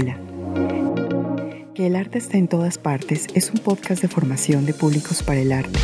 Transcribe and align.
Hola. 0.00 0.16
Que 1.74 1.88
el 1.88 1.96
arte 1.96 2.18
esté 2.18 2.38
en 2.38 2.46
todas 2.46 2.78
partes 2.78 3.26
es 3.34 3.50
un 3.50 3.58
podcast 3.58 4.00
de 4.00 4.06
formación 4.06 4.64
de 4.64 4.72
públicos 4.72 5.24
para 5.24 5.40
el 5.40 5.50
arte, 5.50 5.80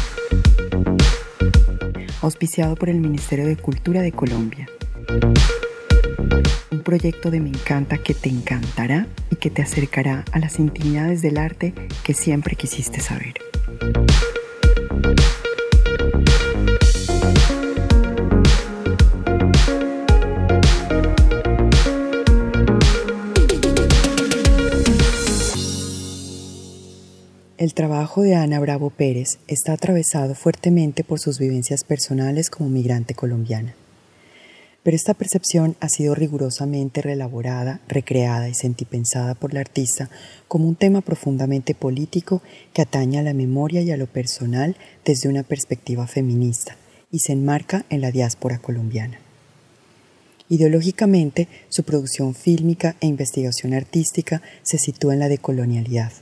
auspiciado 2.23 2.77
por 2.77 2.91
el 2.91 3.01
Ministerio 3.01 3.45
de 3.45 3.57
Cultura 3.57 4.03
de 4.03 4.13
Colombia. 4.13 4.69
Un 6.71 6.83
proyecto 6.85 7.33
de 7.33 7.41
Me 7.41 7.49
encanta 7.49 7.99
que 7.99 8.15
te 8.15 8.29
encantará 8.29 9.09
y 9.31 9.37
que 9.37 9.51
te 9.51 9.63
acercará 9.63 10.25
a 10.31 10.39
las 10.39 10.61
intimidades 10.61 11.21
del 11.21 11.37
arte 11.37 11.75
que 12.05 12.15
siempre 12.15 12.55
quisiste 12.55 13.01
saber. 13.01 13.44
El 27.75 27.89
trabajo 27.89 28.23
de 28.23 28.37
Ana 28.37 28.61
Bravo 28.61 28.89
Pérez 28.91 29.41
está 29.49 29.73
atravesado 29.73 30.37
fuertemente 30.37 31.03
por 31.03 31.19
sus 31.19 31.41
vivencias 31.41 31.83
personales 31.83 32.49
como 32.49 32.71
migrante 32.71 33.15
colombiana. 33.15 33.75
Pero 34.85 34.95
esta 34.95 35.13
percepción 35.13 35.75
ha 35.81 35.89
sido 35.89 36.15
rigurosamente 36.15 37.03
reelaborada, 37.03 37.81
recreada 37.89 38.49
y 38.49 38.55
sentipensada 38.55 39.35
por 39.35 39.55
la 39.55 39.59
artista 39.59 40.09
como 40.47 40.69
un 40.69 40.77
tema 40.77 41.01
profundamente 41.01 41.75
político 41.75 42.43
que 42.73 42.83
atañe 42.83 43.19
a 43.19 43.25
la 43.25 43.35
memoria 43.35 43.83
y 43.83 43.91
a 43.91 43.97
lo 43.97 44.07
personal 44.07 44.77
desde 45.05 45.29
una 45.29 45.43
perspectiva 45.43 46.07
feminista 46.07 46.77
y 47.11 47.19
se 47.19 47.33
enmarca 47.33 47.87
en 47.91 48.03
la 48.03 48.13
diáspora 48.13 48.59
colombiana. 48.59 49.19
Ideológicamente, 50.49 51.49
su 51.71 51.83
producción 51.83 52.37
fílmica 52.37 52.95
e 53.01 53.09
investigación 53.09 53.75
artística 53.75 54.43
se 54.63 54.79
sitúa 54.79 55.15
en 55.15 55.19
la 55.19 55.29
decolonialidad 55.29 56.13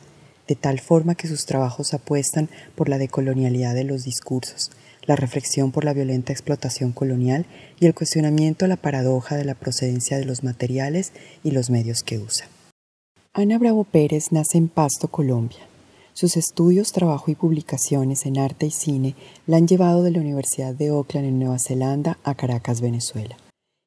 de 0.48 0.54
tal 0.54 0.80
forma 0.80 1.14
que 1.14 1.28
sus 1.28 1.46
trabajos 1.46 1.94
apuestan 1.94 2.48
por 2.74 2.88
la 2.88 2.98
decolonialidad 2.98 3.74
de 3.74 3.84
los 3.84 4.02
discursos, 4.04 4.70
la 5.04 5.16
reflexión 5.16 5.72
por 5.72 5.84
la 5.84 5.92
violenta 5.92 6.32
explotación 6.32 6.92
colonial 6.92 7.46
y 7.80 7.86
el 7.86 7.94
cuestionamiento 7.94 8.64
a 8.64 8.68
la 8.68 8.76
paradoja 8.76 9.36
de 9.36 9.44
la 9.44 9.54
procedencia 9.54 10.18
de 10.18 10.24
los 10.24 10.44
materiales 10.44 11.12
y 11.42 11.50
los 11.50 11.70
medios 11.70 12.02
que 12.02 12.18
usa. 12.18 12.46
Ana 13.32 13.58
Bravo 13.58 13.84
Pérez 13.84 14.24
nace 14.30 14.58
en 14.58 14.68
Pasto, 14.68 15.08
Colombia. 15.08 15.60
Sus 16.12 16.36
estudios, 16.36 16.92
trabajo 16.92 17.30
y 17.30 17.34
publicaciones 17.34 18.26
en 18.26 18.38
arte 18.38 18.66
y 18.66 18.70
cine 18.70 19.14
la 19.46 19.56
han 19.56 19.66
llevado 19.66 20.02
de 20.02 20.10
la 20.10 20.20
Universidad 20.20 20.74
de 20.74 20.88
Auckland 20.88 21.26
en 21.26 21.38
Nueva 21.38 21.56
Zelanda 21.58 22.18
a 22.22 22.34
Caracas, 22.34 22.82
Venezuela 22.82 23.36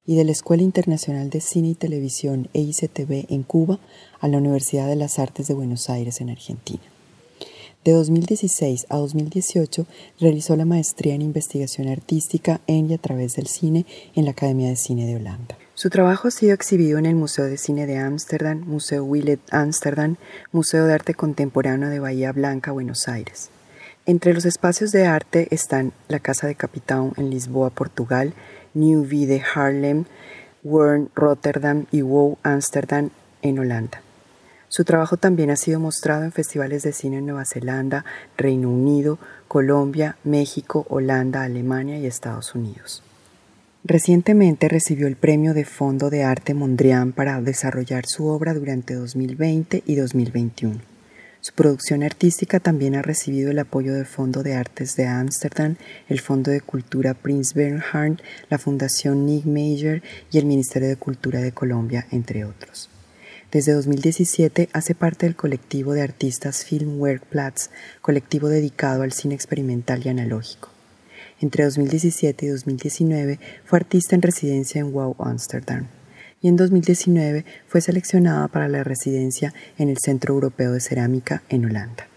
y 0.06 0.16
de 0.16 0.24
la 0.24 0.32
Escuela 0.32 0.64
Internacional 0.64 1.30
de 1.30 1.42
Cine 1.42 1.70
y 1.70 1.76
Televisión 1.76 2.50
EICTV 2.54 3.26
en 3.30 3.44
Cuba 3.44 3.80
a 4.20 4.28
la 4.28 4.38
Universidad 4.38 4.88
de 4.88 4.96
las 4.96 5.20
Artes 5.20 5.48
de 5.48 5.54
Buenos 5.54 5.90
Aires 5.90 6.22
en 6.22 6.30
Argentina. 6.30 6.84
De 7.84 7.92
2016 7.92 8.88
a 8.90 8.98
2018 8.98 9.86
realizó 10.20 10.56
la 10.56 10.66
maestría 10.66 11.14
en 11.14 11.22
investigación 11.22 11.88
artística 11.88 12.60
en 12.66 12.90
y 12.90 12.96
a 12.96 12.98
través 12.98 13.36
del 13.36 13.46
cine 13.46 13.86
en 14.16 14.26
la 14.26 14.32
Academia 14.32 14.70
de 14.70 14.76
Cine 14.76 15.06
de 15.06 15.18
Holanda. 15.18 15.56
Su 15.76 15.90
trabajo 15.90 16.30
ha 16.30 16.32
sido 16.32 16.54
exhibido 16.54 16.98
en 16.98 17.06
el 17.06 17.16
Museo 17.16 17.46
de 17.46 17.58
Cine 17.58 17.86
de 17.86 17.98
Ámsterdam, 17.98 18.64
Museo 18.66 19.04
Willet 19.04 19.40
Ámsterdam, 19.52 20.16
Museo 20.52 20.86
de 20.86 20.94
Arte 20.94 21.14
Contemporáneo 21.14 21.90
de 21.90 22.00
Bahía 22.00 22.32
Blanca, 22.32 22.72
Buenos 22.72 23.08
Aires. 23.08 23.50
Entre 24.08 24.34
los 24.34 24.46
espacios 24.46 24.92
de 24.92 25.06
arte 25.06 25.48
están 25.52 25.92
la 26.08 26.20
Casa 26.20 26.48
de 26.48 26.56
Capitán 26.56 27.12
en 27.18 27.30
Lisboa, 27.30 27.72
Portugal, 27.72 28.34
New 28.76 29.06
de 29.08 29.42
Haarlem, 29.42 30.06
Wern, 30.64 31.10
Rotterdam 31.16 31.86
y 31.92 32.02
Wow, 32.02 32.38
Amsterdam 32.44 33.10
en 33.42 33.58
Holanda. 33.58 34.02
Su 34.68 34.84
trabajo 34.84 35.18
también 35.18 35.52
ha 35.52 35.56
sido 35.56 35.80
mostrado 35.80 36.24
en 36.24 36.32
festivales 36.32 36.84
de 36.84 36.92
cine 36.92 37.20
en 37.20 37.26
Nueva 37.26 37.46
Zelanda, 37.46 38.06
Reino 38.38 38.70
Unido, 38.70 39.18
Colombia, 39.48 40.18
México, 40.24 40.86
Holanda, 40.90 41.44
Alemania 41.44 41.98
y 41.98 42.06
Estados 42.06 42.54
Unidos. 42.56 43.02
Recientemente 43.84 44.68
recibió 44.68 45.08
el 45.08 45.16
Premio 45.16 45.54
de 45.54 45.64
Fondo 45.64 46.10
de 46.10 46.24
Arte 46.24 46.54
Mondrian 46.54 47.12
para 47.12 47.40
desarrollar 47.42 48.06
su 48.08 48.28
obra 48.28 48.54
durante 48.54 48.96
2020 48.96 49.84
y 49.86 49.96
2021. 49.96 50.95
Su 51.46 51.54
producción 51.54 52.02
artística 52.02 52.60
también 52.60 52.96
ha 52.96 53.04
recibido 53.04 53.52
el 53.52 53.60
apoyo 53.60 53.94
del 53.94 54.08
Fondo 54.08 54.42
de 54.42 54.56
Artes 54.56 54.96
de 54.96 55.06
Ámsterdam, 55.06 55.76
el 56.10 56.20
Fondo 56.20 56.50
de 56.50 56.60
Cultura 56.60 57.14
Prince 57.14 57.54
Bernhard, 57.54 58.20
la 58.50 58.58
Fundación 58.58 59.28
Nick 59.28 59.46
Major 59.46 60.02
y 60.32 60.40
el 60.40 60.48
Ministerio 60.48 60.88
de 60.88 60.96
Cultura 60.96 61.42
de 61.42 61.52
Colombia, 61.52 62.08
entre 62.10 62.46
otros. 62.46 62.90
Desde 63.52 63.74
2017 63.74 64.70
hace 64.74 64.96
parte 64.96 65.28
del 65.28 65.36
colectivo 65.36 65.94
de 65.94 66.02
artistas 66.02 66.66
Filmwerkplatz, 66.66 67.70
colectivo 68.02 68.50
dedicado 68.50 69.04
al 69.04 69.12
cine 69.12 69.36
experimental 69.36 70.02
y 70.04 70.10
analógico. 70.10 70.70
Entre 71.42 71.64
2017 71.64 72.44
y 72.44 72.50
2019 72.50 73.40
fue 73.66 73.78
artista 73.78 74.16
en 74.16 74.24
residencia 74.24 74.82
en 74.82 74.92
Wow 74.92 75.16
Amsterdam 75.20 75.86
y 76.46 76.48
en 76.48 76.58
2019 76.58 77.44
fue 77.66 77.82
seleccionada 77.82 78.48
para 78.50 78.68
la 78.68 78.84
residencia 78.84 79.52
en 79.80 79.90
el 79.90 79.98
Centro 79.98 80.36
Europeo 80.36 80.74
de 80.74 80.80
Cerámica 80.80 81.42
en 81.50 81.66
Holanda. 81.66 82.08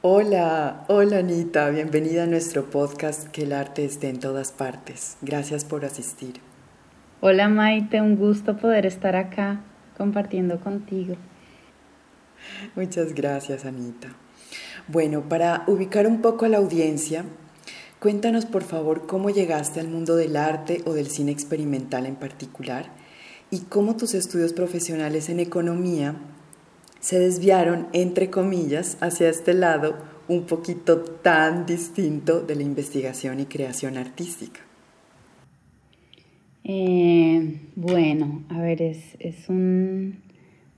Hola, 0.00 0.84
hola 0.88 1.18
Anita, 1.18 1.70
bienvenida 1.70 2.24
a 2.24 2.26
nuestro 2.26 2.70
podcast 2.70 3.28
Que 3.28 3.44
el 3.44 3.52
arte 3.52 3.84
esté 3.84 4.08
en 4.08 4.18
todas 4.18 4.50
partes. 4.50 5.16
Gracias 5.22 5.64
por 5.64 5.84
asistir. 5.84 6.40
Hola 7.20 7.48
Maite, 7.48 8.00
un 8.00 8.16
gusto 8.16 8.56
poder 8.56 8.84
estar 8.84 9.14
acá 9.14 9.60
compartiendo 9.96 10.58
contigo. 10.58 11.14
Muchas 12.74 13.14
gracias 13.14 13.64
Anita. 13.64 14.08
Bueno, 14.88 15.28
para 15.28 15.62
ubicar 15.68 16.08
un 16.08 16.20
poco 16.20 16.46
a 16.46 16.48
la 16.48 16.58
audiencia, 16.58 17.24
cuéntanos 18.00 18.44
por 18.44 18.64
favor 18.64 19.06
cómo 19.06 19.30
llegaste 19.30 19.78
al 19.78 19.86
mundo 19.86 20.16
del 20.16 20.36
arte 20.36 20.82
o 20.84 20.94
del 20.94 21.06
cine 21.06 21.30
experimental 21.30 22.06
en 22.06 22.16
particular 22.16 23.00
y 23.52 23.60
cómo 23.68 23.96
tus 23.96 24.14
estudios 24.14 24.54
profesionales 24.54 25.28
en 25.28 25.38
economía 25.38 26.16
se 27.00 27.18
desviaron, 27.18 27.86
entre 27.92 28.30
comillas, 28.30 28.96
hacia 29.00 29.28
este 29.28 29.52
lado 29.52 29.98
un 30.26 30.46
poquito 30.46 31.02
tan 31.02 31.66
distinto 31.66 32.40
de 32.40 32.56
la 32.56 32.62
investigación 32.62 33.40
y 33.40 33.44
creación 33.44 33.98
artística. 33.98 34.60
Eh, 36.64 37.60
bueno, 37.76 38.42
a 38.48 38.60
ver, 38.62 38.80
es, 38.80 39.48
un, 39.48 40.16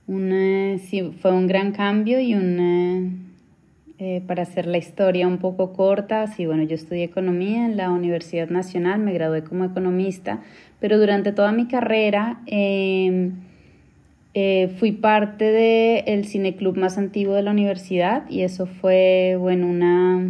fue 0.07 1.31
un 1.31 1.47
gran 1.47 1.71
cambio 1.71 2.19
y 2.19 2.35
un, 2.35 3.24
eh, 3.97 4.21
para 4.27 4.43
hacer 4.43 4.65
la 4.67 4.77
historia 4.77 5.25
un 5.25 5.37
poco 5.37 5.71
corta, 5.71 6.27
sí, 6.27 6.45
bueno, 6.45 6.63
yo 6.63 6.75
estudié 6.75 7.03
economía 7.03 7.65
en 7.65 7.77
la 7.77 7.91
Universidad 7.91 8.49
Nacional, 8.49 8.99
me 8.99 9.13
gradué 9.13 9.43
como 9.43 9.63
economista, 9.63 10.41
pero 10.81 10.99
durante 10.99 11.31
toda 11.31 11.53
mi 11.53 11.67
carrera 11.67 12.41
em, 12.45 13.35
eh, 14.33 14.69
fui 14.79 14.91
parte 14.91 15.45
del 15.45 16.25
cineclub 16.25 16.75
más 16.77 16.97
antiguo 16.97 17.35
de 17.35 17.43
la 17.43 17.51
universidad 17.51 18.29
y 18.29 18.41
eso 18.41 18.65
fue, 18.65 19.37
bueno, 19.39 19.67
una, 19.67 20.29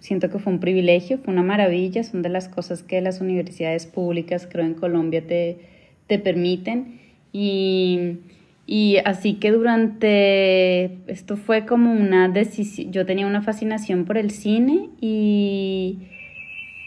siento 0.00 0.28
que 0.28 0.38
fue 0.38 0.52
un 0.52 0.60
privilegio, 0.60 1.16
fue 1.16 1.32
una 1.32 1.42
maravilla, 1.42 2.02
son 2.04 2.20
de 2.20 2.28
las 2.28 2.48
cosas 2.48 2.82
que 2.82 3.00
las 3.00 3.22
universidades 3.22 3.86
públicas, 3.86 4.46
creo, 4.50 4.66
en 4.66 4.74
Colombia 4.74 5.26
te, 5.26 5.56
te 6.08 6.18
permiten. 6.18 7.00
Y 7.32 8.18
y 8.66 8.96
así 9.04 9.34
que 9.34 9.52
durante, 9.52 10.98
esto 11.06 11.36
fue 11.36 11.66
como 11.66 11.92
una 11.92 12.28
decisión, 12.28 12.90
yo 12.90 13.06
tenía 13.06 13.26
una 13.26 13.40
fascinación 13.40 14.04
por 14.04 14.18
el 14.18 14.32
cine 14.32 14.90
y, 15.00 16.00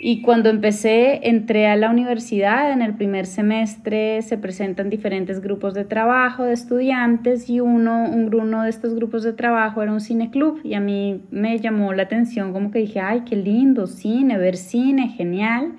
y 0.01 0.21
cuando 0.21 0.49
empecé, 0.49 1.29
entré 1.29 1.67
a 1.67 1.77
la 1.77 1.89
universidad, 1.89 2.73
en 2.73 2.81
el 2.81 2.95
primer 2.95 3.25
semestre 3.25 4.21
se 4.23 4.37
presentan 4.37 4.89
diferentes 4.89 5.39
grupos 5.39 5.73
de 5.73 5.85
trabajo 5.85 6.43
de 6.43 6.51
estudiantes 6.51 7.49
y 7.49 7.61
uno, 7.61 8.09
un, 8.09 8.35
uno 8.35 8.63
de 8.63 8.69
estos 8.69 8.93
grupos 8.93 9.23
de 9.23 9.31
trabajo 9.31 9.81
era 9.81 9.93
un 9.93 10.01
cine 10.01 10.31
club 10.31 10.59
y 10.65 10.73
a 10.73 10.81
mí 10.81 11.21
me 11.31 11.57
llamó 11.59 11.93
la 11.93 12.03
atención 12.03 12.51
como 12.51 12.71
que 12.71 12.79
dije, 12.79 12.99
ay, 12.99 13.21
qué 13.21 13.37
lindo, 13.37 13.87
cine, 13.87 14.37
ver 14.37 14.57
cine, 14.57 15.13
genial. 15.15 15.75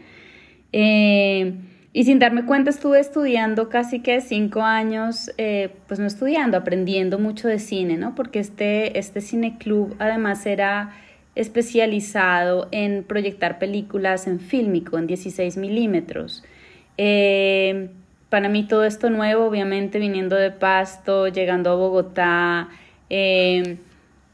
Eh, 0.73 1.57
y 1.93 2.05
sin 2.05 2.19
darme 2.21 2.45
cuenta 2.45 2.71
estuve 2.71 3.01
estudiando 3.01 3.69
casi 3.69 4.01
que 4.01 4.21
cinco 4.21 4.63
años, 4.63 5.31
eh, 5.39 5.71
pues 5.89 5.99
no 5.99 6.07
estudiando, 6.07 6.57
aprendiendo 6.57 7.19
mucho 7.19 7.49
de 7.49 7.59
cine, 7.59 7.97
¿no? 7.97 8.15
Porque 8.15 8.39
este, 8.39 8.99
este 8.99 9.21
cine 9.21 9.59
club 9.59 9.97
además 9.99 10.47
era 10.47 10.93
especializado 11.35 12.69
en 12.71 13.03
proyectar 13.03 13.59
películas 13.59 14.27
en 14.29 14.39
fílmico, 14.39 14.99
en 14.99 15.09
16 15.09 15.57
milímetros. 15.57 16.45
Eh, 16.97 17.91
para 18.29 18.49
mí 18.49 18.65
todo 18.69 18.85
esto 18.85 19.11
nuevo, 19.11 19.47
obviamente 19.47 19.99
viniendo 19.99 20.37
de 20.37 20.53
Pasto, 20.53 21.27
llegando 21.27 21.71
a 21.71 21.75
Bogotá, 21.75 22.69
eh, 23.09 23.79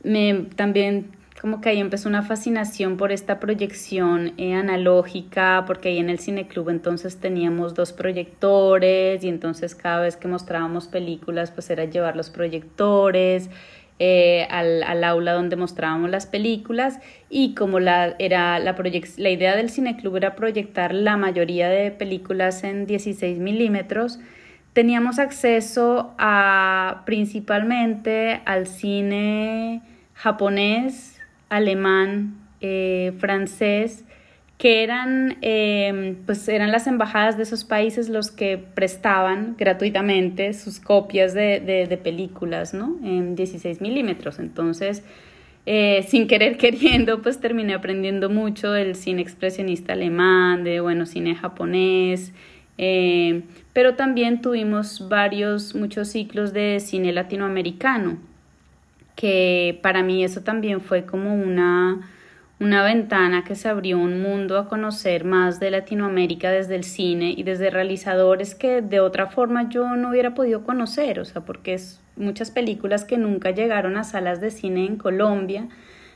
me, 0.02 0.46
también 0.54 1.15
como 1.40 1.60
que 1.60 1.68
ahí 1.68 1.80
empezó 1.80 2.08
una 2.08 2.22
fascinación 2.22 2.96
por 2.96 3.12
esta 3.12 3.38
proyección 3.40 4.32
eh, 4.38 4.54
analógica, 4.54 5.64
porque 5.66 5.90
ahí 5.90 5.98
en 5.98 6.08
el 6.08 6.18
cineclub 6.18 6.70
entonces 6.70 7.18
teníamos 7.20 7.74
dos 7.74 7.92
proyectores 7.92 9.22
y 9.22 9.28
entonces 9.28 9.74
cada 9.74 10.00
vez 10.00 10.16
que 10.16 10.28
mostrábamos 10.28 10.88
películas 10.88 11.50
pues 11.50 11.68
era 11.70 11.84
llevar 11.84 12.16
los 12.16 12.30
proyectores 12.30 13.50
eh, 13.98 14.46
al, 14.50 14.82
al, 14.82 15.04
aula 15.04 15.32
donde 15.32 15.56
mostrábamos 15.56 16.10
las 16.10 16.26
películas 16.26 17.00
y 17.30 17.54
como 17.54 17.80
la, 17.80 18.14
era 18.18 18.58
la, 18.58 18.76
la 19.16 19.30
idea 19.30 19.56
del 19.56 19.70
cineclub 19.70 20.16
era 20.16 20.36
proyectar 20.36 20.92
la 20.92 21.16
mayoría 21.16 21.68
de 21.68 21.90
películas 21.90 22.62
en 22.64 22.86
16 22.86 23.38
milímetros, 23.38 24.20
teníamos 24.74 25.18
acceso 25.18 26.14
a 26.18 27.02
principalmente 27.06 28.42
al 28.44 28.66
cine 28.66 29.80
japonés, 30.12 31.15
alemán, 31.48 32.34
eh, 32.60 33.12
francés, 33.18 34.04
que 34.58 34.82
eran, 34.82 35.36
eh, 35.42 36.16
pues 36.24 36.48
eran 36.48 36.72
las 36.72 36.86
embajadas 36.86 37.36
de 37.36 37.42
esos 37.42 37.64
países 37.64 38.08
los 38.08 38.30
que 38.30 38.56
prestaban 38.56 39.54
gratuitamente 39.58 40.54
sus 40.54 40.80
copias 40.80 41.34
de, 41.34 41.60
de, 41.60 41.96
películas, 41.98 42.72
¿no? 42.72 42.96
En 43.04 43.36
16 43.36 43.82
milímetros. 43.82 44.38
Entonces, 44.38 45.04
eh, 45.66 46.06
sin 46.08 46.26
querer 46.26 46.56
queriendo, 46.58 47.20
pues 47.20 47.38
terminé 47.38 47.74
aprendiendo 47.74 48.30
mucho 48.30 48.72
del 48.72 48.94
cine 48.94 49.20
expresionista 49.20 49.92
alemán, 49.92 50.64
de, 50.64 50.80
bueno, 50.80 51.04
cine 51.04 51.34
japonés, 51.34 52.32
pero 53.72 53.94
también 53.94 54.42
tuvimos 54.42 55.08
varios, 55.08 55.74
muchos 55.74 56.08
ciclos 56.08 56.52
de 56.52 56.78
cine 56.80 57.12
latinoamericano 57.12 58.18
que 59.16 59.80
para 59.82 60.02
mí 60.02 60.22
eso 60.22 60.42
también 60.42 60.80
fue 60.80 61.06
como 61.06 61.34
una, 61.34 62.08
una 62.60 62.84
ventana 62.84 63.42
que 63.42 63.56
se 63.56 63.68
abrió 63.68 63.98
un 63.98 64.20
mundo 64.20 64.58
a 64.58 64.68
conocer 64.68 65.24
más 65.24 65.58
de 65.58 65.70
Latinoamérica 65.70 66.50
desde 66.50 66.76
el 66.76 66.84
cine 66.84 67.34
y 67.36 67.42
desde 67.42 67.70
realizadores 67.70 68.54
que 68.54 68.82
de 68.82 69.00
otra 69.00 69.26
forma 69.26 69.68
yo 69.70 69.96
no 69.96 70.10
hubiera 70.10 70.34
podido 70.34 70.62
conocer, 70.62 71.18
o 71.18 71.24
sea, 71.24 71.40
porque 71.40 71.74
es 71.74 72.00
muchas 72.14 72.50
películas 72.50 73.04
que 73.04 73.18
nunca 73.18 73.50
llegaron 73.50 73.96
a 73.96 74.04
salas 74.04 74.40
de 74.40 74.50
cine 74.50 74.86
en 74.86 74.96
Colombia, 74.96 75.66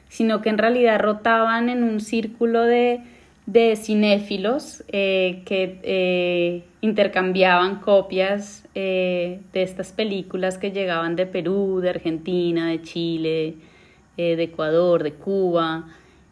sino 0.08 0.43
que 0.43 0.50
en 0.50 0.58
realidad 0.58 1.00
rotaban 1.00 1.70
en 1.70 1.82
un 1.82 2.00
círculo 2.00 2.62
de 2.62 3.00
de 3.46 3.76
cinéfilos 3.76 4.84
eh, 4.88 5.42
que 5.44 5.81
eh, 5.82 6.64
intercambiaban 6.81 7.81
copias 7.81 8.64
eh, 8.75 9.40
de 9.52 9.62
estas 9.62 9.92
películas 9.92 10.58
que 10.58 10.70
llegaban 10.70 11.16
de 11.16 11.26
Perú, 11.26 11.81
de 11.81 11.90
Argentina, 11.90 12.69
de 12.69 12.82
Chile, 12.82 13.54
de 14.16 14.42
Ecuador, 14.42 15.02
de 15.02 15.14
Cuba. 15.14 15.87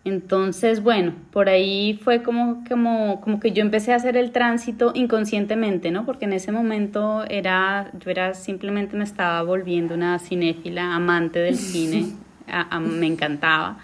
Entonces, 0.05 0.83
bueno, 0.83 1.15
por 1.33 1.49
ahí 1.49 1.99
fue 2.03 2.23
como, 2.23 2.63
como, 2.69 3.21
como 3.23 3.41
que 3.41 3.53
yo 3.53 3.63
empecé 3.63 3.95
a 3.95 3.97
hacer 3.97 4.17
el 4.17 4.31
tránsito 4.31 4.93
inconscientemente, 4.95 5.91
¿no? 5.91 6.05
Porque 6.05 6.27
en 6.27 6.35
ese 6.35 6.53
momento 6.53 7.25
era, 7.31 7.91
yo 7.99 8.11
era 8.11 8.35
simplemente 8.35 8.95
me 8.95 9.05
estaba 9.05 9.43
volviendo 9.43 9.95
una 9.95 10.19
cinéfila, 10.19 10.95
amante 10.95 11.39
del 11.39 11.57
cine, 11.57 12.13
me 12.81 13.07
encantaba. 13.07 13.79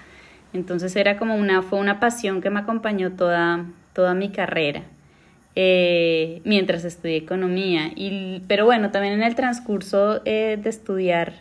Entonces 0.54 0.96
era 0.96 1.18
como 1.18 1.36
una, 1.36 1.60
fue 1.62 1.78
una 1.78 2.00
pasión 2.00 2.40
que 2.40 2.48
me 2.48 2.60
acompañó 2.60 3.12
toda, 3.12 3.66
toda 3.92 4.14
mi 4.14 4.30
carrera. 4.30 4.84
Eh, 5.56 6.40
mientras 6.44 6.84
estudié 6.84 7.16
economía. 7.16 7.90
Y, 7.94 8.42
pero 8.48 8.64
bueno, 8.64 8.90
también 8.90 9.14
en 9.14 9.22
el 9.22 9.34
transcurso 9.34 10.20
eh, 10.24 10.58
de 10.60 10.68
estudiar 10.68 11.34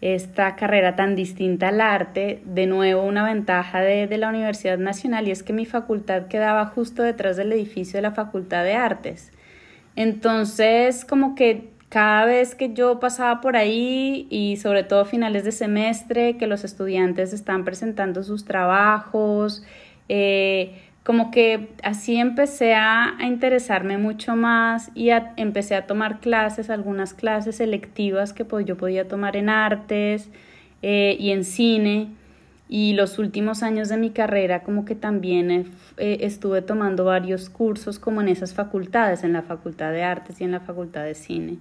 esta 0.00 0.56
carrera 0.56 0.96
tan 0.96 1.14
distinta 1.14 1.68
al 1.68 1.80
arte, 1.80 2.42
de 2.44 2.66
nuevo 2.66 3.04
una 3.04 3.24
ventaja 3.24 3.80
de, 3.80 4.08
de, 4.08 4.18
la 4.18 4.28
Universidad 4.28 4.76
Nacional 4.76 5.28
y 5.28 5.30
es 5.30 5.44
que 5.44 5.52
mi 5.52 5.64
facultad 5.64 6.26
quedaba 6.26 6.66
justo 6.66 7.04
detrás 7.04 7.36
del 7.36 7.52
edificio 7.52 7.98
de 7.98 8.02
la 8.02 8.10
Facultad 8.10 8.64
de 8.64 8.74
Artes. 8.74 9.30
Entonces, 9.94 11.04
como 11.04 11.36
que 11.36 11.70
cada 11.92 12.24
vez 12.24 12.54
que 12.54 12.72
yo 12.72 13.00
pasaba 13.00 13.42
por 13.42 13.54
ahí 13.54 14.26
y 14.30 14.56
sobre 14.56 14.82
todo 14.82 15.00
a 15.00 15.04
finales 15.04 15.44
de 15.44 15.52
semestre, 15.52 16.38
que 16.38 16.46
los 16.46 16.64
estudiantes 16.64 17.34
están 17.34 17.66
presentando 17.66 18.22
sus 18.22 18.46
trabajos, 18.46 19.62
eh, 20.08 20.80
como 21.02 21.30
que 21.30 21.68
así 21.82 22.16
empecé 22.16 22.74
a, 22.74 23.18
interesarme 23.22 23.98
mucho 23.98 24.36
más 24.36 24.90
y 24.94 25.10
empecé 25.36 25.74
a 25.74 25.86
tomar 25.86 26.20
clases, 26.20 26.70
algunas 26.70 27.12
clases 27.12 27.56
selectivas 27.56 28.32
que 28.32 28.46
pues, 28.46 28.64
yo 28.64 28.78
podía 28.78 29.06
tomar 29.06 29.36
en 29.36 29.50
artes 29.50 30.30
eh, 30.80 31.18
y 31.20 31.30
en 31.32 31.44
cine. 31.44 32.08
Y 32.70 32.94
los 32.94 33.18
últimos 33.18 33.62
años 33.62 33.90
de 33.90 33.98
mi 33.98 34.08
carrera 34.08 34.62
como 34.62 34.86
que 34.86 34.94
también 34.94 35.50
eh, 35.98 36.18
estuve 36.22 36.62
tomando 36.62 37.04
varios 37.04 37.50
cursos 37.50 37.98
como 37.98 38.22
en 38.22 38.28
esas 38.28 38.54
facultades, 38.54 39.24
en 39.24 39.34
la 39.34 39.42
Facultad 39.42 39.92
de 39.92 40.04
Artes 40.04 40.40
y 40.40 40.44
en 40.44 40.52
la 40.52 40.60
Facultad 40.60 41.04
de 41.04 41.14
Cine. 41.14 41.58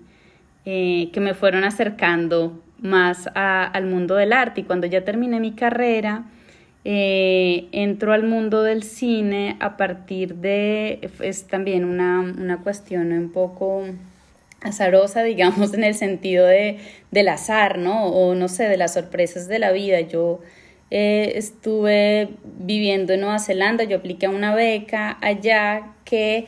Eh, 0.65 1.09
que 1.11 1.19
me 1.19 1.33
fueron 1.33 1.63
acercando 1.63 2.61
más 2.77 3.27
al 3.33 3.85
mundo 3.85 4.15
del 4.15 4.33
arte. 4.33 4.61
Y 4.61 4.63
cuando 4.63 4.87
ya 4.87 5.03
terminé 5.03 5.39
mi 5.39 5.53
carrera, 5.53 6.25
eh, 6.85 7.67
entro 7.71 8.13
al 8.13 8.23
mundo 8.23 8.63
del 8.63 8.83
cine 8.83 9.57
a 9.59 9.77
partir 9.77 10.35
de, 10.35 11.09
es 11.19 11.47
también 11.47 11.85
una, 11.85 12.19
una 12.19 12.57
cuestión 12.63 13.11
un 13.11 13.31
poco 13.31 13.85
azarosa, 14.61 15.23
digamos, 15.23 15.73
en 15.73 15.83
el 15.83 15.95
sentido 15.95 16.45
de, 16.45 16.79
del 17.11 17.29
azar, 17.29 17.77
¿no? 17.77 18.07
O 18.07 18.35
no 18.35 18.47
sé, 18.47 18.65
de 18.65 18.77
las 18.77 18.93
sorpresas 18.93 19.47
de 19.47 19.59
la 19.59 19.71
vida. 19.71 20.01
Yo 20.01 20.41
eh, 20.91 21.33
estuve 21.35 22.29
viviendo 22.59 23.13
en 23.13 23.21
Nueva 23.21 23.39
Zelanda, 23.39 23.83
yo 23.83 23.97
apliqué 23.97 24.27
una 24.27 24.53
beca 24.53 25.17
allá 25.21 25.93
que 26.05 26.45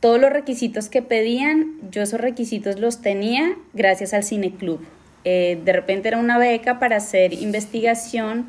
todos 0.00 0.18
los 0.18 0.30
requisitos 0.30 0.88
que 0.88 1.02
pedían, 1.02 1.74
yo 1.90 2.02
esos 2.02 2.20
requisitos 2.20 2.80
los 2.80 3.02
tenía 3.02 3.56
gracias 3.74 4.14
al 4.14 4.24
cineclub. 4.24 4.80
Eh, 5.24 5.60
de 5.62 5.72
repente 5.74 6.08
era 6.08 6.16
una 6.16 6.38
beca 6.38 6.78
para 6.78 6.96
hacer 6.96 7.34
investigación 7.34 8.48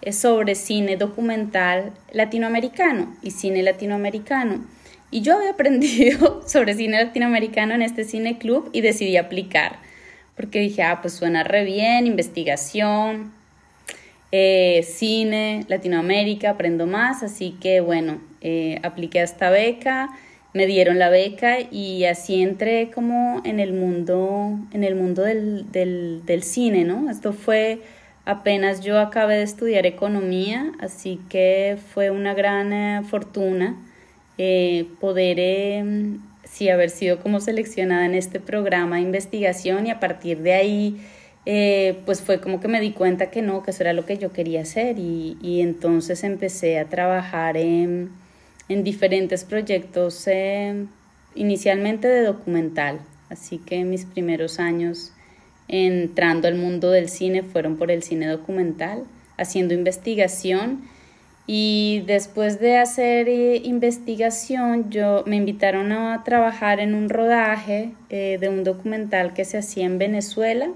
eh, 0.00 0.12
sobre 0.12 0.54
cine 0.54 0.96
documental 0.96 1.92
latinoamericano 2.12 3.16
y 3.20 3.32
cine 3.32 3.64
latinoamericano. 3.64 4.64
Y 5.10 5.22
yo 5.22 5.36
había 5.36 5.50
aprendido 5.54 6.42
sobre 6.46 6.74
cine 6.74 7.02
latinoamericano 7.04 7.74
en 7.74 7.82
este 7.82 8.04
cineclub 8.04 8.70
y 8.72 8.80
decidí 8.80 9.16
aplicar, 9.16 9.80
porque 10.36 10.60
dije, 10.60 10.84
ah, 10.84 11.00
pues 11.02 11.14
suena 11.14 11.42
re 11.42 11.64
bien, 11.64 12.06
investigación, 12.06 13.32
eh, 14.30 14.86
cine, 14.88 15.66
Latinoamérica, 15.68 16.50
aprendo 16.50 16.86
más, 16.86 17.24
así 17.24 17.56
que 17.60 17.80
bueno, 17.80 18.20
apliqué 18.82 19.20
a 19.20 19.24
esta 19.24 19.50
beca 19.50 20.08
me 20.54 20.66
dieron 20.66 20.98
la 20.98 21.08
beca 21.08 21.58
y 21.70 22.04
así 22.04 22.42
entré 22.42 22.90
como 22.90 23.40
en 23.44 23.58
el 23.60 23.72
mundo, 23.72 24.58
en 24.72 24.84
el 24.84 24.94
mundo 24.94 25.22
del, 25.22 25.70
del, 25.72 26.22
del 26.26 26.42
cine, 26.42 26.84
¿no? 26.84 27.10
Esto 27.10 27.32
fue 27.32 27.80
apenas 28.24 28.80
yo 28.80 29.00
acabé 29.00 29.36
de 29.36 29.42
estudiar 29.42 29.86
economía, 29.86 30.72
así 30.80 31.20
que 31.28 31.78
fue 31.92 32.10
una 32.10 32.34
gran 32.34 32.72
eh, 32.72 33.02
fortuna 33.08 33.76
eh, 34.38 34.86
poder, 35.00 35.38
eh, 35.40 36.18
sí, 36.44 36.68
haber 36.68 36.90
sido 36.90 37.20
como 37.20 37.40
seleccionada 37.40 38.06
en 38.06 38.14
este 38.14 38.40
programa 38.40 38.96
de 38.96 39.02
investigación 39.02 39.86
y 39.86 39.90
a 39.90 40.00
partir 40.00 40.38
de 40.38 40.54
ahí, 40.54 41.00
pues 42.04 42.20
fue 42.22 42.40
como 42.40 42.60
que 42.60 42.68
me 42.68 42.80
di 42.80 42.92
cuenta 42.92 43.30
que 43.30 43.42
no, 43.42 43.62
que 43.62 43.72
eso 43.72 43.82
era 43.82 43.92
lo 43.92 44.06
que 44.06 44.16
yo 44.16 44.32
quería 44.32 44.62
hacer 44.62 44.98
y, 44.98 45.36
y 45.42 45.60
entonces 45.60 46.22
empecé 46.24 46.78
a 46.78 46.84
trabajar 46.88 47.56
en 47.56 48.10
en 48.72 48.84
diferentes 48.84 49.44
proyectos, 49.44 50.26
eh, 50.26 50.86
inicialmente 51.34 52.08
de 52.08 52.22
documental, 52.22 53.00
así 53.28 53.58
que 53.58 53.84
mis 53.84 54.04
primeros 54.04 54.58
años 54.58 55.12
entrando 55.68 56.48
al 56.48 56.56
mundo 56.56 56.90
del 56.90 57.08
cine 57.08 57.42
fueron 57.42 57.76
por 57.76 57.90
el 57.90 58.02
cine 58.02 58.26
documental, 58.26 59.04
haciendo 59.36 59.74
investigación. 59.74 60.82
Y 61.46 62.04
después 62.06 62.60
de 62.60 62.78
hacer 62.78 63.28
eh, 63.28 63.56
investigación 63.64 64.90
yo 64.90 65.24
me 65.26 65.36
invitaron 65.36 65.90
a 65.92 66.22
trabajar 66.24 66.78
en 66.78 66.94
un 66.94 67.08
rodaje 67.08 67.92
eh, 68.10 68.38
de 68.40 68.48
un 68.48 68.64
documental 68.64 69.34
que 69.34 69.44
se 69.44 69.58
hacía 69.58 69.86
en 69.86 69.98
Venezuela. 69.98 70.70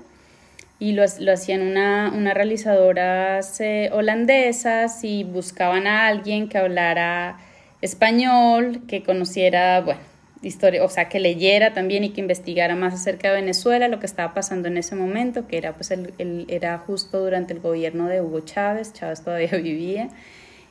Y 0.79 0.93
lo, 0.93 1.05
lo 1.21 1.33
hacían 1.33 1.63
una, 1.63 2.13
una 2.15 2.35
realizadoras 2.35 3.59
holandesas 3.93 5.05
y 5.05 5.25
buscaban 5.25 5.87
a 5.87 6.07
alguien 6.07 6.51
que 6.51 6.59
hablara 6.59 7.39
español, 7.83 8.83
que 8.89 9.03
conociera, 9.03 9.81
bueno, 9.81 10.01
historia, 10.43 10.85
o 10.85 10.89
sea, 10.89 11.09
que 11.09 11.21
leyera 11.21 11.73
también 11.73 12.05
y 12.05 12.11
que 12.11 12.21
investigara 12.21 12.77
más 12.77 12.95
acerca 12.95 13.29
de 13.29 13.41
Venezuela, 13.41 13.89
lo 13.89 14.01
que 14.01 14.07
estaba 14.07 14.35
pasando 14.35 14.69
en 14.69 14.77
ese 14.77 14.95
momento, 14.95 15.47
que 15.47 15.59
era, 15.59 15.75
pues, 15.75 15.91
el, 15.91 16.47
era 16.49 16.79
justo 16.79 17.21
durante 17.21 17.53
el 17.53 17.61
gobierno 17.61 18.09
de 18.09 18.21
Hugo 18.21 18.41
Chávez, 18.41 18.93
Chávez 18.93 19.23
todavía 19.23 19.51
vivía. 19.63 20.09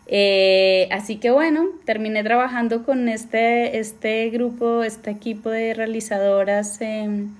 Eh, 0.08 0.88
así 0.92 1.18
que 1.18 1.32
bueno, 1.32 1.66
terminé 1.84 2.24
trabajando 2.24 2.84
con 2.84 3.10
este, 3.10 3.80
este 3.80 4.30
grupo, 4.30 4.84
este 4.84 5.10
equipo 5.10 5.50
de 5.50 5.74
realizadoras 5.74 6.80
em, 6.82 7.34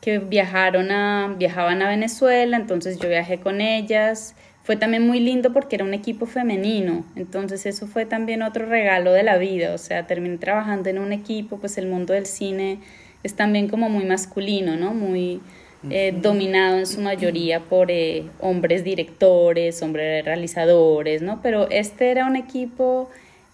que 0.00 0.20
viajaron 0.20 0.92
a, 0.92 1.34
viajaban 1.36 1.82
a 1.82 1.88
Venezuela, 1.88 2.56
entonces 2.56 2.98
yo 3.00 3.08
viajé 3.08 3.40
con 3.40 3.60
ellas 3.60 4.36
fue 4.68 4.76
también 4.76 5.06
muy 5.06 5.18
lindo 5.18 5.50
porque 5.54 5.76
era 5.76 5.84
un 5.86 5.94
equipo 5.94 6.26
femenino, 6.26 7.02
entonces 7.16 7.64
eso 7.64 7.86
fue 7.86 8.04
también 8.04 8.42
otro 8.42 8.66
regalo 8.66 9.14
de 9.14 9.22
la 9.22 9.38
vida, 9.38 9.72
o 9.72 9.78
sea, 9.78 10.06
terminé 10.06 10.36
trabajando 10.36 10.90
en 10.90 10.98
un 10.98 11.14
equipo, 11.14 11.56
pues 11.56 11.78
el 11.78 11.86
mundo 11.86 12.12
del 12.12 12.26
cine 12.26 12.78
es 13.22 13.32
también 13.32 13.68
como 13.68 13.88
muy 13.88 14.04
masculino, 14.04 14.76
¿no? 14.76 14.92
Muy 14.92 15.40
eh, 15.88 16.14
dominado 16.20 16.76
en 16.76 16.86
su 16.86 17.00
mayoría 17.00 17.60
por 17.60 17.90
eh, 17.90 18.26
hombres 18.40 18.84
directores, 18.84 19.80
hombres 19.80 20.22
realizadores, 20.26 21.22
¿no? 21.22 21.40
Pero 21.40 21.70
este 21.70 22.10
era 22.10 22.26
un 22.26 22.36
equipo, 22.36 23.08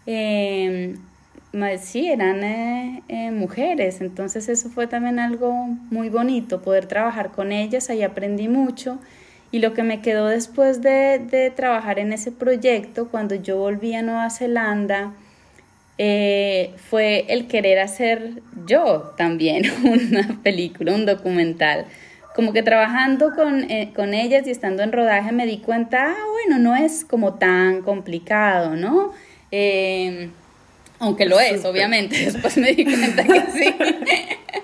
eh, 0.07 0.97
sí, 1.81 2.09
eran 2.09 3.05
mujeres, 3.39 4.01
entonces 4.01 4.49
eso 4.49 4.69
fue 4.69 4.89
también 4.89 5.21
algo 5.21 5.53
muy 5.93 6.09
bonito, 6.09 6.61
poder 6.61 6.87
trabajar 6.87 7.31
con 7.31 7.53
ellas, 7.53 7.89
ahí 7.89 8.03
aprendí 8.03 8.49
mucho 8.49 8.99
y 9.55 9.61
lo 9.61 9.73
que 9.73 9.85
me 9.85 10.01
quedó 10.01 10.27
después 10.27 10.83
de, 10.83 11.53
trabajar 11.55 12.01
en 12.01 12.13
ese 12.13 12.33
proyecto, 12.33 13.07
cuando 13.09 13.37
yo 13.37 13.57
volví 13.57 13.95
a 13.95 14.03
Nueva 14.03 14.29
Zelanda, 14.29 15.13
eh, 15.97 16.75
fue 16.91 17.27
el 17.29 17.47
querer 17.47 17.79
hacer 17.79 18.43
yo 18.67 19.15
también 19.17 19.63
una 19.85 20.41
película, 20.43 20.93
un 20.93 21.07
documental. 21.07 21.87
Como 22.35 22.53
que 22.53 22.65
trabajando 22.65 23.33
con, 23.37 23.71
eh, 23.71 23.93
ellas 23.97 24.45
y 24.49 24.51
estando 24.51 24.83
en 24.83 24.91
rodaje 24.91 25.31
me 25.31 25.47
di 25.47 25.59
cuenta, 25.59 26.09
ah, 26.09 26.25
bueno, 26.33 26.61
no 26.61 26.75
es 26.75 27.05
como 27.05 27.35
tan 27.35 27.83
complicado, 27.83 28.75
¿no? 28.75 29.13
Eh, 29.53 30.31
aunque 30.99 31.27
lo 31.27 31.39
es, 31.39 31.65
obviamente, 31.65 32.17
después 32.25 32.57
me 32.57 32.73
di 32.73 32.85
cuenta 32.85 33.23
que 33.23 33.41
sí. 33.53 33.73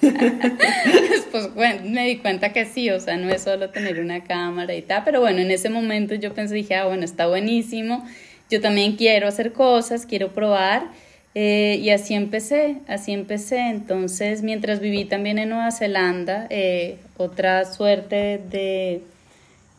Después 1.10 1.50
me 1.84 2.06
di 2.06 2.18
cuenta 2.18 2.52
que 2.52 2.64
sí, 2.64 2.90
o 2.90 3.00
sea, 3.00 3.16
no 3.16 3.30
es 3.30 3.42
solo 3.42 3.70
tener 3.70 4.00
una 4.00 4.24
cámara 4.24 4.74
y 4.74 4.82
tal, 4.82 5.02
pero 5.04 5.20
bueno, 5.20 5.40
en 5.40 5.50
ese 5.50 5.70
momento 5.70 6.14
yo 6.14 6.32
pensé, 6.34 6.54
dije, 6.54 6.74
ah, 6.74 6.86
bueno, 6.86 7.04
está 7.04 7.26
buenísimo, 7.26 8.04
yo 8.50 8.60
también 8.60 8.96
quiero 8.96 9.28
hacer 9.28 9.52
cosas, 9.52 10.06
quiero 10.06 10.32
probar. 10.32 10.88
Eh, 11.34 11.78
y 11.80 11.90
así 11.90 12.14
empecé, 12.14 12.78
así 12.88 13.12
empecé. 13.12 13.68
Entonces, 13.68 14.42
mientras 14.42 14.80
viví 14.80 15.04
también 15.04 15.38
en 15.38 15.50
Nueva 15.50 15.70
Zelanda, 15.70 16.46
eh, 16.50 16.98
otra 17.16 17.64
suerte 17.64 18.40
de, 18.50 19.02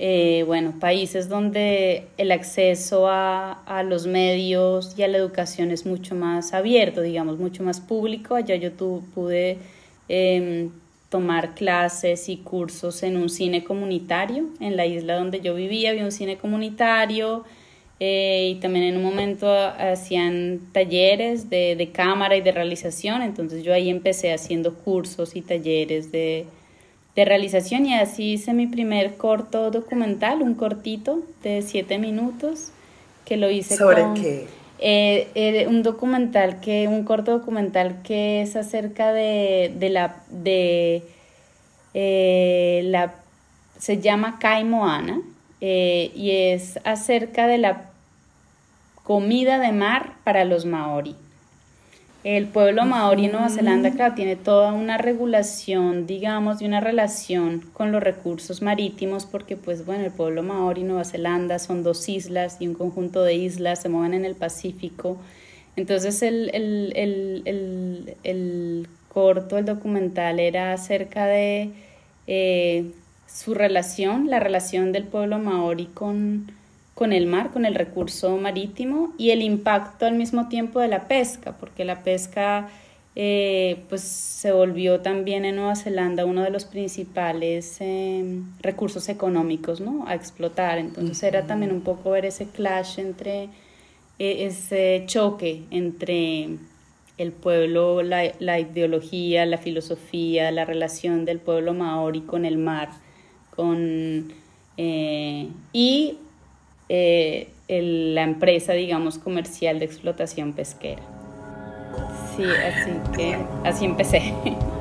eh, 0.03 0.43
bueno, 0.47 0.73
países 0.79 1.29
donde 1.29 2.07
el 2.17 2.31
acceso 2.31 3.07
a, 3.07 3.51
a, 3.51 3.83
los 3.83 4.07
medios 4.07 4.97
y 4.97 5.03
a 5.03 5.07
la 5.07 5.17
educación 5.17 5.69
es 5.69 5.85
mucho 5.85 6.15
más 6.15 6.53
abierto, 6.53 7.01
digamos, 7.01 7.37
mucho 7.37 7.61
más 7.63 7.79
público. 7.79 8.33
Allá 8.33 8.55
yo 8.55 8.71
tu, 8.71 9.03
pude 9.13 9.59
Em, 10.13 10.71
tomar 11.07 11.55
clases 11.55 12.27
y 12.27 12.35
cursos 12.35 13.01
en 13.03 13.15
un 13.15 13.29
cine 13.29 13.63
comunitario. 13.63 14.49
En 14.59 14.75
la 14.75 14.85
isla 14.85 15.15
donde 15.15 15.39
yo 15.39 15.55
vivía 15.55 15.91
había 15.91 16.03
un 16.03 16.11
cine 16.11 16.35
comunitario 16.37 17.45
eh, 18.01 18.49
y 18.51 18.55
también 18.55 18.83
en 18.85 18.97
un 18.97 19.03
momento 19.03 19.49
hacían 19.49 20.59
talleres 20.73 21.49
de, 21.49 21.77
de, 21.77 21.91
cámara 21.91 22.35
y 22.35 22.41
de 22.41 22.51
realización. 22.51 23.21
Entonces 23.21 23.63
yo 23.63 23.73
ahí 23.73 23.89
empecé 23.89 24.33
haciendo 24.33 24.73
cursos 24.75 25.37
y 25.37 25.41
talleres 25.41 26.11
de, 26.11 26.45
de 27.15 27.25
realización 27.25 27.85
y 27.85 27.93
así 27.93 28.33
hice 28.33 28.53
mi 28.53 28.67
primer 28.67 29.17
corto 29.17 29.69
documental, 29.71 30.41
un 30.41 30.55
cortito 30.55 31.21
de 31.43 31.61
siete 31.61 31.97
minutos 31.97 32.71
que 33.25 33.37
lo 33.37 33.49
hice 33.49 33.75
¿Sobre 33.75 34.03
qué? 34.15 34.47
Eh, 34.79 35.27
eh, 35.35 35.67
un 35.67 35.83
documental 35.83 36.59
que, 36.59 36.87
un 36.87 37.03
corto 37.03 37.31
documental 37.31 38.01
que 38.01 38.41
es 38.41 38.55
acerca 38.55 39.13
de, 39.13 39.71
de 39.77 39.89
la, 39.89 40.23
de 40.29 41.03
eh, 41.93 42.81
la, 42.85 43.13
se 43.77 43.99
llama 43.99 44.39
Kaimoana 44.39 45.21
y 45.59 46.31
es 46.31 46.79
acerca 46.83 47.45
de 47.45 47.59
la 47.59 47.91
comida 49.03 49.59
de 49.59 49.71
mar 49.71 50.13
para 50.23 50.43
los 50.43 50.65
maori. 50.65 51.15
El 52.23 52.49
pueblo 52.49 52.85
maori 52.85 53.25
en 53.25 53.31
Nueva 53.31 53.49
Zelanda, 53.49 53.89
claro, 53.91 54.13
tiene 54.13 54.35
toda 54.35 54.73
una 54.73 54.99
regulación, 54.99 56.05
digamos, 56.05 56.61
y 56.61 56.65
una 56.65 56.79
relación 56.79 57.61
con 57.73 57.91
los 57.91 58.03
recursos 58.03 58.61
marítimos, 58.61 59.25
porque, 59.25 59.57
pues, 59.57 59.87
bueno, 59.87 60.05
el 60.05 60.11
pueblo 60.11 60.43
maori 60.43 60.81
en 60.81 60.89
Nueva 60.89 61.03
Zelanda 61.03 61.57
son 61.57 61.81
dos 61.81 62.07
islas 62.09 62.57
y 62.59 62.67
un 62.67 62.75
conjunto 62.75 63.23
de 63.23 63.33
islas, 63.33 63.81
se 63.81 63.89
mueven 63.89 64.13
en 64.13 64.25
el 64.25 64.35
Pacífico. 64.35 65.17
Entonces, 65.75 66.21
el, 66.21 66.51
el, 66.53 66.93
el, 66.95 68.15
el 68.23 68.87
corto, 69.07 69.57
el 69.57 69.65
documental, 69.65 70.39
era 70.39 70.73
acerca 70.73 71.25
de 71.25 71.71
eh, 72.27 72.91
su 73.25 73.55
relación, 73.55 74.29
la 74.29 74.39
relación 74.39 74.91
del 74.91 75.05
pueblo 75.05 75.39
maori 75.39 75.87
con 75.87 76.51
con 77.01 77.13
el 77.13 77.25
mar, 77.25 77.49
con 77.49 77.65
el 77.65 77.73
recurso 77.73 78.37
marítimo 78.37 79.11
y 79.17 79.31
el 79.31 79.41
impacto 79.41 80.05
al 80.05 80.13
mismo 80.13 80.49
tiempo 80.49 80.79
de 80.79 80.87
la 80.87 81.07
pesca, 81.07 81.57
porque 81.57 81.83
la 81.83 82.03
pesca 82.03 82.69
eh, 83.15 83.81
pues 83.89 84.03
se 84.03 84.51
volvió 84.51 84.99
también 84.99 85.43
en 85.43 85.55
Nueva 85.55 85.75
Zelanda 85.75 86.25
uno 86.25 86.43
de 86.43 86.51
los 86.51 86.65
principales 86.65 87.77
em, 87.79 88.45
recursos 88.59 89.09
económicos 89.09 89.81
¿no? 89.81 90.05
a 90.05 90.13
explotar. 90.13 90.77
Entonces 90.77 91.23
era 91.23 91.47
también 91.47 91.71
un 91.71 91.81
poco 91.81 92.11
ver 92.11 92.25
ese 92.25 92.45
clash 92.45 92.99
entre, 92.99 93.49
e, 94.19 94.45
ese 94.45 95.01
choque 95.07 95.63
entre 95.71 96.49
el 97.17 97.31
pueblo, 97.31 98.03
la, 98.03 98.31
la, 98.37 98.59
ideología, 98.59 99.47
la 99.47 99.57
filosofía, 99.57 100.51
la 100.51 100.65
relación 100.65 101.25
del 101.25 101.39
pueblo 101.39 101.73
maori 101.73 102.21
con 102.21 102.45
el 102.45 102.59
mar, 102.59 102.89
con, 103.55 104.31
eh, 104.77 105.47
y 105.73 106.17
eh, 106.93 107.47
la 107.69 108.23
empresa, 108.23 108.73
digamos, 108.73 109.17
comercial 109.17 109.79
de 109.79 109.85
explotación 109.85 110.51
pesquera. 110.51 111.01
Sí, 112.35 112.43
así 112.43 112.91
que 113.15 113.37
así 113.63 113.85
empecé. 113.85 114.33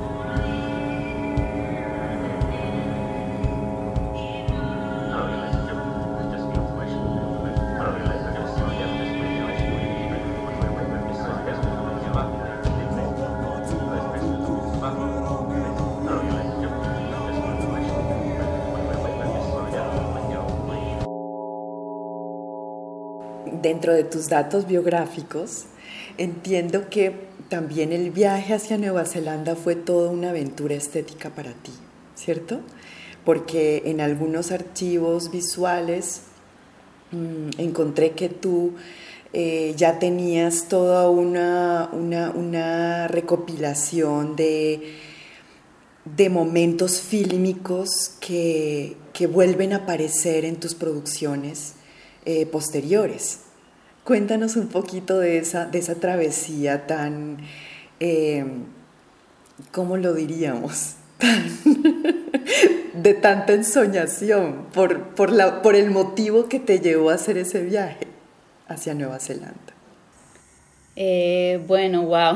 dentro 23.81 23.93
de 23.95 24.03
tus 24.03 24.29
datos 24.29 24.67
biográficos, 24.67 25.63
entiendo 26.19 26.87
que 26.91 27.15
también 27.49 27.91
el 27.91 28.11
viaje 28.11 28.53
hacia 28.53 28.77
Nueva 28.77 29.05
Zelanda 29.05 29.55
fue 29.55 29.75
toda 29.75 30.11
una 30.11 30.29
aventura 30.29 30.75
estética 30.75 31.31
para 31.31 31.49
ti, 31.53 31.71
¿cierto? 32.13 32.59
Porque 33.25 33.81
en 33.85 33.99
algunos 33.99 34.51
archivos 34.51 35.31
visuales 35.31 36.21
mm, 37.11 37.59
encontré 37.59 38.11
que 38.11 38.29
tú 38.29 38.73
eh, 39.33 39.73
ya 39.75 39.97
tenías 39.97 40.67
toda 40.67 41.09
una, 41.09 41.87
recopilación 43.07 44.35
de, 44.35 44.93
de 46.05 46.29
momentos 46.29 47.01
fílmicos 47.01 48.11
que, 48.19 48.95
que, 49.11 49.25
vuelven 49.25 49.73
a 49.73 49.77
aparecer 49.77 50.45
en 50.45 50.57
tus 50.57 50.75
producciones 50.75 51.73
eh, 52.25 52.45
posteriores. 52.45 53.39
Cuéntanos 54.03 54.55
un 54.55 54.67
poquito 54.67 55.19
de 55.19 55.37
esa, 55.37 55.65
de 55.65 55.79
esa 55.79 55.95
travesía 55.95 56.87
tan, 56.87 57.37
eh, 57.99 58.45
¿cómo 59.71 59.97
lo 59.97 60.13
diríamos? 60.13 60.95
de 62.93 63.13
tanta 63.13 63.53
ensoñación 63.53 64.65
por, 64.73 65.09
por, 65.09 65.31
la, 65.31 65.61
por 65.61 65.75
el 65.75 65.91
motivo 65.91 66.49
que 66.49 66.59
te 66.59 66.79
llevó 66.79 67.11
a 67.11 67.15
hacer 67.15 67.37
ese 67.37 67.61
viaje 67.61 68.07
hacia 68.67 68.93
Nueva 68.95 69.19
Zelanda. 69.19 69.55
Eh, 70.95 71.63
bueno, 71.67 72.03
wow. 72.03 72.35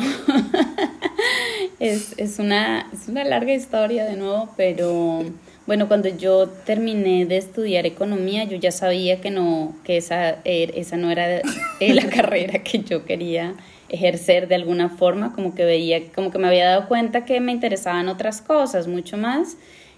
es, 1.80 2.14
es, 2.18 2.40
una, 2.40 2.90
es 2.94 3.08
una 3.08 3.24
larga 3.24 3.54
historia 3.54 4.06
de 4.06 4.16
nuevo, 4.16 4.54
pero 4.56 5.24
bueno, 5.68 5.88
cuando 5.88 6.10
yo 6.10 6.48
terminé 6.48 7.26
de 7.26 7.38
estudiar 7.38 7.86
economía, 7.86 8.44
yo 8.44 8.58
ya 8.58 8.72
sabía 8.72 9.20
que 9.20 9.32
no, 9.32 9.76
que 9.84 9.98
esa, 9.98 10.38
er, 10.44 10.72
esa 10.76 10.96
no 10.98 11.10
era 11.10 11.42
la 11.80 12.10
carrera 12.16 12.60
que 12.64 12.80
yo 12.80 13.06
quería 13.06 13.56
ejercer 13.90 14.48
de 14.48 14.56
alguna 14.56 14.90
forma, 14.90 15.34
como 15.34 15.56
que 15.56 15.66
veía, 15.66 16.12
como 16.14 16.32
que 16.32 16.38
me 16.38 16.48
había 16.48 16.66
dado 16.66 16.88
cuenta 16.88 17.26
que 17.26 17.40
me 17.40 17.52
interesaban 17.52 18.10
otras 18.10 18.42
cosas 18.42 18.88
mucho 18.88 19.18
más. 19.18 19.58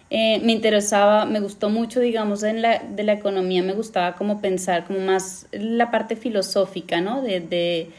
Eh, 0.10 0.40
me 0.42 0.54
interesaba, 0.54 1.26
me 1.26 1.42
gustó 1.42 1.70
mucho, 1.70 2.00
digamos, 2.00 2.44
en 2.44 2.62
la, 2.62 2.80
de 2.80 3.04
la 3.04 3.14
economía, 3.14 3.62
me 3.62 3.74
gustaba 3.74 4.16
como 4.16 4.40
pensar 4.40 4.86
como 4.86 5.00
más 5.00 5.48
la 5.52 5.92
parte 5.92 6.16
filosófica, 6.16 7.02
¿no? 7.02 7.22
De, 7.22 7.42
de 7.42 7.90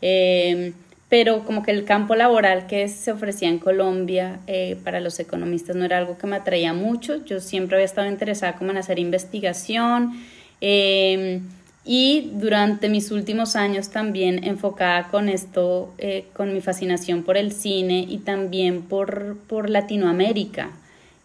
eh, 0.00 0.72
pero 1.08 1.44
como 1.44 1.62
que 1.62 1.70
el 1.70 1.84
campo 1.84 2.14
laboral 2.14 2.66
que 2.66 2.86
se 2.88 3.12
ofrecía 3.12 3.48
en 3.48 3.58
Colombia 3.58 4.40
eh, 4.46 4.76
para 4.84 5.00
los 5.00 5.18
economistas 5.18 5.74
no 5.74 5.84
era 5.84 5.98
algo 5.98 6.18
que 6.18 6.26
me 6.26 6.36
atraía 6.36 6.74
mucho. 6.74 7.24
Yo 7.24 7.40
siempre 7.40 7.76
había 7.76 7.86
estado 7.86 8.08
interesada 8.08 8.56
como 8.56 8.72
en 8.72 8.76
hacer 8.76 8.98
investigación 8.98 10.12
em, 10.60 11.40
y 11.84 12.30
durante 12.34 12.90
mis 12.90 13.10
últimos 13.10 13.56
años 13.56 13.88
también 13.88 14.44
enfocada 14.44 15.08
con 15.08 15.30
esto, 15.30 15.94
eh, 15.96 16.26
con 16.34 16.52
mi 16.52 16.60
fascinación 16.60 17.22
por 17.22 17.38
el 17.38 17.52
cine 17.52 18.04
y 18.06 18.18
también 18.18 18.82
por, 18.82 19.38
por 19.46 19.70
Latinoamérica. 19.70 20.72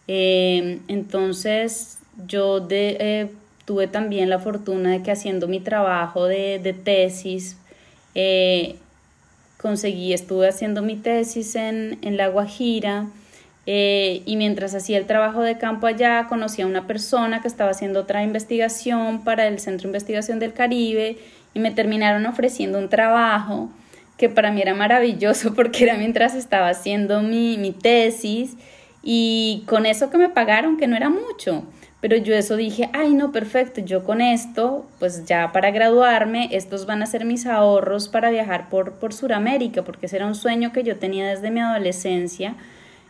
Em, 0.08 0.80
entonces 0.88 1.98
yo 2.26 2.66
eh, 2.70 3.28
tuve 3.66 3.86
también 3.86 4.30
la 4.30 4.38
fortuna 4.38 4.92
de 4.92 5.02
que 5.02 5.10
haciendo 5.10 5.46
mi 5.46 5.60
trabajo 5.60 6.24
de, 6.24 6.58
de 6.58 6.72
tesis, 6.72 7.58
conseguí, 9.64 10.12
estuve 10.12 10.46
haciendo 10.46 10.82
mi 10.82 10.94
tesis 10.94 11.54
en, 11.56 11.96
en 12.02 12.18
La 12.18 12.28
Guajira 12.28 13.06
eh, 13.64 14.20
y 14.26 14.36
mientras 14.36 14.74
hacía 14.74 14.98
el 14.98 15.06
trabajo 15.06 15.40
de 15.40 15.56
campo 15.56 15.86
allá 15.86 16.26
conocí 16.28 16.60
a 16.60 16.66
una 16.66 16.86
persona 16.86 17.40
que 17.40 17.48
estaba 17.48 17.70
haciendo 17.70 18.00
otra 18.00 18.22
investigación 18.22 19.24
para 19.24 19.46
el 19.46 19.58
Centro 19.58 19.84
de 19.84 19.88
Investigación 19.88 20.38
del 20.38 20.52
Caribe 20.52 21.16
y 21.54 21.60
me 21.60 21.70
terminaron 21.70 22.26
ofreciendo 22.26 22.76
un 22.76 22.90
trabajo 22.90 23.70
que 24.18 24.28
para 24.28 24.52
mí 24.52 24.60
era 24.60 24.74
maravilloso 24.74 25.54
porque 25.56 25.84
era 25.84 25.96
mientras 25.96 26.34
estaba 26.34 26.68
haciendo 26.68 27.22
mi, 27.22 27.56
mi 27.56 27.72
tesis 27.72 28.58
y 29.02 29.62
con 29.64 29.86
eso 29.86 30.10
que 30.10 30.18
me 30.18 30.28
pagaron, 30.28 30.76
que 30.76 30.88
no 30.88 30.94
era 30.94 31.08
mucho. 31.08 31.64
Pero 32.04 32.18
yo 32.18 32.34
eso 32.34 32.56
dije, 32.56 32.90
ay 32.92 33.14
no, 33.14 33.32
perfecto, 33.32 33.80
yo 33.80 34.04
con 34.04 34.20
esto, 34.20 34.84
pues 34.98 35.24
ya 35.24 35.52
para 35.52 35.70
graduarme, 35.70 36.50
estos 36.52 36.84
van 36.84 37.00
a 37.02 37.06
ser 37.06 37.24
mis 37.24 37.46
ahorros 37.46 38.08
para 38.08 38.28
viajar 38.28 38.68
por, 38.68 38.96
por 38.96 39.14
Sudamérica, 39.14 39.84
porque 39.84 40.04
ese 40.04 40.16
era 40.16 40.26
un 40.26 40.34
sueño 40.34 40.70
que 40.70 40.82
yo 40.82 40.98
tenía 40.98 41.26
desde 41.26 41.50
mi 41.50 41.60
adolescencia. 41.60 42.56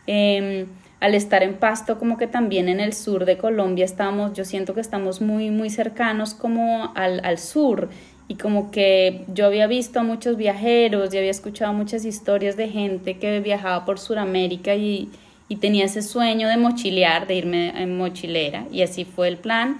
Em, 0.07 0.67
al 1.01 1.13
estar 1.13 1.43
en 1.43 1.55
Pasto, 1.55 1.99
como 1.99 2.17
que 2.17 2.27
también 2.27 2.69
en 2.69 2.79
el 2.79 2.93
sur 2.93 3.25
de 3.25 3.37
Colombia 3.37 3.83
estamos, 3.83 4.31
yo 4.31 4.45
siento 4.45 4.73
que 4.73 4.79
estamos 4.79 5.19
muy, 5.19 5.51
muy 5.51 5.69
cercanos 5.69 6.33
como 6.33 6.93
al, 6.95 7.19
al 7.25 7.37
sur 7.37 7.89
y 8.29 8.35
como 8.35 8.71
que 8.71 9.25
yo 9.27 9.45
había 9.45 9.67
visto 9.67 9.99
a 9.99 10.03
muchos 10.03 10.37
viajeros 10.37 11.13
y 11.13 11.17
había 11.17 11.31
escuchado 11.31 11.73
muchas 11.73 12.05
historias 12.05 12.55
de 12.55 12.69
gente 12.69 13.17
que 13.17 13.41
viajaba 13.41 13.83
por 13.83 13.99
Sudamérica 13.99 14.73
y, 14.73 15.09
y 15.47 15.57
tenía 15.57 15.85
ese 15.85 16.01
sueño 16.01 16.47
de 16.47 16.57
mochilear, 16.57 17.27
de 17.27 17.35
irme 17.35 17.81
en 17.81 17.97
mochilera 17.97 18.65
y 18.71 18.81
así 18.81 19.05
fue 19.05 19.27
el 19.27 19.37
plan. 19.37 19.77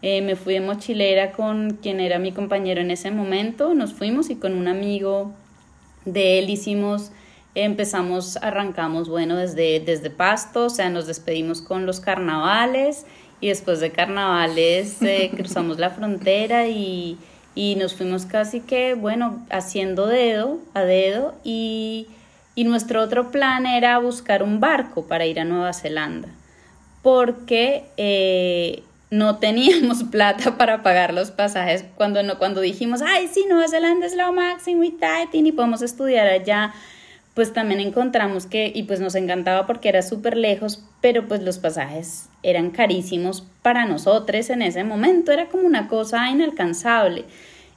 Eh, 0.00 0.22
me 0.22 0.36
fui 0.36 0.54
de 0.54 0.60
mochilera 0.60 1.32
con 1.32 1.78
quien 1.82 1.98
era 1.98 2.20
mi 2.20 2.30
compañero 2.30 2.80
en 2.80 2.92
ese 2.92 3.10
momento, 3.10 3.74
nos 3.74 3.94
fuimos 3.94 4.30
y 4.30 4.36
con 4.36 4.54
un 4.54 4.68
amigo 4.68 5.32
de 6.04 6.38
él 6.38 6.50
hicimos, 6.50 7.10
empezamos, 7.56 8.36
arrancamos, 8.36 9.08
bueno, 9.08 9.36
desde, 9.36 9.80
desde 9.80 10.10
Pasto, 10.10 10.66
o 10.66 10.70
sea, 10.70 10.88
nos 10.88 11.08
despedimos 11.08 11.62
con 11.62 11.84
los 11.84 11.98
carnavales 11.98 13.06
y 13.40 13.48
después 13.48 13.80
de 13.80 13.90
carnavales 13.90 15.02
eh, 15.02 15.32
cruzamos 15.36 15.80
la 15.80 15.90
frontera 15.90 16.68
y, 16.68 17.18
y 17.56 17.74
nos 17.74 17.94
fuimos 17.94 18.24
casi 18.24 18.60
que, 18.60 18.94
bueno, 18.94 19.44
haciendo 19.50 20.06
dedo 20.06 20.58
a 20.74 20.82
dedo 20.82 21.34
y 21.42 22.06
y 22.58 22.64
nuestro 22.64 23.00
otro 23.02 23.30
plan 23.30 23.66
era 23.66 24.00
buscar 24.00 24.42
un 24.42 24.58
barco 24.58 25.06
para 25.06 25.24
ir 25.26 25.38
a 25.38 25.44
Nueva 25.44 25.72
Zelanda, 25.72 26.26
porque 27.02 27.84
eh, 27.96 28.82
no 29.12 29.36
teníamos 29.38 30.02
plata 30.02 30.58
para 30.58 30.82
pagar 30.82 31.14
los 31.14 31.30
pasajes 31.30 31.84
cuando, 31.94 32.20
no, 32.24 32.36
cuando 32.40 32.60
dijimos, 32.60 33.00
ay, 33.00 33.28
sí, 33.32 33.46
Nueva 33.48 33.68
Zelanda 33.68 34.06
es 34.06 34.16
lo 34.16 34.32
máximo 34.32 34.82
y 34.82 34.90
tal, 34.90 35.28
y 35.32 35.52
podemos 35.52 35.82
estudiar 35.82 36.26
allá, 36.26 36.74
pues 37.34 37.52
también 37.52 37.78
encontramos 37.78 38.46
que, 38.46 38.72
y 38.74 38.82
pues 38.82 38.98
nos 38.98 39.14
encantaba 39.14 39.64
porque 39.64 39.88
era 39.88 40.02
súper 40.02 40.36
lejos, 40.36 40.82
pero 41.00 41.28
pues 41.28 41.44
los 41.44 41.58
pasajes 41.58 42.28
eran 42.42 42.70
carísimos 42.70 43.46
para 43.62 43.84
nosotros 43.84 44.50
en 44.50 44.62
ese 44.62 44.82
momento, 44.82 45.30
era 45.30 45.46
como 45.46 45.64
una 45.64 45.86
cosa 45.86 46.28
inalcanzable. 46.28 47.24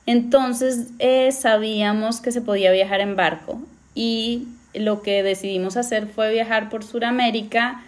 Entonces 0.08 0.88
eh, 0.98 1.32
sabíamos 1.32 2.20
que 2.20 2.32
se 2.32 2.42
podía 2.42 2.72
viajar 2.72 3.00
en 3.02 3.16
barco 3.16 3.62
y 3.94 4.48
lo 4.74 5.02
que 5.02 5.24
decidimos 5.24 5.78
hacer 5.78 6.08
fue 6.08 6.32
viajar 6.32 6.70
por 6.70 6.84
Sudamérica 6.84 7.84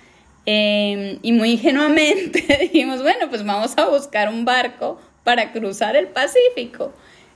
em, 0.45 1.19
y 1.21 1.31
muy 1.31 1.51
ingenuamente 1.51 2.45
dijimos, 2.61 3.01
bueno, 3.01 3.29
pues 3.29 3.45
vamos 3.45 3.77
a 3.77 3.87
buscar 3.89 4.29
un 4.29 4.45
barco 4.45 4.99
para 5.23 5.51
cruzar 5.51 5.95
el 5.95 6.07
Pacífico. 6.07 6.93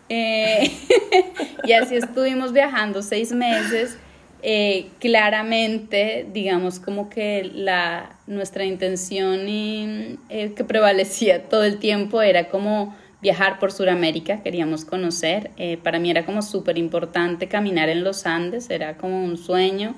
Eh, 0.09 0.71
y 1.63 1.73
así 1.73 1.95
estuvimos 1.95 2.53
viajando 2.53 3.01
seis 3.01 3.31
meses. 3.31 3.97
Eh, 4.43 4.89
claramente, 4.99 6.25
digamos, 6.31 6.79
como 6.79 7.09
que 7.09 7.49
la, 7.53 8.17
nuestra 8.27 8.65
intención 8.65 9.49
y, 9.49 10.19
eh, 10.29 10.53
que 10.55 10.63
prevalecía 10.63 11.49
todo 11.49 11.63
el 11.63 11.79
tiempo 11.79 12.21
era 12.21 12.49
como 12.49 12.95
viajar 13.21 13.59
por 13.59 13.71
Sudamérica, 13.71 14.43
queríamos 14.43 14.85
conocer. 14.85 15.51
Eh, 15.57 15.77
para 15.81 15.99
mí 15.99 16.09
era 16.11 16.25
como 16.25 16.41
súper 16.41 16.77
importante 16.77 17.47
caminar 17.47 17.89
en 17.89 18.03
los 18.03 18.25
Andes, 18.25 18.69
era 18.69 18.97
como 18.97 19.23
un 19.23 19.37
sueño. 19.37 19.95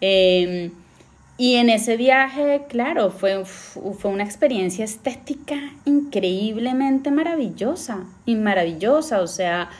Em, 0.00 0.70
y 1.38 1.54
en 1.56 1.70
ese 1.70 1.96
viaje, 1.96 2.62
claro, 2.68 3.10
fue, 3.10 3.44
fue 3.44 4.10
una 4.10 4.22
experiencia 4.24 4.84
estética 4.84 5.56
increíblemente 5.84 7.10
maravillosa 7.10 8.04
y 8.26 8.36
maravillosa, 8.36 9.20
o 9.22 9.26
sea, 9.26 9.70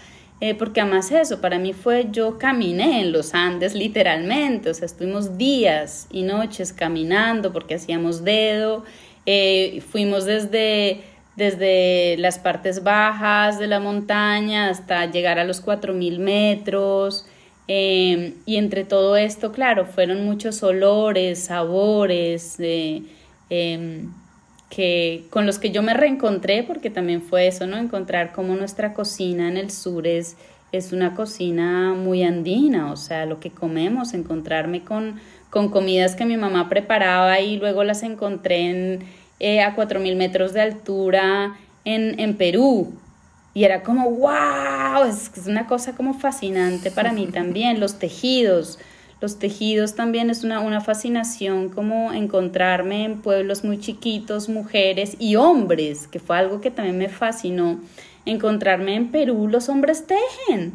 eh, 0.41 0.55
porque 0.55 0.81
además 0.81 1.13
eso, 1.13 1.41
para 1.41 1.59
mí 1.59 1.73
fue, 1.73 2.09
yo 2.11 2.37
caminé 2.37 3.01
en 3.03 3.13
los 3.13 3.33
Andes 3.33 3.75
literalmente, 3.75 4.71
o 4.71 4.75
sea, 4.75 4.87
estuvimos 4.87 5.39
días 5.39 6.09
y 6.11 6.23
noches 6.23 6.73
caminando 6.73 7.53
porque 7.53 7.77
hacíamos 7.77 8.25
dedo, 8.25 8.85
eh, 9.25 9.81
fuimos 9.89 10.25
desde 10.25 11.05
desde 11.37 12.17
las 12.19 12.39
partes 12.39 12.83
bajas 12.83 13.59
de 13.59 13.67
la 13.67 13.81
montaña 13.81 14.69
hasta 14.69 15.07
llegar 15.07 15.39
a 15.39 15.45
los 15.45 15.61
4.000 15.65 16.19
metros. 16.19 17.27
Em, 17.69 18.35
y 18.45 18.57
entre 18.57 18.85
todo 18.85 19.17
esto, 19.17 19.53
claro, 19.53 19.87
fueron 19.87 20.25
muchos 20.25 20.63
olores, 20.63 21.45
sabores, 21.45 22.57
eh, 22.59 23.03
em, 23.51 24.13
que, 24.69 25.25
con 25.31 25.47
los 25.47 25.59
que 25.59 25.71
yo 25.71 25.83
me 25.83 25.95
reencontré, 25.95 26.65
porque 26.65 26.91
también 26.91 27.23
fue 27.23 27.47
eso, 27.47 27.67
¿no? 27.67 27.77
Encontrar 27.79 28.33
cómo 28.33 28.55
nuestra 28.57 28.95
cocina 28.95 29.49
en 29.49 29.57
el 29.57 29.71
sur 29.71 30.07
es, 30.07 30.37
una 30.93 31.15
cocina 31.15 31.93
muy 31.95 32.23
andina, 32.23 32.91
o 32.93 32.97
sea, 32.97 33.27
lo 33.27 33.41
que 33.41 33.51
comemos, 33.51 34.15
encontrarme 34.15 34.83
con, 34.85 35.21
con 35.51 35.69
comidas 35.69 36.17
que 36.17 36.25
mi 36.25 36.39
mamá 36.39 36.71
preparaba 36.71 37.41
y 37.41 37.59
luego 37.59 37.85
las 37.85 38.03
encontré 38.03 38.71
en 38.71 39.05
eh, 39.43 39.61
a 39.61 39.75
4.000 39.75 40.15
metros 40.15 40.53
de 40.53 40.61
altura 40.61 41.57
en, 41.85 42.21
en, 42.21 42.37
Perú. 42.37 42.95
Y 43.55 43.65
era 43.65 43.83
como, 43.83 44.09
wow, 44.09 45.03
es, 45.09 45.33
es 45.37 45.49
una 45.49 45.67
cosa 45.67 45.97
como 45.97 46.15
fascinante 46.15 46.93
para 46.93 47.13
mí 47.13 47.27
también, 47.33 47.81
los 47.81 47.99
tejidos. 47.99 48.79
Los 49.21 49.41
tejidos 49.41 49.97
también 49.97 50.31
es 50.31 50.45
una, 50.45 50.61
una 50.61 50.81
fascinación 50.81 51.71
como 51.71 52.13
encontrarme 52.13 53.05
en 53.05 53.21
pueblos 53.21 53.65
muy 53.65 53.81
chiquitos, 53.81 54.49
mujeres 54.49 55.17
y 55.19 55.35
hombres, 55.35 56.07
que 56.07 56.21
fue 56.21 56.39
algo 56.39 56.61
que 56.61 56.71
también 56.71 56.99
me 56.99 57.09
fascinó. 57.09 57.81
Encontrarme 58.25 58.95
en 58.95 59.11
Perú, 59.11 59.49
los 59.49 59.69
hombres 59.69 60.07
tejen, 60.07 60.75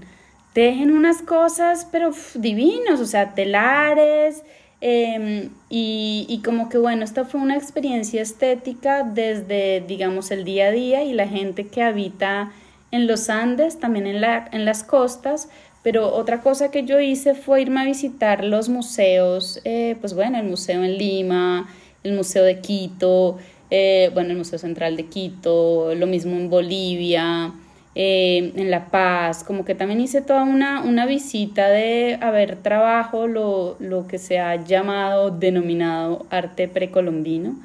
tejen 0.51 0.91
unas 0.91 1.21
cosas, 1.21 1.87
pero 1.89 2.11
divinos, 2.35 2.99
o 2.99 3.05
sea, 3.05 3.33
telares, 3.33 4.43
Em, 4.79 5.49
y, 5.69 6.41
como 6.45 6.69
que 6.69 6.77
bueno, 6.77 7.03
esta 7.03 7.25
fue 7.25 7.41
una 7.41 7.55
experiencia 7.55 8.21
estética 8.21 9.03
desde, 9.03 9.81
digamos, 9.87 10.29
el 10.31 10.43
día 10.43 10.67
a 10.67 10.71
día 10.71 11.03
y 11.03 11.13
la 11.13 11.27
gente 11.27 11.67
que 11.67 11.81
habita 11.81 12.51
en 12.91 13.07
los 13.07 13.29
Andes, 13.29 13.79
también 13.79 14.05
en, 14.07 14.21
la, 14.21 14.47
en 14.51 14.65
las 14.65 14.83
costas, 14.83 15.49
pero 15.83 16.13
otra 16.13 16.41
cosa 16.41 16.69
que 16.69 16.83
yo 16.83 16.99
hice 16.99 17.33
fue 17.33 17.61
irme 17.61 17.81
a 17.81 17.85
visitar 17.85 18.43
los 18.43 18.69
museos, 18.69 19.61
eh, 19.63 19.95
pues 19.99 20.13
bueno, 20.13 20.37
el 20.37 20.45
museo 20.45 20.83
en 20.83 20.97
Lima, 20.97 21.67
el 22.03 22.13
museo 22.13 22.43
de 22.43 22.59
Quito, 22.59 23.37
eh, 23.69 24.11
bueno, 24.13 24.31
el 24.31 24.37
Museo 24.37 24.59
Central 24.59 24.95
de 24.95 25.07
Quito, 25.07 25.93
lo 25.95 26.07
mismo 26.07 26.37
en 26.37 26.49
Bolivia, 26.49 27.51
eh, 27.99 28.53
en 28.55 28.69
La 28.69 28.91
Paz, 28.91 29.43
como 29.43 29.65
que 29.65 29.73
también 29.73 29.99
hice 29.99 30.21
toda 30.21 30.43
una, 30.43 30.83
una 30.83 31.07
visita 31.07 31.67
de 31.67 32.19
a 32.21 32.29
ver 32.29 32.57
trabajo, 32.57 33.25
lo, 33.25 33.75
lo 33.79 34.05
que 34.07 34.19
se 34.19 34.37
ha 34.37 34.63
llamado, 34.63 35.31
denominado 35.31 36.27
arte 36.29 36.67
precolombino. 36.67 37.55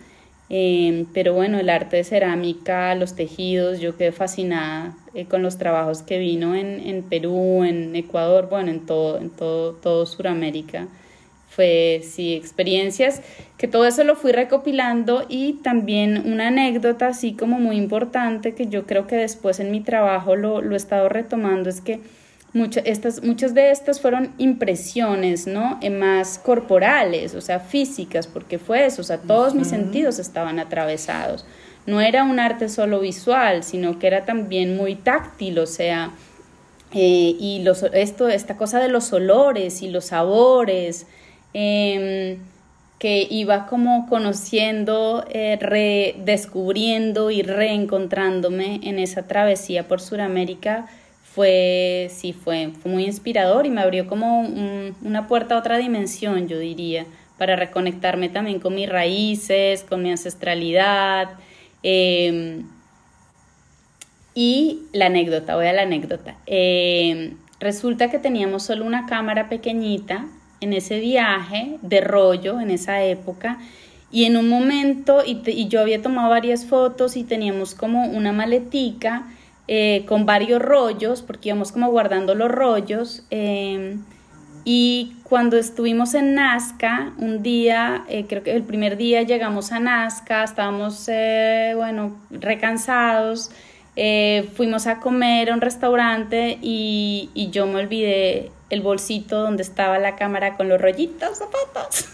Eh, 0.48 1.04
pero 1.12 1.34
bueno, 1.34 1.58
el 1.58 1.68
arte 1.68 1.96
de 1.98 2.04
cerámica, 2.04 2.94
los 2.94 3.14
tejidos, 3.14 3.80
yo 3.80 3.98
quedé 3.98 4.10
fascinada 4.10 4.96
eh, 5.12 5.26
con 5.26 5.42
los 5.42 5.58
trabajos 5.58 6.00
que 6.00 6.18
vino 6.18 6.54
en, 6.54 6.80
en, 6.80 7.02
Perú, 7.02 7.62
en 7.64 7.94
Ecuador, 7.94 8.48
bueno, 8.48 8.70
en 8.70 8.86
todo, 8.86 9.18
en 9.18 9.28
todo, 9.28 9.72
todo 9.74 10.06
Sudamérica 10.06 10.88
fue, 11.54 12.00
sí, 12.02 12.34
experiencias, 12.34 13.20
que 13.58 13.68
todo 13.68 13.86
eso 13.86 14.04
lo 14.04 14.16
fui 14.16 14.32
recopilando 14.32 15.26
y 15.28 15.54
también 15.62 16.22
una 16.26 16.48
anécdota 16.48 17.08
así 17.08 17.34
como 17.34 17.60
muy 17.60 17.76
importante 17.76 18.54
que 18.54 18.68
yo 18.68 18.86
creo 18.86 19.06
que 19.06 19.16
después 19.16 19.60
en 19.60 19.70
mi 19.70 19.80
trabajo 19.80 20.34
lo, 20.34 20.62
lo 20.62 20.74
he 20.74 20.76
estado 20.76 21.08
retomando 21.08 21.68
es 21.68 21.80
que 21.80 22.00
estas, 22.84 23.22
muchas 23.22 23.54
de 23.54 23.70
estas 23.70 24.00
fueron 24.00 24.32
impresiones, 24.38 25.46
¿no? 25.46 25.78
Eh, 25.80 25.90
más 25.90 26.38
corporales, 26.38 27.34
o 27.34 27.40
sea, 27.40 27.60
físicas, 27.60 28.26
porque 28.26 28.58
fue 28.58 28.84
eso, 28.84 29.00
o 29.00 29.04
sea, 29.04 29.18
todos 29.18 29.54
mis 29.54 29.68
sentidos 29.68 30.18
estaban 30.18 30.58
atravesados. 30.58 31.46
No 31.86 32.00
era 32.00 32.24
un 32.24 32.38
arte 32.38 32.68
solo 32.68 33.00
visual, 33.00 33.64
sino 33.64 33.98
que 33.98 34.06
era 34.06 34.24
también 34.24 34.76
muy 34.76 34.94
táctil, 34.94 35.58
o 35.58 35.66
sea, 35.66 36.12
eh, 36.92 37.36
y 37.38 37.62
los, 37.64 37.82
esto, 37.82 38.28
esta 38.28 38.56
cosa 38.56 38.78
de 38.80 38.88
los 38.88 39.12
olores 39.14 39.80
y 39.80 39.88
los 39.88 40.06
sabores, 40.06 41.06
em, 41.54 42.38
que 42.98 43.26
iba 43.28 43.66
como 43.66 44.06
conociendo, 44.08 45.24
eh, 45.30 45.58
redescubriendo 45.60 47.32
y 47.32 47.42
reencontrándome 47.42 48.80
en 48.84 49.00
esa 49.00 49.26
travesía 49.26 49.88
por 49.88 50.00
Sudamérica, 50.00 50.86
fue, 51.34 52.10
sí, 52.14 52.32
fue, 52.32 52.70
fue 52.80 52.92
muy 52.92 53.04
inspirador 53.04 53.66
y 53.66 53.70
me 53.70 53.80
abrió 53.80 54.06
como 54.06 54.40
una 54.40 55.26
puerta 55.26 55.54
a 55.54 55.58
otra 55.58 55.78
dimensión, 55.78 56.46
yo 56.46 56.58
diría, 56.58 57.06
para 57.38 57.56
reconectarme 57.56 58.28
también 58.28 58.60
con 58.60 58.74
mis 58.74 58.88
raíces, 58.88 59.82
con 59.82 60.02
mi 60.02 60.10
ancestralidad. 60.10 61.30
Em, 61.82 62.66
y 64.34 64.82
la 64.92 65.06
anécdota, 65.06 65.56
voy 65.56 65.66
a 65.66 65.72
la 65.72 65.82
anécdota. 65.82 66.36
Em, 66.46 67.36
resulta 67.60 68.10
que 68.10 68.18
teníamos 68.18 68.62
solo 68.62 68.84
una 68.84 69.06
cámara 69.06 69.48
pequeñita 69.48 70.26
en 70.62 70.72
ese 70.72 71.00
viaje 71.00 71.78
de 71.82 72.00
rollo 72.00 72.60
en 72.60 72.70
esa 72.70 73.02
época 73.02 73.58
y 74.12 74.26
en 74.26 74.36
un 74.36 74.48
momento, 74.48 75.22
y, 75.24 75.68
yo 75.68 75.80
había 75.80 76.02
tomado 76.02 76.28
varias 76.28 76.66
fotos 76.66 77.16
y 77.16 77.24
teníamos 77.24 77.74
como 77.74 78.04
una 78.04 78.32
maletica 78.32 79.24
eh, 79.66 80.04
con 80.06 80.26
varios 80.26 80.60
rollos, 80.60 81.22
porque 81.22 81.48
íbamos 81.48 81.72
como 81.72 81.90
guardando 81.90 82.34
los 82.34 82.50
rollos. 82.50 83.24
Em, 83.30 84.02
y 84.66 85.16
cuando 85.22 85.56
estuvimos 85.56 86.12
en 86.12 86.34
Nazca, 86.34 87.14
un 87.16 87.42
día, 87.42 88.04
eh, 88.08 88.26
creo 88.28 88.42
que 88.42 88.54
el 88.54 88.62
primer 88.64 88.98
día 88.98 89.22
llegamos 89.22 89.72
a 89.72 89.80
Nazca, 89.80 90.44
estábamos, 90.44 91.08
eh, 91.08 91.72
bueno, 91.74 92.14
recansados, 92.30 93.50
fuimos 94.54 94.86
a 94.86 95.00
comer 95.00 95.50
a 95.50 95.54
un 95.54 95.60
restaurante 95.62 96.58
y, 96.60 97.30
yo 97.50 97.66
me 97.66 97.80
olvidé 97.80 98.50
el 98.72 98.80
bolsito 98.80 99.42
donde 99.42 99.62
estaba 99.62 99.98
la 99.98 100.16
cámara 100.16 100.56
con 100.56 100.66
los 100.66 100.80
rollitos 100.80 101.38
zapatos. 101.38 102.06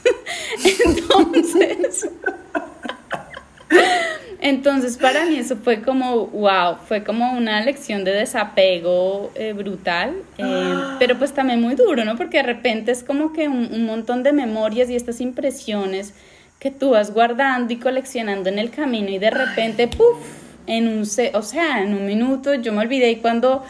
Entonces... 0.84 2.10
Entonces 4.40 4.96
para 4.96 5.26
mí 5.26 5.36
eso 5.36 5.56
fue 5.56 5.82
como, 5.82 6.26
wow, 6.28 6.76
fue 6.86 7.02
como 7.02 7.32
una 7.32 7.60
lección 7.60 8.04
de 8.04 8.12
desapego 8.12 9.32
eh, 9.34 9.52
brutal, 9.52 10.14
eh, 10.38 10.42
ah. 10.44 10.96
pero 10.98 11.18
pues 11.18 11.32
también 11.32 11.60
muy 11.60 11.74
duro, 11.74 12.04
¿no? 12.04 12.16
Porque 12.16 12.38
de 12.38 12.44
repente 12.44 12.92
es 12.92 13.02
como 13.02 13.32
que 13.32 13.48
un, 13.48 13.84
montón 13.84 14.22
de 14.22 14.32
memorias 14.32 14.90
y 14.90 14.96
estas 14.96 15.20
impresiones 15.20 16.14
que 16.60 16.70
tú 16.70 16.90
vas 16.90 17.12
guardando 17.12 17.72
y 17.72 17.76
coleccionando 17.76 18.48
en 18.48 18.60
el 18.60 18.70
camino 18.70 19.10
y 19.10 19.18
de 19.18 19.30
repente, 19.30 19.88
puff, 19.88 20.16
en 20.68 20.86
un, 20.86 21.02
o 21.02 21.42
sea, 21.42 21.82
en 21.82 21.94
un 21.94 22.06
minuto 22.06 22.54
yo 22.54 22.72
me 22.72 22.80
olvidé 22.80 23.10
y 23.10 23.16
cuando 23.16 23.64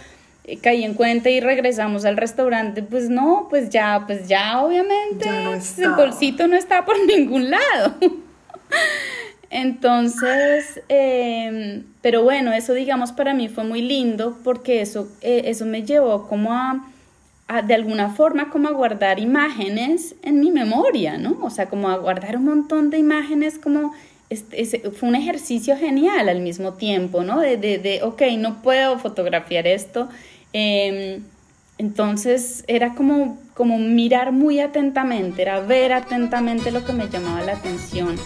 caí 0.56 0.84
en 0.84 0.94
cuenta 0.94 1.30
y 1.30 1.40
regresamos 1.40 2.04
al 2.04 2.16
restaurante, 2.16 2.82
pues 2.82 3.10
no, 3.10 3.46
pues 3.50 3.70
ya, 3.70 4.04
pues 4.06 4.28
ya 4.28 4.62
obviamente 4.62 5.28
el 5.28 5.90
bolsito 5.90 6.46
no 6.48 6.56
está 6.56 6.84
por 6.84 6.96
ningún 7.06 7.50
lado. 7.50 7.94
Entonces, 9.50 10.82
em, 10.88 11.84
pero 12.02 12.22
bueno, 12.22 12.52
eso 12.52 12.74
digamos 12.74 13.12
para 13.12 13.32
mí 13.32 13.48
fue 13.48 13.64
muy 13.64 13.80
lindo 13.80 14.36
porque 14.44 14.82
eso, 14.82 15.08
eh, 15.22 15.42
eso 15.46 15.64
me 15.64 15.84
llevó 15.84 16.28
como 16.28 16.52
a, 16.52 16.84
de 17.66 17.74
alguna 17.74 18.10
forma, 18.10 18.50
como 18.50 18.68
a 18.68 18.72
guardar 18.72 19.18
imágenes 19.18 20.14
en 20.22 20.40
mi 20.40 20.50
memoria, 20.50 21.16
¿no? 21.16 21.38
O 21.42 21.48
sea, 21.48 21.66
como 21.66 21.88
a 21.88 21.96
guardar 21.96 22.36
un 22.36 22.44
montón 22.44 22.90
de 22.90 22.98
imágenes 22.98 23.58
como... 23.58 23.92
Este, 24.28 24.90
fue 24.90 25.08
un 25.08 25.14
ejercicio 25.14 25.74
genial 25.78 26.28
al 26.28 26.42
mismo 26.42 26.74
tiempo, 26.74 27.24
¿no? 27.24 27.40
De, 27.40 27.56
de, 27.56 27.78
de 27.78 28.02
ok, 28.02 28.20
no 28.36 28.60
puedo 28.60 28.98
fotografiar 28.98 29.66
esto. 29.66 30.10
Em, 30.52 31.22
entonces 31.78 32.64
era 32.66 32.94
como, 32.94 33.38
como 33.54 33.78
mirar 33.78 34.32
muy 34.32 34.60
atentamente, 34.60 35.42
era 35.42 35.60
ver 35.60 35.92
atentamente 35.92 36.70
lo 36.70 36.84
que 36.84 36.92
me 36.92 37.08
llamaba 37.08 37.42
la 37.42 37.52
atención. 37.52 38.16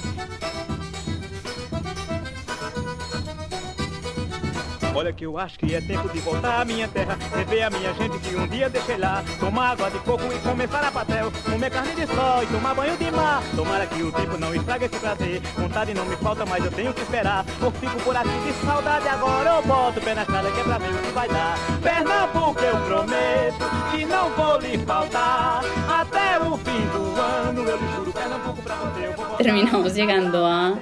Olha 4.94 5.12
que 5.12 5.24
eu 5.24 5.38
acho 5.38 5.58
que 5.58 5.74
é 5.74 5.80
tempo 5.80 6.08
de 6.10 6.20
voltar 6.20 6.60
à 6.60 6.64
minha 6.64 6.86
terra, 6.86 7.18
rever 7.34 7.66
a 7.66 7.70
minha 7.70 7.94
gente 7.94 8.18
que 8.18 8.36
um 8.36 8.46
dia 8.46 8.68
deixei 8.68 8.98
lá, 8.98 9.24
tomar 9.40 9.70
água 9.70 9.90
de 9.90 9.98
coco 10.00 10.24
e 10.32 10.38
começar 10.40 10.84
a 10.84 10.90
patel, 10.90 11.32
comer 11.50 11.70
carne 11.70 11.94
de 11.94 12.06
sol 12.06 12.42
e 12.42 12.46
tomar 12.46 12.74
banho 12.74 12.96
de 12.98 13.10
mar. 13.10 13.42
Tomara 13.56 13.86
que 13.86 14.02
o 14.02 14.12
tempo 14.12 14.36
não 14.38 14.54
estrague 14.54 14.84
esse 14.84 14.98
prazer, 14.98 15.40
vontade 15.56 15.94
não 15.94 16.04
me 16.04 16.16
falta, 16.16 16.44
mas 16.44 16.64
eu 16.64 16.70
tenho 16.70 16.92
que 16.92 17.00
esperar. 17.00 17.44
Ou 17.62 17.70
fico 17.70 17.96
por 18.02 18.14
aqui 18.14 18.28
de 18.28 18.52
saudade 18.66 19.08
agora, 19.08 19.50
eu 19.50 19.62
boto 19.62 19.98
o 19.98 20.02
pé 20.02 20.14
na 20.14 20.22
estrada 20.22 20.50
que 20.50 20.60
é 20.60 20.64
pra 20.64 20.78
ver 20.78 20.94
o 20.94 20.98
que 20.98 21.10
vai 21.12 21.28
dar. 21.28 21.56
Pernambuco 21.82 22.60
eu 22.60 22.76
prometo 22.86 23.90
que 23.90 24.04
não 24.04 24.30
vou 24.30 24.58
lhe 24.58 24.78
faltar, 24.78 25.62
até 25.88 26.38
o 26.38 26.56
fim 26.58 26.86
do 26.92 27.20
ano 27.20 27.62
eu 27.62 27.76
lhe 27.76 27.92
juro, 27.96 28.12
Pernambuco 28.12 28.62
pra 28.62 28.74
você 28.76 29.06
eu 29.06 29.12
vou 29.14 29.36
Terminamos 29.36 29.94
llegando 29.94 30.36
a, 30.36 30.78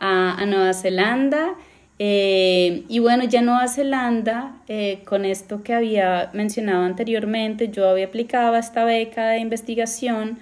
a, 0.00 0.42
a 0.42 0.46
Nueva 0.46 0.72
Zelanda. 0.72 1.67
Eh, 1.98 2.84
y 2.88 3.00
bueno, 3.00 3.24
ya 3.24 3.42
Nueva 3.42 3.66
Zelanda, 3.66 4.54
eh, 4.68 5.00
con 5.04 5.24
esto 5.24 5.62
que 5.62 5.74
había 5.74 6.30
mencionado 6.32 6.84
anteriormente, 6.84 7.68
yo 7.68 7.88
había 7.88 8.06
aplicado 8.06 8.54
esta 8.56 8.84
beca 8.84 9.26
de 9.28 9.38
investigación 9.38 10.38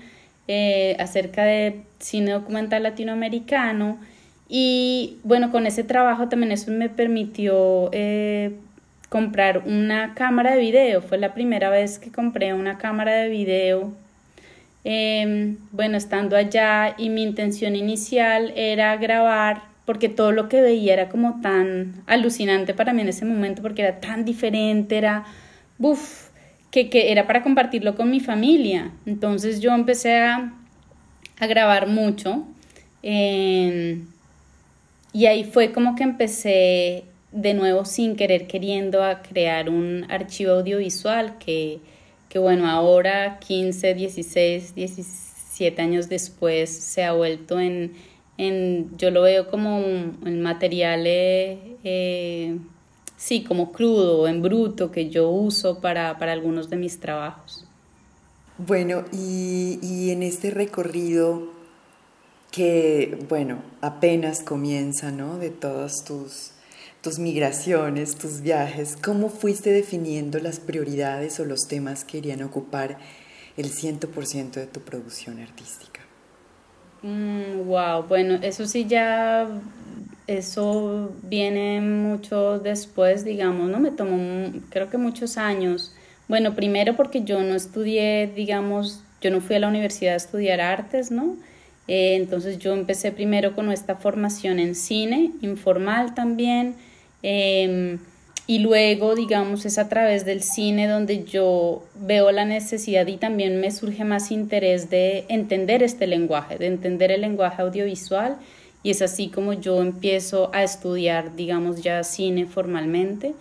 eh, 0.49 0.97
acerca 0.99 1.45
de 1.45 1.81
cine 1.99 2.33
documental 2.33 2.83
latinoamericano 2.83 3.99
y 4.49 5.19
bueno, 5.25 5.51
con 5.51 5.66
ese 5.66 5.83
trabajo 5.83 6.29
también 6.29 6.53
eso 6.53 6.71
me 6.71 6.88
permitió 6.88 7.90
comprar 9.09 9.62
una 9.66 10.14
cámara 10.14 10.53
de 10.55 10.61
video. 10.61 11.01
Fue 11.03 11.19
la 11.19 11.35
primera 11.35 11.71
vez 11.71 11.99
que 11.99 12.12
compré 12.12 12.53
una 12.55 12.79
cámara 12.79 13.14
de 13.14 13.29
video. 13.29 13.92
Em, 14.85 15.57
bueno, 15.73 15.97
estando 15.97 16.37
allá 16.37 16.95
y 16.99 17.09
mi 17.09 17.23
intención 17.23 17.75
inicial 17.75 18.53
era 18.57 18.97
grabar 18.97 19.76
porque 19.87 20.09
todo 20.09 20.33
lo 20.33 20.49
que 20.49 20.61
veía 20.61 20.92
era 20.92 21.09
como 21.09 21.40
tan 21.40 21.94
alucinante 22.07 22.75
para 22.75 22.92
mí 22.92 23.01
en 23.03 23.09
ese 23.09 23.25
momento, 23.25 23.62
porque 23.62 23.83
era 23.83 24.01
tan 24.01 24.25
diferente, 24.25 24.99
era, 24.99 25.25
uff, 25.79 26.29
que, 26.70 26.90
que, 26.90 27.12
era 27.12 27.27
para 27.27 27.42
compartirlo 27.42 27.94
con 27.94 28.11
mi 28.11 28.20
familia. 28.20 28.90
Entonces 29.07 29.61
yo 29.61 29.72
empecé 29.72 30.18
a, 30.18 30.53
a 31.38 31.46
grabar 31.46 31.87
mucho 31.87 32.44
y 35.12 35.27
ahí 35.27 35.44
fue 35.44 35.72
como 35.72 35.94
que 35.94 36.03
empecé 36.03 37.05
de 37.31 37.55
nuevo 37.55 37.85
sin 37.85 38.16
querer 38.16 38.46
queriendo 38.49 39.05
a 39.05 39.22
crear 39.22 39.68
un 39.68 40.07
archivo 40.09 40.53
audiovisual 40.53 41.38
que, 41.38 41.79
que 42.29 42.38
bueno, 42.40 42.68
ahora 42.68 43.38
15, 43.38 43.94
16, 43.94 44.75
17 44.75 45.83
años 45.83 46.09
después 46.09 46.70
se 46.70 47.05
ha 47.05 47.12
vuelto 47.12 47.61
en 47.61 47.92
yo 48.38 49.11
lo 49.11 49.22
veo 49.22 49.49
como 49.49 49.79
un, 49.79 50.42
material, 50.42 51.05
eh, 51.07 51.59
eh, 51.85 52.59
sí, 53.16 53.44
como 53.44 53.72
crudo, 53.72 54.29
en 54.29 54.42
bruto, 54.42 54.90
que 54.90 55.09
yo 55.09 55.31
uso 55.31 55.81
para, 55.81 56.11
algunos 56.11 56.68
de 56.68 56.77
mis 56.77 57.01
trabajos. 57.01 57.64
Bueno, 58.59 59.05
y, 59.12 60.11
en 60.11 60.22
este 60.22 60.51
recorrido 60.51 61.55
que, 62.51 63.18
bueno, 63.29 63.62
apenas 63.81 64.42
comienza, 64.42 65.11
¿no? 65.11 65.38
De 65.38 65.51
todas 65.51 66.05
tus, 66.05 66.53
tus 67.03 67.18
migraciones, 67.18 68.16
tus 68.16 68.40
viajes, 68.40 68.96
¿cómo 69.03 69.29
fuiste 69.29 69.70
definiendo 69.70 70.38
las 70.38 70.61
prioridades 70.61 71.38
o 71.40 71.44
los 71.44 71.68
temas 71.68 72.05
que 72.05 72.18
irían 72.18 72.42
a 72.42 72.46
ocupar 72.46 72.99
el 73.57 73.70
100% 73.72 74.53
de 74.53 74.66
tu 74.66 74.81
producción 74.81 75.38
artística? 75.38 75.95
Wow, 77.64 78.03
mm, 78.03 78.09
bueno, 78.09 78.38
eso 78.42 78.66
sí 78.66 78.87
ya, 78.87 79.49
eso 80.27 81.12
viene 81.23 81.81
mucho 81.81 82.59
después, 82.59 83.25
digamos, 83.25 83.69
¿no? 83.71 83.79
Me 83.79 83.90
tomó 83.90 84.53
creo 84.71 84.90
que 84.90 84.99
muchos 84.99 85.37
años. 85.37 85.95
Bueno, 86.29 86.55
primero 86.55 86.97
porque 86.97 87.23
yo 87.23 87.42
no 87.42 87.55
estudié, 87.55 88.31
digamos, 88.35 89.03
yo 89.21 89.31
no 89.31 89.40
fui 89.40 89.57
a 89.57 89.61
la 89.61 89.69
universidad 89.69 90.14
a 90.14 90.16
estudiar 90.16 90.61
artes, 90.61 91.11
¿no? 91.11 91.37
Eh, 91.88 92.16
entonces 92.16 92.59
yo 92.59 92.73
empecé 92.75 93.12
primero 93.12 93.55
con 93.55 93.71
esta 93.71 93.97
formación 93.97 94.59
en 94.59 94.75
cine, 94.75 95.31
informal 95.40 96.14
también. 96.14 96.75
Em, 97.23 97.99
y 98.46 98.61
luego, 98.61 99.14
digamos, 99.16 99.66
es 99.66 99.78
a 99.78 99.88
través 99.88 100.24
del 100.24 100.42
cine 100.42 100.87
donde 100.87 101.24
yo 101.24 101.85
veo 101.96 102.30
la 102.30 102.44
necesidad 102.44 103.06
y 103.09 103.16
también 103.16 103.61
me 103.61 103.70
surge 103.72 104.04
más 104.04 104.30
interés 104.30 104.88
de 104.88 105.24
entender 105.28 105.82
este 105.82 106.06
lenguaje, 106.06 106.56
de 106.56 106.66
entender 106.66 107.11
el 107.11 107.22
lenguaje 107.22 107.62
audiovisual. 107.62 108.37
Y 108.82 108.90
es 108.90 109.02
así 109.02 109.28
como 109.28 109.52
yo 109.52 109.82
empiezo 109.82 110.50
a 110.54 110.62
estudiar, 110.62 111.35
digamos, 111.35 111.82
ya 111.82 112.04
cine 112.04 112.46
formalmente. 112.46 113.35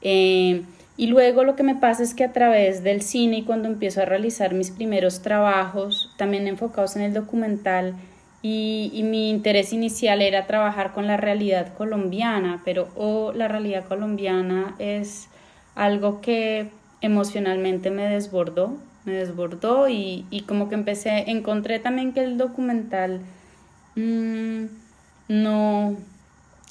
Eh, 0.00 0.62
Y 0.98 1.08
luego 1.08 1.44
lo 1.44 1.56
que 1.56 1.62
me 1.62 1.74
pasa 1.74 2.02
es 2.02 2.14
que 2.14 2.24
a 2.24 2.32
través 2.32 2.82
del 2.82 3.02
cine 3.02 3.38
y 3.38 3.42
cuando 3.42 3.68
empiezo 3.68 4.00
a 4.00 4.06
realizar 4.06 4.54
mis 4.54 4.70
primeros 4.70 5.20
trabajos, 5.20 6.10
también 6.16 6.46
enfocados 6.46 6.96
en 6.96 7.02
el 7.02 7.12
documental, 7.12 7.94
y, 8.48 9.02
mi 9.02 9.30
interés 9.30 9.72
inicial 9.72 10.22
era 10.22 10.46
trabajar 10.46 10.92
con 10.92 11.06
la 11.06 11.16
realidad 11.16 11.74
colombiana, 11.74 12.62
pero 12.64 12.88
oh, 12.94 13.32
la 13.32 13.48
realidad 13.48 13.86
colombiana 13.86 14.76
es 14.78 15.28
algo 15.74 16.20
que 16.20 16.68
emocionalmente 17.00 17.90
me 17.90 18.06
desbordó, 18.08 18.76
me 19.04 19.12
desbordó 19.12 19.88
y, 19.88 20.44
como 20.46 20.68
que 20.68 20.76
empecé, 20.76 21.30
encontré 21.30 21.80
también 21.80 22.12
que 22.12 22.22
el 22.22 22.38
documental 22.38 23.20
mm, 23.96 24.64
no, 25.28 25.96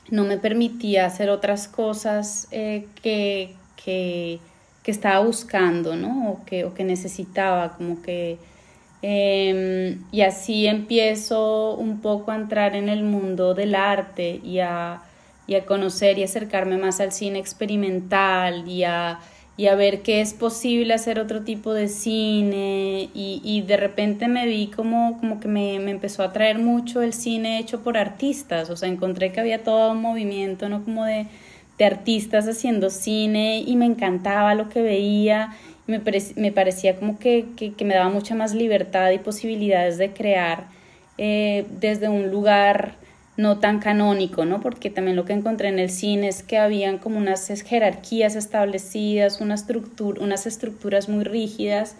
no 0.10 0.24
me 0.24 0.38
permitía 0.38 1.06
hacer 1.06 1.30
otras 1.30 1.68
cosas 1.68 2.48
eh, 2.52 2.88
que, 3.02 3.54
que, 3.84 4.40
estaba 4.86 5.20
buscando, 5.26 5.96
¿no? 5.96 6.32
O 6.32 6.46
que, 6.46 6.64
o 6.64 6.74
que 6.74 6.86
necesitaba, 6.86 7.76
como 7.76 8.02
que... 8.02 8.38
Em, 9.08 10.00
y 10.12 10.22
así 10.22 10.66
empiezo 10.66 11.76
un 11.76 12.02
poco 12.02 12.32
a 12.32 12.36
entrar 12.36 12.76
en 12.76 12.90
el 12.90 13.04
mundo 13.04 13.54
del 13.54 13.76
arte 13.76 14.42
y 14.44 14.58
a, 14.62 15.04
y 15.46 15.54
a 15.54 15.64
conocer 15.68 16.18
y 16.18 16.24
acercarme 16.24 16.78
más 16.80 17.00
al 17.00 17.12
cine 17.12 17.38
experimental 17.38 18.68
y 18.68 18.84
a, 18.84 19.20
y 19.58 19.68
a 19.68 19.76
ver 19.76 20.02
qué 20.02 20.22
es 20.22 20.34
posible 20.34 20.96
hacer 20.96 21.20
otro 21.20 21.44
tipo 21.44 21.72
de 21.76 21.88
cine. 21.88 23.12
Y, 23.14 23.42
y 23.44 23.62
de 23.62 23.78
repente 23.78 24.28
me 24.28 24.48
vi 24.48 24.72
como, 24.76 25.20
como 25.20 25.40
que 25.40 25.50
me, 25.50 25.78
me, 25.78 25.92
empezó 25.92 26.24
a 26.24 26.28
atraer 26.28 26.58
mucho 26.58 27.04
el 27.04 27.14
cine 27.14 27.60
hecho 27.60 27.84
por 27.84 28.00
artistas, 28.00 28.72
o 28.72 28.76
sea, 28.76 28.90
encontré 28.90 29.32
que 29.32 29.40
había 29.40 29.64
todo 29.64 29.92
un 29.92 30.02
movimiento, 30.02 30.68
¿no? 30.68 30.84
Como 30.84 31.06
de, 31.06 31.28
de 31.78 31.86
artistas 31.86 32.48
haciendo 32.48 32.90
cine 32.90 33.60
y 33.60 33.76
me 33.76 33.86
encantaba 33.86 34.56
lo 34.56 34.68
que 34.70 34.82
veía, 34.82 35.56
me, 35.88 36.02
me 36.36 36.52
parecía 36.52 36.96
como 36.96 37.20
que, 37.20 37.46
que, 37.56 37.86
me 37.86 37.94
daba 37.94 38.10
mucha 38.10 38.36
más 38.36 38.54
libertad 38.54 39.12
y 39.12 39.20
posibilidades 39.20 39.98
de 39.98 40.12
crear 40.12 40.68
eh, 41.18 41.66
desde 41.80 42.10
un 42.10 42.32
lugar 42.32 42.96
no 43.38 43.60
tan 43.60 43.80
canónico, 43.80 44.46
¿no? 44.46 44.62
Porque 44.62 44.90
también 44.90 45.16
lo 45.16 45.26
que 45.26 45.34
encontré 45.34 45.68
en 45.68 45.78
el 45.78 45.90
cine 45.90 46.30
es 46.30 46.42
que 46.42 46.58
habían 46.58 46.98
como 46.98 47.18
unas 47.18 47.48
jerarquías 47.64 48.36
establecidas, 48.36 49.42
una 49.42 49.56
estructura, 49.56 50.22
unas 50.24 50.46
estructuras 50.46 51.10
muy 51.10 51.24
rígidas 51.24 51.98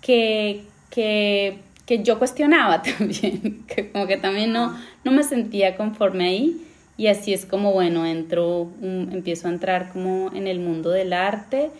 que, 0.00 0.64
que, 0.90 1.58
que 1.86 2.02
yo 2.02 2.18
cuestionaba 2.18 2.82
también, 2.98 3.64
que 3.66 3.90
como 3.90 4.06
que 4.06 4.16
también 4.16 4.52
no, 4.52 4.76
no 5.04 5.12
me 5.12 5.22
sentía 5.22 5.76
conforme 5.76 6.24
ahí 6.24 6.66
y 6.96 7.06
así 7.06 7.32
es 7.32 7.46
como, 7.46 7.72
bueno, 7.72 8.06
entro, 8.06 8.70
empiezo 8.82 9.48
a 9.48 9.50
entrar 9.50 9.92
como 9.92 10.30
en 10.34 10.46
el 10.46 10.60
mundo 10.60 10.90
del 10.90 11.12
arte 11.12 11.70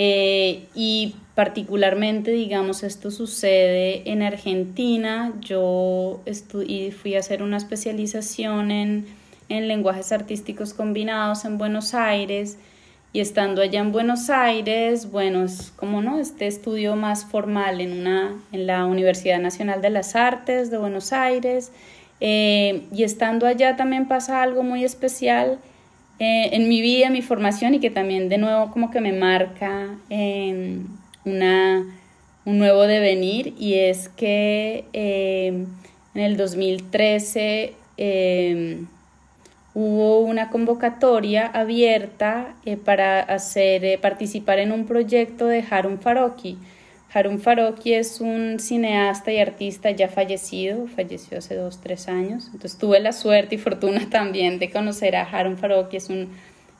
eh, 0.00 0.68
y 0.76 1.16
particularmente, 1.34 2.30
digamos, 2.30 2.84
esto 2.84 3.10
sucede 3.10 4.08
en 4.08 4.22
Argentina. 4.22 5.32
Yo 5.40 6.20
fui 7.02 7.16
a 7.16 7.18
hacer 7.18 7.42
una 7.42 7.56
especialización 7.56 8.70
en, 8.70 9.06
en 9.48 9.66
lenguajes 9.66 10.12
artísticos 10.12 10.72
combinados 10.72 11.44
en 11.44 11.58
Buenos 11.58 11.94
Aires. 11.94 12.58
Y 13.12 13.18
estando 13.18 13.60
allá 13.60 13.80
en 13.80 13.90
Buenos 13.90 14.30
Aires, 14.30 15.10
bueno, 15.10 15.42
es 15.42 15.72
como 15.74 16.00
no, 16.00 16.20
este 16.20 16.46
estudio 16.46 16.94
más 16.94 17.24
formal 17.24 17.80
en, 17.80 17.98
una, 17.98 18.40
en 18.52 18.68
la 18.68 18.86
Universidad 18.86 19.40
Nacional 19.40 19.82
de 19.82 19.90
las 19.90 20.14
Artes 20.14 20.70
de 20.70 20.78
Buenos 20.78 21.12
Aires. 21.12 21.72
Eh, 22.20 22.84
y 22.92 23.02
estando 23.02 23.48
allá 23.48 23.74
también 23.74 24.06
pasa 24.06 24.44
algo 24.44 24.62
muy 24.62 24.84
especial 24.84 25.58
eh, 26.18 26.50
en 26.52 26.68
mi 26.68 26.80
vida, 26.80 27.10
mi 27.10 27.22
formación 27.22 27.74
y 27.74 27.80
que 27.80 27.90
también 27.90 28.28
de 28.28 28.38
nuevo 28.38 28.72
como 28.72 28.90
que 28.90 29.00
me 29.00 29.12
marca 29.12 29.96
una, 31.24 31.84
un 32.44 32.58
nuevo 32.58 32.82
devenir 32.82 33.54
y 33.58 33.74
es 33.74 34.08
que 34.08 34.84
eh, 34.92 35.64
en 36.14 36.20
el 36.20 36.36
2013 36.36 37.74
eh, 37.98 38.80
hubo 39.74 40.20
una 40.20 40.50
convocatoria 40.50 41.46
abierta 41.46 42.54
para 42.84 43.20
hacer, 43.20 44.00
participar 44.00 44.58
en 44.58 44.72
un 44.72 44.86
proyecto 44.86 45.46
de 45.46 45.64
Harun 45.70 46.00
Faroki. 46.00 46.58
Harun 47.12 47.40
Faroki 47.40 47.94
es 47.94 48.20
un 48.20 48.58
cineasta 48.60 49.32
y 49.32 49.38
artista 49.38 49.90
ya 49.90 50.08
fallecido, 50.08 50.86
falleció 50.88 51.38
hace 51.38 51.54
dos, 51.54 51.80
tres 51.80 52.06
años. 52.08 52.46
Entonces 52.52 52.78
tuve 52.78 53.00
la 53.00 53.12
suerte 53.12 53.54
y 53.54 53.58
fortuna 53.58 54.08
también 54.10 54.58
de 54.58 54.70
conocer 54.70 55.16
a 55.16 55.22
Harun 55.22 55.56
Faroki, 55.56 55.96
es 55.96 56.10
un 56.10 56.28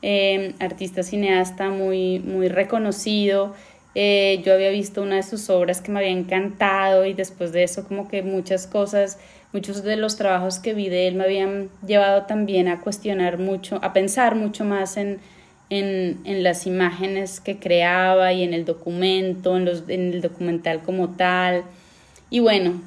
eh, 0.03 0.55
artista 0.61 1.03
cineasta 1.03 1.71
muy, 1.71 2.19
muy 2.19 2.49
reconocido. 2.49 3.55
Eh, 3.95 4.43
yo 4.45 4.53
había 4.53 4.69
visto 4.69 5.03
una 5.03 5.17
de 5.17 5.23
sus 5.23 5.49
obras 5.49 5.81
que 5.81 5.91
me 5.91 6.01
había 6.01 6.13
encantado 6.13 7.07
y 7.07 7.15
después 7.15 7.53
de 7.53 7.63
eso 7.63 7.89
como 7.89 8.07
que 8.07 8.23
muchas 8.23 8.67
cosas, 8.67 9.19
muchos 9.53 9.83
de 9.83 9.97
los 9.97 10.17
trabajos 10.17 10.59
que 10.59 10.75
vi 10.75 10.91
de 10.91 11.09
él 11.09 11.15
me 11.15 11.25
habían 11.25 11.71
llevado 11.87 12.27
también 12.27 12.69
a 12.69 12.81
cuestionar 12.81 13.39
mucho, 13.39 13.81
a 13.83 13.95
pensar 13.95 14.35
mucho 14.35 14.65
más 14.65 14.99
en 14.99 15.21
en, 15.71 16.21
en, 16.25 16.43
las 16.43 16.67
imágenes 16.67 17.41
que 17.41 17.59
creaba 17.59 18.33
y 18.33 18.43
en 18.43 18.55
el 18.55 18.65
documento, 18.65 19.57
en, 19.57 19.65
los, 19.65 19.89
en 19.89 20.13
el 20.13 20.23
documental 20.23 20.83
como 20.83 21.11
tal. 21.11 21.65
Y 22.31 22.41
bueno, 22.41 22.81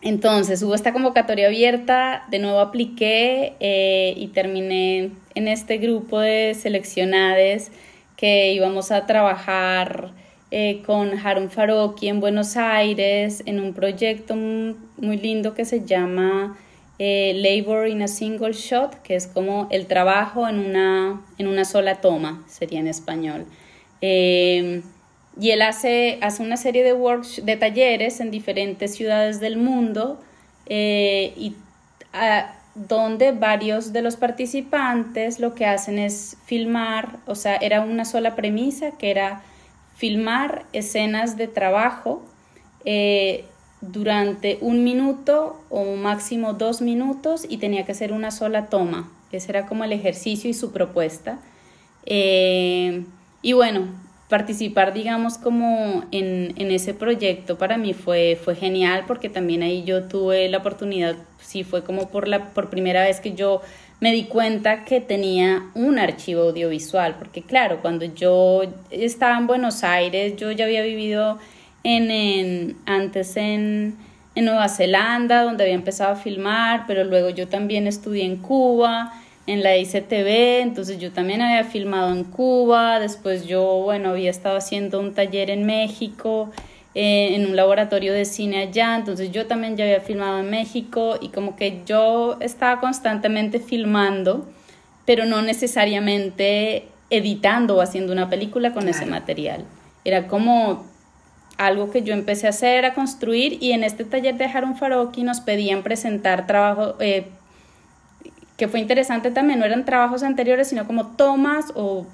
entonces 0.00 0.62
hubo 0.62 0.74
esta 0.74 0.92
convocatoria 0.92 1.48
abierta, 1.48 2.24
de 2.30 2.38
nuevo 2.38 2.60
apliqué 2.60 3.54
eh, 3.58 4.14
y 4.16 4.28
terminé 4.28 5.10
en 5.34 5.48
este 5.48 5.78
grupo 5.78 6.20
de 6.20 6.54
seleccionades 6.54 7.72
que 8.16 8.52
íbamos 8.52 8.92
a 8.92 9.06
trabajar 9.06 10.12
eh, 10.50 10.82
con 10.86 11.18
Harun 11.18 11.50
Faroki 11.50 12.08
en 12.08 12.20
Buenos 12.20 12.56
Aires 12.56 13.42
en 13.44 13.60
un 13.60 13.74
proyecto 13.74 14.34
muy 14.34 15.16
lindo 15.16 15.54
que 15.54 15.64
se 15.64 15.84
llama 15.84 16.56
eh, 16.98 17.32
labor 17.36 17.86
in 17.86 18.02
a 18.02 18.08
single 18.08 18.52
shot, 18.52 19.02
que 19.02 19.14
es 19.14 19.26
como 19.26 19.68
el 19.70 19.86
trabajo 19.86 20.48
en 20.48 20.58
una, 20.58 21.22
en 21.38 21.46
una 21.46 21.64
sola 21.64 22.00
toma, 22.00 22.44
sería 22.48 22.80
en 22.80 22.88
español. 22.88 23.46
Eh, 24.00 24.82
y 25.40 25.50
él 25.50 25.62
hace, 25.62 26.18
hace 26.20 26.42
una 26.42 26.56
serie 26.56 26.82
de, 26.82 26.92
works, 26.92 27.44
de 27.44 27.56
talleres 27.56 28.18
en 28.20 28.30
diferentes 28.32 28.94
ciudades 28.94 29.38
del 29.38 29.56
mundo 29.56 30.20
eh, 30.66 31.32
y 31.36 31.54
donde 32.74 33.32
varios 33.32 33.92
de 33.92 34.02
los 34.02 34.16
participantes 34.16 35.38
lo 35.38 35.54
que 35.54 35.66
hacen 35.66 35.98
es 35.98 36.36
filmar, 36.46 37.18
o 37.26 37.34
sea, 37.34 37.56
era 37.56 37.80
una 37.80 38.04
sola 38.04 38.34
premisa 38.34 38.92
que 38.92 39.10
era 39.10 39.42
filmar 39.96 40.64
escenas 40.72 41.36
de 41.36 41.48
trabajo 41.48 42.22
durante 43.80 44.58
un 44.60 44.84
minuto 44.84 45.60
o 45.70 45.96
máximo 45.96 46.54
dos 46.54 46.80
minutos 46.80 47.46
y 47.48 47.58
tenía 47.58 47.84
que 47.84 47.94
ser 47.94 48.12
una 48.12 48.30
sola 48.30 48.66
toma. 48.66 49.10
Ese 49.30 49.50
era 49.52 49.66
como 49.66 49.84
el 49.84 49.92
ejercicio 49.92 50.50
y 50.50 50.54
su 50.54 50.72
propuesta. 50.72 51.38
Eh, 52.06 53.04
y 53.42 53.52
bueno, 53.52 53.88
participar, 54.28 54.92
digamos, 54.92 55.38
como 55.38 56.04
en, 56.10 56.54
ese 56.70 56.94
proyecto 56.94 57.56
para 57.56 57.78
mí 57.78 57.94
fue, 57.94 58.38
fue 58.42 58.54
genial 58.54 59.04
porque 59.06 59.28
también 59.28 59.62
ahí 59.62 59.84
yo 59.84 60.04
tuve 60.04 60.48
la 60.48 60.58
oportunidad, 60.58 61.16
sí 61.40 61.64
fue 61.64 61.82
como 61.82 62.08
por, 62.08 62.28
la, 62.28 62.50
por 62.50 62.68
primera 62.68 63.04
vez 63.04 63.20
que 63.20 63.32
yo 63.32 63.62
me 64.00 64.12
di 64.12 64.24
cuenta 64.24 64.84
que 64.84 65.00
tenía 65.00 65.70
un 65.74 65.98
archivo 65.98 66.42
audiovisual, 66.42 67.16
porque 67.18 67.42
claro, 67.42 67.80
cuando 67.80 68.04
yo 68.04 68.62
estaba 68.90 69.36
en 69.38 69.46
Buenos 69.46 69.82
Aires, 69.82 70.36
yo 70.36 70.52
ya 70.52 70.66
había 70.66 70.82
vivido 70.82 71.38
en, 71.84 72.76
antes 72.86 73.36
en, 73.36 73.96
en 74.34 74.44
Nueva 74.44 74.68
Zelanda, 74.68 75.42
donde 75.42 75.64
había 75.64 75.74
empezado 75.74 76.12
a 76.12 76.16
filmar, 76.16 76.84
pero 76.86 77.04
luego 77.04 77.30
yo 77.30 77.48
también 77.48 77.86
estudié 77.86 78.24
en 78.24 78.36
Cuba, 78.36 79.12
en 79.48 79.62
la 79.62 79.76
ICTV, 79.78 80.60
entonces 80.60 80.98
yo 80.98 81.10
también 81.10 81.40
había 81.40 81.64
filmado 81.64 82.12
en 82.12 82.24
Cuba, 82.24 83.00
después 83.00 83.46
yo, 83.46 83.80
bueno, 83.82 84.10
había 84.10 84.30
estado 84.30 84.58
haciendo 84.58 85.00
un 85.00 85.14
taller 85.14 85.48
en 85.48 85.64
México, 85.64 86.50
eh, 86.94 87.34
en 87.34 87.46
un 87.46 87.56
laboratorio 87.56 88.12
de 88.12 88.26
cine 88.26 88.58
allá, 88.58 88.96
entonces 88.96 89.32
yo 89.32 89.46
también 89.46 89.76
ya 89.76 89.84
había 89.84 90.00
filmado 90.00 90.40
en 90.40 90.50
México 90.50 91.16
y 91.20 91.28
como 91.28 91.56
que 91.56 91.80
yo 91.86 92.36
estaba 92.40 92.78
constantemente 92.78 93.58
filmando, 93.58 94.46
pero 95.06 95.24
no 95.24 95.40
necesariamente 95.40 96.88
editando 97.08 97.76
o 97.76 97.80
haciendo 97.80 98.12
una 98.12 98.28
película 98.28 98.74
con 98.74 98.86
ese 98.88 99.06
material. 99.06 99.64
Era 100.04 100.26
como 100.26 100.84
algo 101.58 101.90
que 101.90 102.02
yo 102.02 102.14
empecé 102.14 102.46
a 102.46 102.50
hacer 102.50 102.78
era 102.78 102.94
construir 102.94 103.58
y 103.60 103.72
en 103.72 103.82
este 103.84 104.04
taller 104.04 104.36
de 104.36 104.46
Harun 104.46 104.76
Faroki 104.76 105.24
nos 105.24 105.40
pedían 105.40 105.82
presentar 105.82 106.46
trabajo, 106.46 106.94
eh, 107.00 107.26
que 108.56 108.68
fue 108.68 108.80
interesante 108.80 109.30
también, 109.32 109.58
no 109.58 109.64
eran 109.64 109.84
trabajos 109.84 110.22
anteriores, 110.22 110.68
sino 110.68 110.86
como 110.86 111.08
tomas 111.16 111.66
o, 111.74 112.06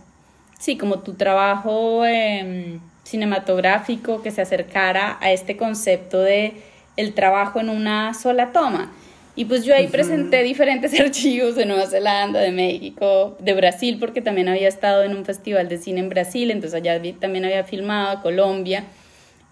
sí, 0.59 0.77
como 0.77 1.01
tu 1.01 1.15
trabajo 1.15 2.05
em, 2.07 2.81
cinematográfico 3.05 4.23
que 4.23 4.31
se 4.31 4.41
acercara 4.41 5.19
a 5.21 5.31
este 5.31 5.57
concepto 5.59 6.21
de 6.21 6.55
el 6.97 7.13
trabajo 7.13 7.61
en 7.61 7.69
una 7.69 8.15
sola 8.15 8.51
toma. 8.53 8.93
Y 9.37 9.47
pues 9.47 9.65
yo 9.65 9.75
ahí 9.75 9.89
presenté 9.89 10.43
diferentes 10.43 10.99
archivos 11.01 11.55
de 11.55 11.67
Nueva 11.67 11.87
Zelanda, 11.87 12.41
de 12.41 12.53
México, 12.53 13.37
de 13.41 13.53
Brasil, 13.53 13.99
porque 14.01 14.23
también 14.23 14.49
había 14.49 14.69
estado 14.69 15.03
en 15.03 15.15
un 15.15 15.25
festival 15.25 15.69
de 15.69 15.77
cine 15.77 16.01
en 16.01 16.09
Brasil, 16.09 16.51
entonces 16.51 16.81
allá 16.81 17.01
también 17.21 17.45
había 17.45 17.65
filmado, 17.65 18.23
Colombia. 18.23 18.85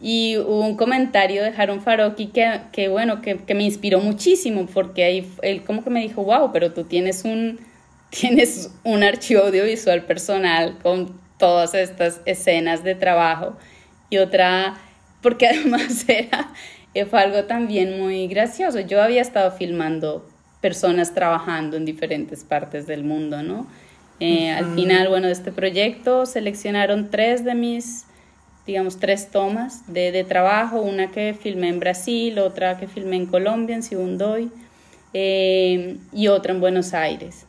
Y 0.03 0.37
hubo 0.37 0.67
un 0.67 0.77
comentario 0.77 1.43
de 1.43 1.51
Haron 1.57 1.81
Faroki 1.81 2.27
que, 2.27 2.61
que 2.73 2.89
bueno, 2.89 3.23
que, 3.23 3.39
que, 3.39 3.55
me 3.55 3.63
inspiró 3.63 4.01
muchísimo, 4.01 4.67
porque 4.67 5.05
ahí 5.05 5.33
él 5.43 5.63
como 5.63 5.85
que 5.85 5.91
me 5.91 6.01
dijo, 6.01 6.25
wow, 6.25 6.51
pero 6.53 6.73
tú 6.73 6.85
tienes 6.85 7.25
un, 7.25 7.61
tienes 8.11 8.75
un 8.83 9.03
archivo 9.03 9.45
audiovisual 9.45 10.03
personal 10.05 10.77
con 10.83 11.19
todas 11.39 11.75
estas 11.75 12.21
escenas 12.27 12.83
de 12.85 12.95
trabajo. 12.97 13.57
Y 14.11 14.19
otra, 14.19 14.75
porque 15.23 15.47
además 15.49 16.05
era 16.09 16.51
eh, 16.95 17.07
fue 17.07 17.21
algo 17.21 17.45
también 17.45 17.99
muy 17.99 18.27
gracioso. 18.27 18.81
Yo 18.81 19.03
había 19.03 19.23
estado 19.23 19.51
filmando 19.53 20.27
personas 20.61 21.15
trabajando 21.15 21.77
en 21.77 21.85
diferentes 21.85 22.45
partes 22.45 22.87
del 22.87 23.05
mundo, 23.05 23.43
¿no? 23.43 23.67
Eh, 24.21 24.51
al 24.51 24.75
final, 24.75 25.09
bueno, 25.09 25.27
de 25.27 25.33
este 25.33 25.51
proyecto 25.51 26.27
seleccionaron 26.27 27.11
tres 27.11 27.45
de 27.45 27.57
mis, 27.57 28.05
digamos, 28.67 28.99
tres 28.99 29.31
tomas 29.31 29.93
de, 29.93 30.13
de, 30.13 30.25
trabajo, 30.25 30.81
una 30.81 31.11
que 31.11 31.35
filmé 31.35 31.69
en 31.69 31.81
Brasil, 31.81 32.39
otra 32.39 32.79
que 32.79 32.87
filmé 32.87 33.17
en 33.17 33.27
Colombia, 33.27 33.75
en 33.75 33.83
Sibundoy, 33.83 34.51
eh, 35.15 35.97
y 36.13 36.29
otra 36.29 36.53
en 36.53 36.61
Buenos 36.61 36.95
Aires. 36.95 37.47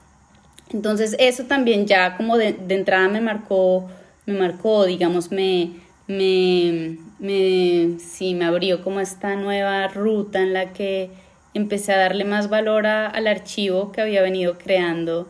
Entonces, 0.72 1.16
eso 1.20 1.44
también 1.44 1.86
ya 1.86 2.18
como 2.18 2.38
de, 2.38 2.54
de 2.54 2.76
entrada 2.76 3.08
me 3.08 3.22
marcó, 3.22 3.90
me 4.26 4.34
marcó, 4.34 4.86
digamos, 4.86 5.32
me, 5.32 5.72
me, 6.08 6.98
me, 7.20 8.00
sí, 8.00 8.34
me 8.34 8.46
abrió 8.46 8.84
como 8.84 9.00
esta 9.00 9.36
nueva 9.36 9.88
ruta 9.90 10.40
en 10.40 10.54
la 10.54 10.74
que 10.74 11.12
empecé 11.54 11.94
a 11.94 11.98
darle 11.98 12.26
más 12.26 12.50
valor 12.50 12.88
al 12.88 13.28
archivo 13.28 13.92
que 13.92 14.02
había 14.02 14.24
venido 14.24 14.58
creando. 14.58 15.28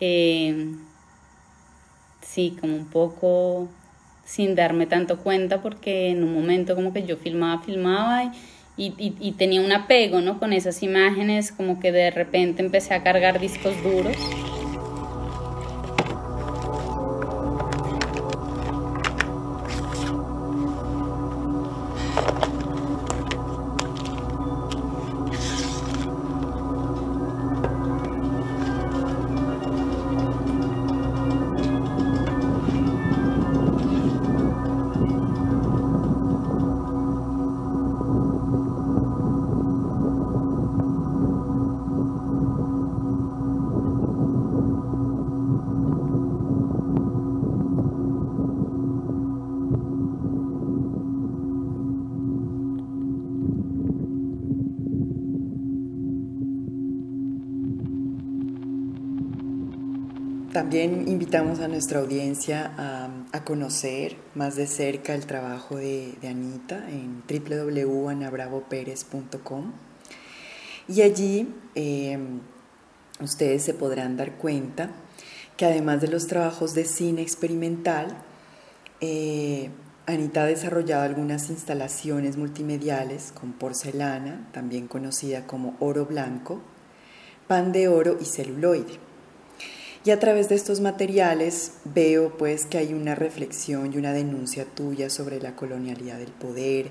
Eh, 0.00 0.72
sí, 2.22 2.56
como 2.60 2.74
un 2.74 2.86
poco 2.86 3.68
sin 4.26 4.54
darme 4.56 4.86
tanto 4.86 5.18
cuenta 5.18 5.62
porque 5.62 6.10
en 6.10 6.22
un 6.22 6.34
momento 6.34 6.74
como 6.74 6.92
que 6.92 7.04
yo 7.04 7.16
filmaba, 7.16 7.62
filmaba 7.62 8.32
y, 8.76 8.92
y, 8.98 9.32
tenía 9.32 9.62
un 9.62 9.72
apego 9.72 10.20
¿no? 10.20 10.38
con 10.38 10.52
esas 10.52 10.82
imágenes, 10.82 11.50
como 11.50 11.80
que 11.80 11.92
de 11.92 12.10
repente 12.10 12.60
empecé 12.60 12.92
a 12.92 13.02
cargar 13.02 13.40
discos 13.40 13.74
duros. 13.82 14.16
También 60.56 61.04
invitamos 61.06 61.60
a 61.60 61.68
nuestra 61.68 62.00
audiencia 62.00 62.72
a, 63.30 63.44
conocer 63.44 64.16
más 64.34 64.56
de 64.56 64.66
cerca 64.66 65.14
el 65.14 65.26
trabajo 65.26 65.76
de, 65.76 66.16
Anita 66.22 66.82
en 66.88 67.22
www.anabravoperez.com 67.28 69.72
y 70.88 71.02
allí 71.02 71.54
em, 71.74 72.40
ustedes 73.20 73.64
se 73.64 73.74
podrán 73.74 74.16
dar 74.16 74.38
cuenta 74.38 74.92
que 75.58 75.66
además 75.66 76.00
de 76.00 76.08
los 76.08 76.26
trabajos 76.26 76.72
de 76.72 76.86
cine 76.86 77.20
experimental, 77.20 78.16
eh, 79.02 79.68
Anita 80.06 80.44
ha 80.44 80.46
desarrollado 80.46 81.02
algunas 81.02 81.50
instalaciones 81.50 82.38
multimediales 82.38 83.30
con 83.30 83.52
porcelana, 83.52 84.48
también 84.52 84.88
conocida 84.88 85.46
como 85.46 85.76
oro 85.80 86.06
blanco, 86.06 86.62
pan 87.46 87.72
de 87.72 87.88
oro 87.88 88.16
y 88.18 88.24
celuloide. 88.24 89.05
Y 90.06 90.12
a 90.12 90.20
través 90.20 90.48
de 90.48 90.54
estos 90.54 90.80
materiales 90.80 91.72
veo 91.84 92.36
pues 92.38 92.64
que 92.64 92.78
hay 92.78 92.94
una 92.94 93.16
reflexión 93.16 93.92
y 93.92 93.98
una 93.98 94.12
denuncia 94.12 94.64
tuya 94.64 95.10
sobre 95.10 95.40
la 95.40 95.56
colonialidad 95.56 96.18
del 96.18 96.30
poder, 96.30 96.90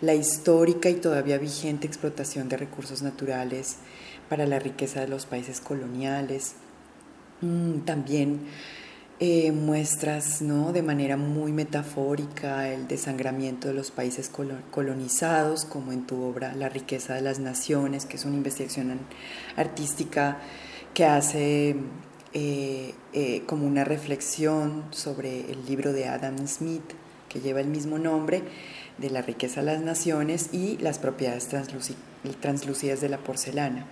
la 0.00 0.16
histórica 0.16 0.90
y 0.90 0.94
todavía 0.94 1.38
vigente 1.38 1.86
explotación 1.86 2.48
de 2.48 2.56
recursos 2.56 3.00
naturales 3.00 3.76
para 4.28 4.44
la 4.44 4.58
riqueza 4.58 5.00
de 5.00 5.06
los 5.06 5.24
países 5.24 5.60
coloniales. 5.60 6.54
Mm, 7.42 7.82
también 7.84 8.40
eh, 9.20 9.52
muestras 9.52 10.42
¿no? 10.42 10.72
de 10.72 10.82
manera 10.82 11.16
muy 11.16 11.52
metafórica 11.52 12.68
el 12.68 12.88
desangramiento 12.88 13.68
de 13.68 13.74
los 13.74 13.92
países 13.92 14.32
colonizados, 14.72 15.64
como 15.64 15.92
en 15.92 16.08
tu 16.08 16.20
obra 16.24 16.56
La 16.56 16.68
riqueza 16.68 17.14
de 17.14 17.22
las 17.22 17.38
naciones, 17.38 18.04
que 18.04 18.16
es 18.16 18.24
una 18.24 18.34
investigación 18.34 18.98
artística 19.56 20.38
que 20.92 21.04
hace 21.04 21.76
eh, 22.34 22.94
eh, 23.14 23.42
como 23.46 23.66
una 23.66 23.84
reflexión 23.84 24.84
sobre 24.90 25.50
el 25.50 25.64
libro 25.66 25.94
de 25.94 26.06
Adam 26.08 26.46
Smith, 26.46 26.82
que 27.28 27.40
lleva 27.40 27.60
el 27.60 27.68
mismo 27.68 27.98
nombre, 27.98 28.42
de 28.98 29.08
la 29.10 29.22
riqueza 29.22 29.60
de 29.60 29.66
las 29.66 29.80
naciones 29.80 30.50
y 30.52 30.76
las 30.78 30.98
propiedades 30.98 31.48
translúcidas 32.40 33.00
de 33.00 33.08
la 33.08 33.18
porcelana. 33.18 33.86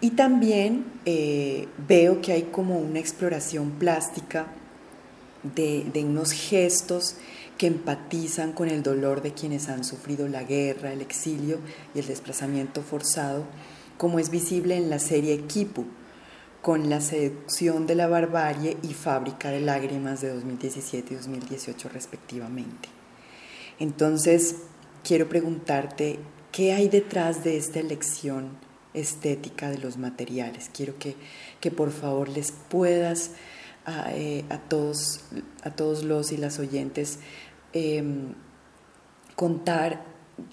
Y 0.00 0.10
también 0.10 0.84
eh, 1.04 1.68
veo 1.86 2.20
que 2.20 2.32
hay 2.32 2.42
como 2.44 2.78
una 2.78 2.98
exploración 2.98 3.72
plástica 3.72 4.46
de, 5.42 5.84
de, 5.92 6.04
unos 6.04 6.32
gestos 6.32 7.16
que 7.58 7.66
empatizan 7.66 8.52
con 8.52 8.68
el 8.68 8.82
dolor 8.82 9.20
de 9.22 9.32
quienes 9.32 9.68
han 9.68 9.84
sufrido 9.84 10.28
la 10.28 10.44
guerra, 10.44 10.92
el 10.92 11.02
exilio 11.02 11.58
y 11.94 11.98
el 11.98 12.06
desplazamiento 12.06 12.82
forzado, 12.82 13.44
como 13.98 14.18
es 14.18 14.30
visible 14.30 14.76
en 14.76 14.90
la 14.90 14.98
serie 14.98 15.42
Kipu, 15.42 15.84
con 16.64 16.88
La 16.88 17.02
seducción 17.02 17.86
de 17.86 17.94
la 17.94 18.06
barbarie 18.06 18.78
y 18.82 18.94
Fábrica 18.94 19.50
de 19.50 19.60
lágrimas 19.60 20.22
de 20.22 20.32
2017 20.32 21.12
y 21.12 21.16
2018 21.18 21.90
respectivamente. 21.90 22.88
Entonces, 23.78 24.56
quiero 25.02 25.28
preguntarte, 25.28 26.20
¿qué 26.52 26.72
hay 26.72 26.88
detrás 26.88 27.44
de 27.44 27.58
esta 27.58 27.80
elección 27.80 28.56
estética 28.94 29.68
de 29.68 29.76
los 29.76 29.98
materiales? 29.98 30.70
Quiero 30.72 30.98
que, 30.98 31.16
que 31.60 31.70
por 31.70 31.90
favor 31.90 32.30
les 32.30 32.50
puedas 32.50 33.32
a, 33.84 34.14
eh, 34.14 34.46
todos, 34.70 35.20
a 35.64 35.70
todos 35.70 36.02
los 36.02 36.32
y 36.32 36.38
las 36.38 36.58
oyentes 36.58 37.18
em, 37.74 38.32
contar 39.36 40.02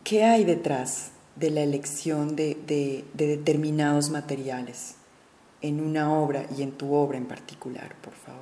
qué 0.03 0.25
hay 0.25 0.43
detrás 0.43 1.11
de 1.37 1.51
la 1.51 1.61
elección 1.61 2.35
de, 2.35 2.57
de 2.67 3.27
determinados 3.27 4.09
materiales 4.09 4.95
en 5.61 5.79
una 5.79 6.11
obra 6.13 6.45
y 6.57 6.63
en 6.63 6.71
tu 6.71 6.93
obra 6.93 7.17
en 7.17 7.25
particular, 7.25 7.95
por 8.01 8.13
favor. 8.13 8.41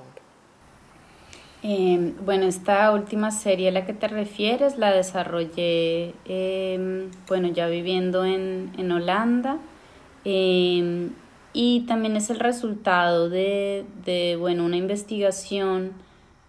Em, 1.62 2.13
bueno, 2.25 2.45
esta 2.45 2.91
última 2.93 3.32
serie 3.32 3.67
a 3.67 3.71
la 3.71 3.86
que 3.86 3.93
te 3.93 4.08
refieres 4.08 4.77
la 4.77 4.93
desarrollé, 4.93 6.13
em, 6.25 7.12
bueno, 7.27 7.49
ya 7.49 7.67
viviendo 7.67 8.23
en, 8.23 8.71
en 8.77 8.91
Holanda 8.91 9.58
em, 10.23 11.10
y 11.51 11.82
también 11.82 12.15
es 12.15 12.29
el 12.29 12.39
resultado 12.39 13.29
de, 13.29 13.86
de, 14.05 14.38
bueno, 14.38 14.63
una 14.63 14.77
investigación 14.77 15.91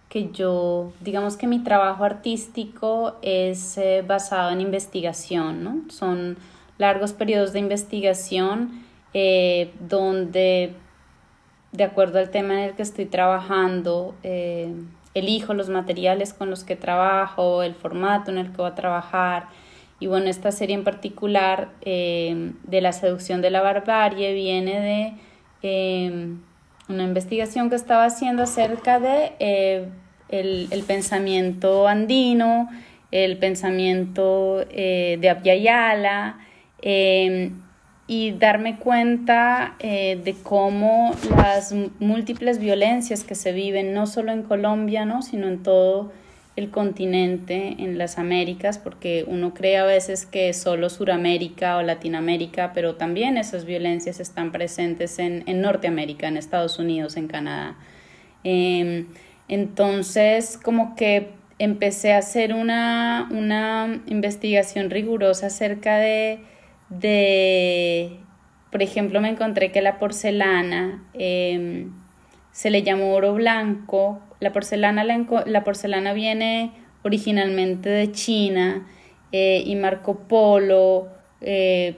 que 0.07 0.29
yo, 0.31 0.93
digamos 1.01 1.37
que 1.37 1.47
mi 1.47 1.59
trabajo 1.59 2.03
artístico 2.05 3.15
es 3.21 3.77
eh, 3.77 4.03
basado 4.07 4.51
en 4.51 4.61
investigación, 4.61 5.63
¿no? 5.63 5.81
Son 5.89 6.37
largos 6.77 7.13
periodos 7.13 7.53
de 7.53 7.59
investigación 7.59 8.83
eh, 9.13 9.71
donde 9.79 10.73
de 11.71 11.83
acuerdo 11.83 12.19
al 12.19 12.29
tema 12.29 12.53
en 12.53 12.69
el 12.69 12.75
que 12.75 12.81
estoy 12.81 13.05
trabajando, 13.05 14.13
eh, 14.23 14.73
elijo 15.13 15.53
los 15.53 15.69
materiales 15.69 16.33
con 16.33 16.49
los 16.49 16.63
que 16.63 16.75
trabajo, 16.75 17.63
el 17.63 17.75
formato 17.75 18.31
en 18.31 18.37
el 18.37 18.51
que 18.51 18.57
voy 18.57 18.71
a 18.71 18.75
trabajar. 18.75 19.47
Y 19.99 20.07
bueno, 20.07 20.29
esta 20.29 20.51
serie 20.51 20.75
en 20.75 20.83
particular 20.83 21.69
eh, 21.81 22.51
de 22.63 22.81
la 22.81 22.91
seducción 22.91 23.41
de 23.41 23.51
la 23.51 23.61
barbarie 23.61 24.33
viene 24.33 25.15
de 25.61 26.37
una 26.89 27.03
investigación 27.03 27.69
que 27.69 27.75
estaba 27.75 28.05
haciendo 28.05 28.43
acerca 28.43 28.99
de 28.99 29.91
el, 30.29 30.67
el, 30.71 30.83
pensamiento 30.83 31.87
andino, 31.87 32.67
el 33.11 33.37
pensamiento 33.37 34.57
de 34.65 35.29
Abya 35.29 35.55
y 38.11 38.31
darme 38.31 38.75
cuenta 38.75 39.75
eh, 39.79 40.19
de 40.21 40.33
cómo 40.33 41.15
las 41.29 41.73
múltiples 41.99 42.59
violencias 42.59 43.23
que 43.23 43.35
se 43.35 43.53
viven 43.53 43.93
no 43.93 44.05
solo 44.05 44.33
en 44.33 44.43
Colombia, 44.43 45.05
¿no? 45.05 45.21
sino 45.21 45.47
en 45.47 45.63
todo 45.63 46.11
el 46.57 46.71
continente, 46.71 47.77
en 47.79 47.97
las 47.97 48.17
Américas, 48.17 48.79
porque 48.79 49.23
uno 49.25 49.53
cree 49.53 49.77
a 49.77 49.85
veces 49.85 50.25
que 50.25 50.51
solo 50.51 50.89
Suramérica 50.89 51.77
o 51.77 51.83
Latinoamérica, 51.83 52.73
pero 52.73 52.95
también 52.95 53.37
esas 53.37 53.63
violencias 53.63 54.19
están 54.19 54.51
presentes 54.51 55.17
en, 55.17 55.45
en 55.47 55.61
Norteamérica, 55.61 56.27
en 56.27 56.35
Estados 56.35 56.79
Unidos, 56.79 57.15
en 57.15 57.29
Canadá. 57.29 57.77
Em, 58.43 59.05
entonces, 59.47 60.59
como 60.61 60.97
que 60.97 61.29
empecé 61.59 62.11
a 62.11 62.17
hacer 62.17 62.53
una, 62.53 63.29
una 63.31 64.01
investigación 64.07 64.89
rigurosa 64.89 65.45
acerca 65.45 65.95
de, 65.95 66.41
de, 66.91 68.19
por 68.71 68.83
ejemplo, 68.83 69.21
me 69.21 69.29
encontré 69.29 69.71
que 69.71 69.81
la 69.81 69.97
porcelana 69.97 71.03
em, 71.13 71.91
se 72.51 72.69
le 72.69 72.83
llamó 72.83 73.13
oro 73.15 73.33
blanco. 73.33 74.21
La 74.39 74.51
porcelana, 74.51 75.03
la, 75.03 75.63
porcelana 75.63 76.13
viene 76.13 76.71
originalmente 77.03 77.89
de 77.89 78.11
China 78.11 78.87
eh, 79.31 79.63
y 79.65 79.75
Marco 79.75 80.19
Polo 80.27 81.07
eh, 81.39 81.95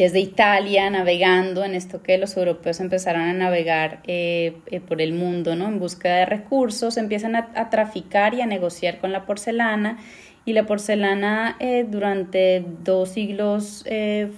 desde 0.00 0.18
Italia 0.18 0.88
navegando 0.88 1.62
en 1.62 1.74
esto 1.74 2.02
que 2.02 2.16
los 2.16 2.34
europeos 2.34 2.80
empezaron 2.80 3.20
a 3.20 3.34
navegar 3.34 4.00
eh, 4.06 4.80
por 4.88 5.02
el 5.02 5.12
mundo, 5.12 5.56
¿no? 5.56 5.68
En 5.68 5.78
búsqueda 5.78 6.16
de 6.16 6.24
recursos, 6.26 6.96
empiezan 6.96 7.36
a, 7.36 7.68
traficar 7.68 8.32
y 8.32 8.40
a 8.40 8.46
negociar 8.46 8.98
con 8.98 9.12
la 9.12 9.26
porcelana 9.26 9.98
y 10.44 10.52
la 10.52 10.66
porcelana 10.66 11.56
durante 11.88 12.64
dos 12.82 13.10
siglos 13.10 13.84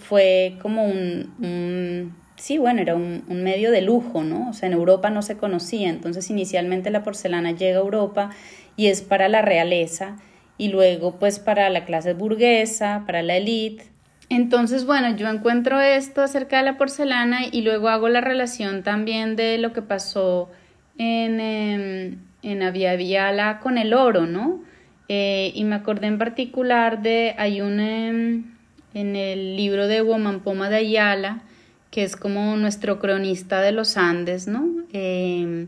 fue 0.09 0.57
como 0.61 0.85
un 0.85 2.13
sí, 2.43 2.59
bueno, 2.59 2.81
era 2.81 2.97
un, 2.97 3.23
medio 3.29 3.71
de 3.71 3.83
lujo, 3.83 4.25
¿no? 4.25 4.51
O 4.51 4.53
sea, 4.53 4.67
en 4.67 4.73
Europa 4.73 5.11
no 5.11 5.23
se 5.23 5.37
conocía, 5.37 5.89
entonces 5.89 6.29
inicialmente 6.29 6.91
la 6.91 7.05
porcelana 7.05 7.53
llega 7.53 7.79
a 7.79 7.83
Europa 7.83 8.31
y 8.77 8.89
es 8.89 9.01
para 9.01 9.29
la 9.29 9.43
realeza 9.43 10.17
y 10.59 10.69
luego 10.69 11.19
pues 11.21 11.39
para 11.39 11.71
la 11.71 11.85
clase 11.85 12.15
burguesa, 12.15 13.05
para 13.07 13.23
la 13.23 13.37
élite. 13.37 13.85
Entonces, 14.29 14.87
bueno, 14.87 15.15
yo 15.17 15.29
encuentro 15.29 15.81
esto 15.81 16.21
acerca 16.21 16.57
de 16.57 16.65
la 16.65 16.79
porcelana 16.79 17.47
y 17.51 17.63
luego 17.63 17.89
hago 17.89 18.09
la 18.09 18.21
relación 18.21 18.83
también 18.83 19.37
de 19.37 19.59
lo 19.59 19.73
que 19.73 19.83
pasó 19.83 20.51
en, 20.99 21.39
eh, 21.39 22.17
en 22.43 22.63
Avia 22.63 23.61
con 23.61 23.79
el 23.79 23.95
oro, 23.95 24.27
¿no? 24.27 24.65
Eh, 25.15 25.53
y 25.55 25.65
me 25.65 25.75
acordé 25.75 26.07
en 26.07 26.17
particular 26.17 27.03
de, 27.03 27.35
hay 27.37 27.61
un, 27.61 27.81
em, 27.81 28.45
en 28.95 29.15
el 29.15 29.57
libro 29.59 29.87
de 29.87 30.01
Woman 30.01 30.41
Poma 30.41 30.71
de 30.71 30.77
Ayala, 30.77 31.43
que 31.91 32.03
es 32.03 32.17
como 32.17 32.57
nuestro 32.57 32.99
cronista 32.99 33.61
de 33.61 33.73
los 33.73 33.99
Andes, 33.99 34.49
¿no? 34.49 34.67
Eh, 34.95 35.67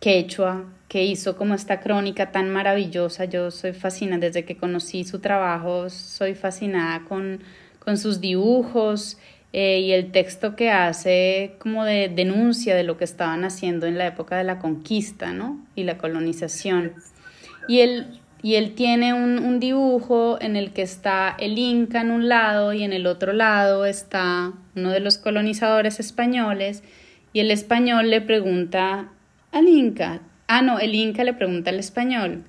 Quechua, 0.00 0.64
que 0.88 1.04
hizo 1.04 1.36
como 1.36 1.52
esta 1.52 1.80
crónica 1.80 2.32
tan 2.32 2.48
maravillosa. 2.48 3.26
Yo 3.26 3.50
soy 3.50 3.74
fascinada, 3.74 4.20
desde 4.20 4.46
que 4.46 4.56
conocí 4.56 5.04
su 5.04 5.18
trabajo, 5.18 5.90
soy 5.90 6.34
fascinada 6.34 7.04
con, 7.04 7.40
con 7.78 7.98
sus 7.98 8.22
dibujos 8.22 9.18
eh, 9.52 9.80
y 9.80 9.92
el 9.92 10.12
texto 10.12 10.56
que 10.56 10.70
hace 10.70 11.56
como 11.58 11.84
de 11.84 12.08
denuncia 12.08 12.74
de 12.74 12.84
lo 12.84 12.96
que 12.96 13.04
estaban 13.04 13.44
haciendo 13.44 13.84
en 13.84 13.98
la 13.98 14.06
época 14.06 14.38
de 14.38 14.44
la 14.44 14.58
conquista, 14.60 15.34
¿no? 15.34 15.62
Y 15.74 15.84
la 15.84 15.98
colonización. 15.98 16.94
Y 17.68 17.80
él 17.80 18.21
y 18.42 18.56
él 18.56 18.74
tiene 18.74 19.14
un, 19.14 19.60
dibujo 19.60 20.36
en 20.40 20.56
el 20.56 20.72
que 20.72 20.82
está 20.82 21.34
el 21.38 21.58
Inca 21.58 22.00
en 22.00 22.10
un 22.10 22.28
lado 22.28 22.72
y 22.72 22.82
en 22.82 22.92
el 22.92 23.06
otro 23.06 23.32
lado 23.32 23.86
está 23.86 24.52
uno 24.74 24.90
de 24.90 24.98
los 24.98 25.18
colonizadores 25.18 26.00
españoles 26.00 26.82
y 27.32 27.40
el 27.40 27.52
español 27.52 28.10
le 28.10 28.20
pregunta 28.20 29.08
al 29.52 29.68
Inca, 29.68 30.20
ah 30.48 30.62
no, 30.62 30.80
el 30.80 30.94
Inca 30.94 31.22
le 31.22 31.34
pregunta 31.34 31.70
al 31.70 31.78
español, 31.78 32.42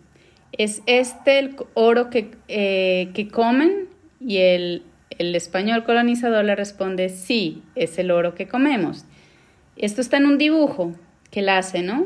¿es 0.52 0.82
este 0.88 1.38
el 1.38 1.56
oro 1.76 2.10
que, 2.10 2.32
eh, 2.48 3.10
que 3.14 3.28
comen? 3.28 3.88
Y 4.20 4.38
el, 4.38 4.84
el 5.20 5.36
español 5.36 5.84
colonizador 5.84 6.44
le 6.44 6.56
responde, 6.56 7.10
sí, 7.10 7.62
es 7.76 8.00
el 8.00 8.10
oro 8.10 8.34
que 8.34 8.48
comemos. 8.48 9.06
Esto 9.76 10.02
está 10.02 10.18
en 10.18 10.26
un 10.26 10.38
dibujo 10.38 10.94
que 11.30 11.42
él 11.42 11.50
hace, 11.50 11.82
¿no? 11.82 12.06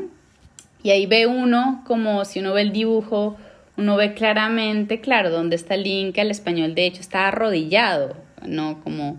Y 0.82 0.90
ahí 0.90 1.06
ve 1.06 1.26
uno 1.26 1.82
como 1.86 2.24
si 2.24 2.40
uno 2.40 2.54
ve 2.54 2.62
el 2.62 2.72
dibujo, 2.72 3.36
uno 3.78 3.96
ve 3.96 4.12
claramente, 4.12 5.00
claro, 5.00 5.30
dónde 5.30 5.54
está 5.54 5.76
el 5.76 5.86
Inca, 5.86 6.20
el 6.20 6.32
español 6.32 6.74
de 6.74 6.84
hecho 6.84 7.00
está 7.00 7.28
arrodillado, 7.28 8.16
¿no? 8.44 8.82
Como 8.82 9.16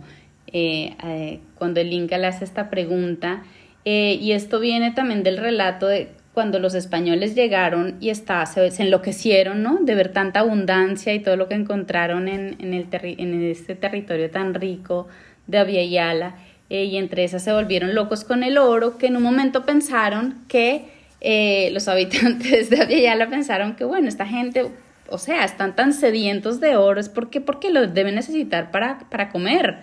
eh, 0.48 0.96
eh, 1.02 1.40
cuando 1.56 1.80
el 1.80 1.94
Inca 1.94 2.18
le 2.18 2.28
hace 2.28 2.44
esta 2.44 2.70
pregunta. 2.70 3.44
Eh, 3.86 4.18
y 4.22 4.34
esto 4.34 4.60
viene 4.60 4.92
también 4.92 5.24
del 5.24 5.38
relato 5.38 5.88
de 5.88 6.10
cuando 6.34 6.60
los 6.60 6.76
españoles 6.76 7.36
llegaron 7.36 7.96
y 8.02 8.10
está, 8.10 8.46
se, 8.46 8.68
enloquecieron, 8.84 9.64
¿no? 9.64 9.80
De 9.82 9.96
ver 9.96 10.12
tanta 10.12 10.42
abundancia 10.42 11.14
y 11.14 11.22
todo 11.22 11.38
lo 11.38 11.48
que 11.48 11.56
encontraron 11.56 12.28
en, 12.28 12.58
en, 12.60 12.74
el 12.74 12.88
en 12.92 13.42
este 13.44 13.76
territorio 13.76 14.30
tan 14.30 14.54
rico 14.54 15.08
de 15.48 15.58
Aviala. 15.58 16.36
y 16.70 16.98
entre 16.98 17.24
esas 17.24 17.44
se 17.44 17.54
volvieron 17.54 17.96
locos 17.96 18.26
con 18.26 18.44
el 18.44 18.58
oro, 18.58 18.98
que 18.98 19.08
en 19.08 19.16
un 19.16 19.24
momento 19.24 19.66
pensaron 19.66 20.44
que 20.50 20.99
eh, 21.22 21.70
los 21.74 21.88
habitantes 21.88 22.70
de 22.70 22.82
Aviala 22.82 23.30
pensaron 23.30 23.76
que, 23.76 23.84
bueno, 23.84 24.08
esta 24.08 24.26
gente, 24.26 24.72
o 25.10 25.18
sea, 25.18 25.44
están 25.44 25.76
tan 25.76 25.94
sedientos 25.94 26.60
de 26.60 26.78
oro, 26.78 27.00
es 27.00 27.10
porque, 27.10 27.42
porque 27.42 27.72
lo 27.72 27.88
deben 27.88 28.16
necesitar 28.16 28.72
para, 28.72 29.00
para 29.10 29.30
comer. 29.30 29.80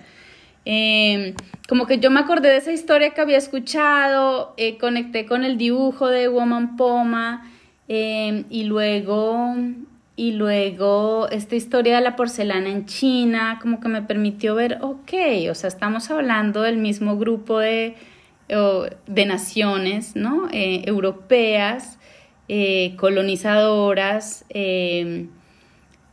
Em, 0.64 1.34
como 1.68 1.86
que 1.86 1.98
yo 1.98 2.10
me 2.10 2.20
acordé 2.20 2.48
de 2.48 2.56
esa 2.56 2.72
historia 2.72 3.10
que 3.10 3.20
había 3.20 3.38
escuchado, 3.38 4.54
eh, 4.56 4.78
conecté 4.78 5.24
con 5.24 5.44
el 5.44 5.58
dibujo 5.58 6.08
de 6.08 6.26
Woman 6.26 6.76
Poma 6.76 7.48
em, 7.88 8.44
y 8.50 8.64
luego 8.64 9.54
y 10.16 10.32
luego 10.32 11.28
esta 11.30 11.56
historia 11.56 11.96
de 11.96 12.00
la 12.00 12.16
porcelana 12.16 12.70
en 12.70 12.86
China 12.86 13.58
como 13.60 13.80
que 13.80 13.88
me 13.88 14.02
permitió 14.02 14.54
ver, 14.54 14.78
ok, 14.80 15.12
o 15.50 15.54
sea, 15.54 15.68
estamos 15.68 16.10
hablando 16.10 16.62
del 16.62 16.78
mismo 16.78 17.18
grupo 17.18 17.58
de, 17.58 17.94
de 18.48 19.26
naciones 19.26 20.14
¿no? 20.14 20.48
Eh, 20.52 20.82
europeas, 20.86 21.98
eh, 22.48 22.94
colonizadoras, 22.96 24.44
eh, 24.50 25.26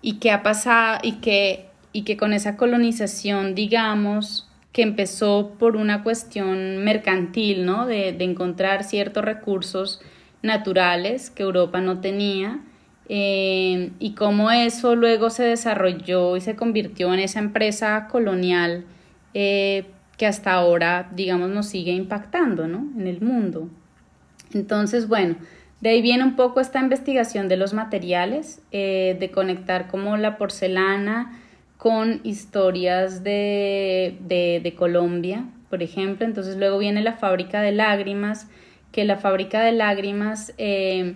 y 0.01 0.13
que 0.15 0.31
ha 0.31 0.43
pasado, 0.43 0.99
y 1.03 1.13
que, 1.13 1.67
y 1.91 2.03
que 2.03 2.17
con 2.17 2.33
esa 2.33 2.57
colonización, 2.57 3.55
digamos, 3.55 4.49
que 4.71 4.81
empezó 4.81 5.53
por 5.59 5.75
una 5.75 6.03
cuestión 6.03 6.83
mercantil, 6.83 7.65
¿no? 7.65 7.85
De, 7.85 8.11
de 8.11 8.23
encontrar 8.25 8.83
ciertos 8.83 9.23
recursos 9.23 10.01
naturales 10.41 11.29
que 11.29 11.43
Europa 11.43 11.79
no 11.79 12.01
tenía, 12.01 12.59
y 13.07 14.15
cómo 14.17 14.49
eso 14.49 14.95
luego 14.95 15.29
se 15.29 15.43
desarrolló 15.43 16.35
y 16.35 16.41
se 16.41 16.55
convirtió 16.55 17.13
en 17.13 17.19
esa 17.19 17.39
empresa 17.39 18.07
colonial 18.09 18.85
que 20.17 20.25
hasta 20.25 20.53
ahora, 20.53 21.09
digamos, 21.13 21.49
nos 21.49 21.67
sigue 21.67 21.91
impactando 21.91 22.67
¿no? 22.67 22.87
en 22.99 23.07
el 23.07 23.21
mundo. 23.21 23.69
Entonces, 24.53 25.07
bueno, 25.07 25.35
de 25.81 25.89
ahí 25.89 26.01
viene 26.01 26.23
un 26.23 26.35
poco 26.35 26.61
esta 26.61 26.79
investigación 26.79 27.49
de 27.49 27.57
los 27.57 27.73
materiales, 27.73 28.61
eh, 28.71 29.17
de 29.19 29.31
conectar 29.31 29.87
como 29.87 30.15
la 30.15 30.37
porcelana 30.37 31.39
con 31.77 32.21
historias 32.23 33.23
de, 33.25 34.15
de, 34.21 34.75
Colombia, 34.77 35.43
por 35.69 35.83
ejemplo. 35.83 36.25
Entonces 36.25 36.55
luego 36.55 36.77
viene 36.77 37.03
la 37.03 37.13
fábrica 37.13 37.61
de 37.61 37.73
lágrimas, 37.73 38.47
que 38.93 39.03
la 39.03 39.17
fábrica 39.17 39.61
de 39.61 39.73
lágrimas 39.73 40.53
eh, 40.57 41.15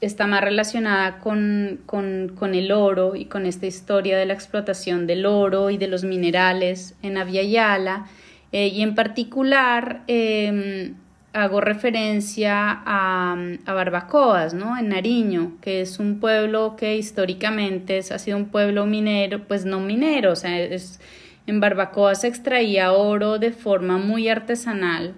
está 0.00 0.28
más 0.28 0.42
relacionada 0.42 1.18
con, 1.18 1.80
con, 1.84 2.32
con, 2.38 2.54
el 2.54 2.70
oro 2.70 3.16
y 3.16 3.24
con 3.24 3.46
esta 3.46 3.66
historia 3.66 4.16
de 4.16 4.26
la 4.26 4.34
explotación 4.34 5.08
del 5.08 5.26
oro 5.26 5.70
y 5.70 5.76
de 5.76 5.88
los 5.88 6.04
minerales 6.04 6.94
en 7.02 7.18
Aviala. 7.18 8.06
Eh, 8.52 8.68
y 8.68 8.82
en 8.82 8.94
particular 8.94 10.02
em, 10.06 10.94
hago 11.32 11.60
referencia 11.60 12.82
a, 12.84 13.36
a, 13.66 13.72
Barbacoas, 13.74 14.54
¿no? 14.54 14.78
En 14.78 14.88
Nariño, 14.88 15.52
que 15.60 15.82
es 15.82 15.98
un 15.98 16.18
pueblo 16.20 16.74
que 16.76 16.96
históricamente 16.96 17.98
ha 17.98 18.18
sido 18.18 18.38
un 18.38 18.46
pueblo 18.46 18.86
minero, 18.86 19.44
pues 19.46 19.64
no 19.64 19.80
minero, 19.80 20.32
o 20.32 20.36
sea, 20.36 20.58
es, 20.60 21.00
en 21.46 21.60
Barbacoa 21.60 22.14
se 22.14 22.28
extraía 22.28 22.92
oro 22.92 23.38
de 23.38 23.52
forma 23.52 23.98
muy 23.98 24.28
artesanal 24.28 25.14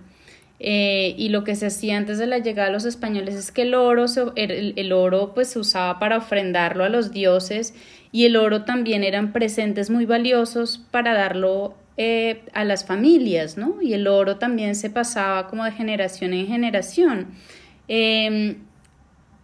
eh, 0.62 1.14
y 1.16 1.30
lo 1.30 1.42
que 1.42 1.56
se 1.56 1.66
hacía 1.66 1.96
antes 1.96 2.18
de 2.18 2.26
la 2.26 2.38
llegada 2.38 2.68
de 2.68 2.74
los 2.74 2.84
españoles 2.84 3.34
es 3.34 3.50
que 3.50 3.62
el 3.62 3.74
oro, 3.74 4.04
el, 4.36 4.92
oro 4.92 5.32
pues 5.34 5.48
se 5.48 5.58
usaba 5.58 5.98
para 5.98 6.18
ofrendarlo 6.18 6.84
a 6.84 6.90
los 6.90 7.12
dioses 7.12 7.74
y 8.12 8.26
el 8.26 8.36
oro 8.36 8.64
también 8.64 9.02
eran 9.02 9.32
presentes 9.32 9.88
muy 9.88 10.04
valiosos 10.04 10.78
para 10.90 11.14
darlo 11.14 11.74
eh, 12.02 12.44
a 12.54 12.64
las 12.64 12.86
familias, 12.86 13.58
¿no? 13.58 13.82
Y 13.82 13.92
el 13.92 14.06
oro 14.06 14.38
también 14.38 14.74
se 14.74 14.88
pasaba 14.88 15.48
como 15.48 15.66
de 15.66 15.72
generación 15.72 16.32
en 16.32 16.46
generación. 16.46 17.26
Em, 17.88 18.56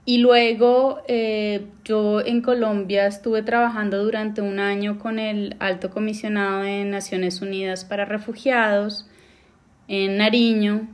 y 0.07 0.17
luego 0.19 1.03
eh, 1.07 1.67
yo 1.85 2.23
en 2.23 2.41
Colombia 2.41 3.07
estuve 3.09 3.43
trabajando 3.43 4.03
durante 4.03 4.41
un 4.41 4.59
año 4.59 4.99
con 4.99 5.19
el 5.19 5.55
alto 5.59 5.91
comisionado 5.91 6.63
de 6.63 6.87
Naciones 6.87 7.43
Unidas 7.43 7.85
para 7.85 8.07
Refugiados 8.07 9.07
en 9.87 10.17
Nariño 10.17 10.89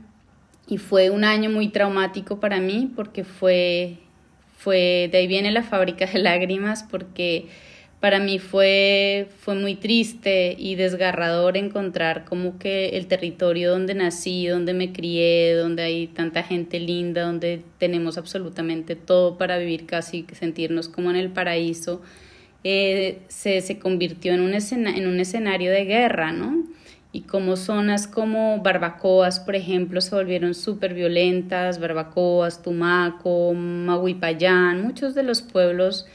y 0.67 0.79
fue 0.79 1.11
un 1.11 1.23
año 1.23 1.49
muy 1.49 1.69
traumático 1.69 2.41
para 2.41 2.59
mí 2.59 2.91
porque 2.93 3.23
fue, 3.23 3.99
fue 4.57 5.07
de 5.09 5.19
ahí 5.19 5.27
viene 5.27 5.49
la 5.53 5.63
fábrica 5.63 6.07
de 6.07 6.19
lágrimas 6.19 6.83
porque 6.83 7.47
para 8.03 8.19
mí 8.19 8.37
fue, 8.37 9.29
fue 9.39 9.55
muy 9.55 9.75
triste 9.75 10.57
y 10.59 10.75
desgarrador 10.75 11.55
encontrar 11.55 12.25
como 12.25 12.59
que 12.59 12.97
el 12.97 13.07
territorio 13.07 13.71
donde 13.71 13.93
nací, 13.93 14.45
donde 14.45 14.73
me 14.73 14.91
crié, 14.91 15.55
donde 15.55 15.83
hay 15.83 16.07
tanta 16.07 16.43
gente 16.43 16.81
linda, 16.81 17.23
donde 17.23 17.61
tenemos 17.77 18.17
absolutamente 18.17 18.97
todo 18.97 19.37
para 19.37 19.57
vivir 19.57 19.85
casi, 19.85 20.25
sentirnos 20.33 20.89
como 20.89 21.11
en 21.11 21.15
el 21.15 21.29
paraíso, 21.29 22.01
eh, 22.65 23.21
se, 23.29 23.61
se, 23.61 23.79
convirtió 23.79 24.33
en 24.33 24.41
un, 24.41 24.53
en 24.53 25.07
un 25.07 25.19
escenario 25.21 25.71
de 25.71 25.85
guerra, 25.85 26.33
¿no? 26.33 26.61
Y 27.13 27.21
como 27.21 27.55
zonas 27.55 28.07
como 28.07 28.61
Barbacoas, 28.61 29.39
por 29.39 29.55
ejemplo, 29.55 30.01
se 30.01 30.13
volvieron 30.13 30.55
súper 30.55 30.93
violentas, 30.93 31.79
Barbacoas, 31.79 32.63
Tumaco, 32.63 33.53
Mahuipayán, 33.53 34.81
muchos 34.81 35.15
de 35.15 35.23
los 35.23 35.41
pueblos 35.41 36.05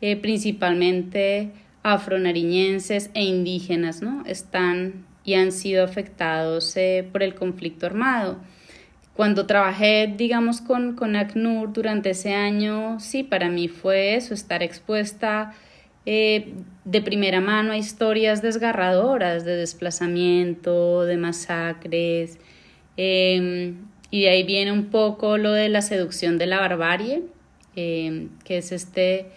eh, 0.00 0.16
principalmente 0.16 1.50
afronariñenses 1.82 3.10
e 3.14 3.22
indígenas, 3.22 4.02
¿no? 4.02 4.24
Están 4.26 5.04
y 5.24 5.34
han 5.34 5.52
sido 5.52 5.84
afectados 5.84 6.76
eh, 6.76 7.08
por 7.10 7.22
el 7.22 7.34
conflicto 7.34 7.86
armado. 7.86 8.38
Cuando 9.14 9.46
trabajé, 9.46 10.12
digamos, 10.16 10.60
con, 10.60 10.96
con 10.96 11.16
ACNUR 11.16 11.72
durante 11.72 12.10
ese 12.10 12.34
año, 12.34 12.98
sí, 13.00 13.22
para 13.22 13.48
mí 13.48 13.68
fue 13.68 14.16
eso, 14.16 14.34
estar 14.34 14.62
expuesta 14.62 15.54
eh, 16.04 16.52
de 16.84 17.00
primera 17.00 17.40
mano 17.40 17.72
a 17.72 17.78
historias 17.78 18.42
desgarradoras 18.42 19.44
de 19.44 19.56
desplazamiento, 19.56 21.04
de 21.04 21.16
masacres, 21.16 22.38
em, 22.96 23.76
y 24.10 24.22
de 24.22 24.28
ahí 24.28 24.42
viene 24.42 24.72
un 24.72 24.86
poco 24.86 25.38
lo 25.38 25.52
de 25.52 25.68
la 25.68 25.80
seducción 25.80 26.36
de 26.36 26.46
la 26.46 26.58
barbarie, 26.58 27.22
em, 27.76 28.28
que 28.44 28.58
es 28.58 28.72
este 28.72 29.30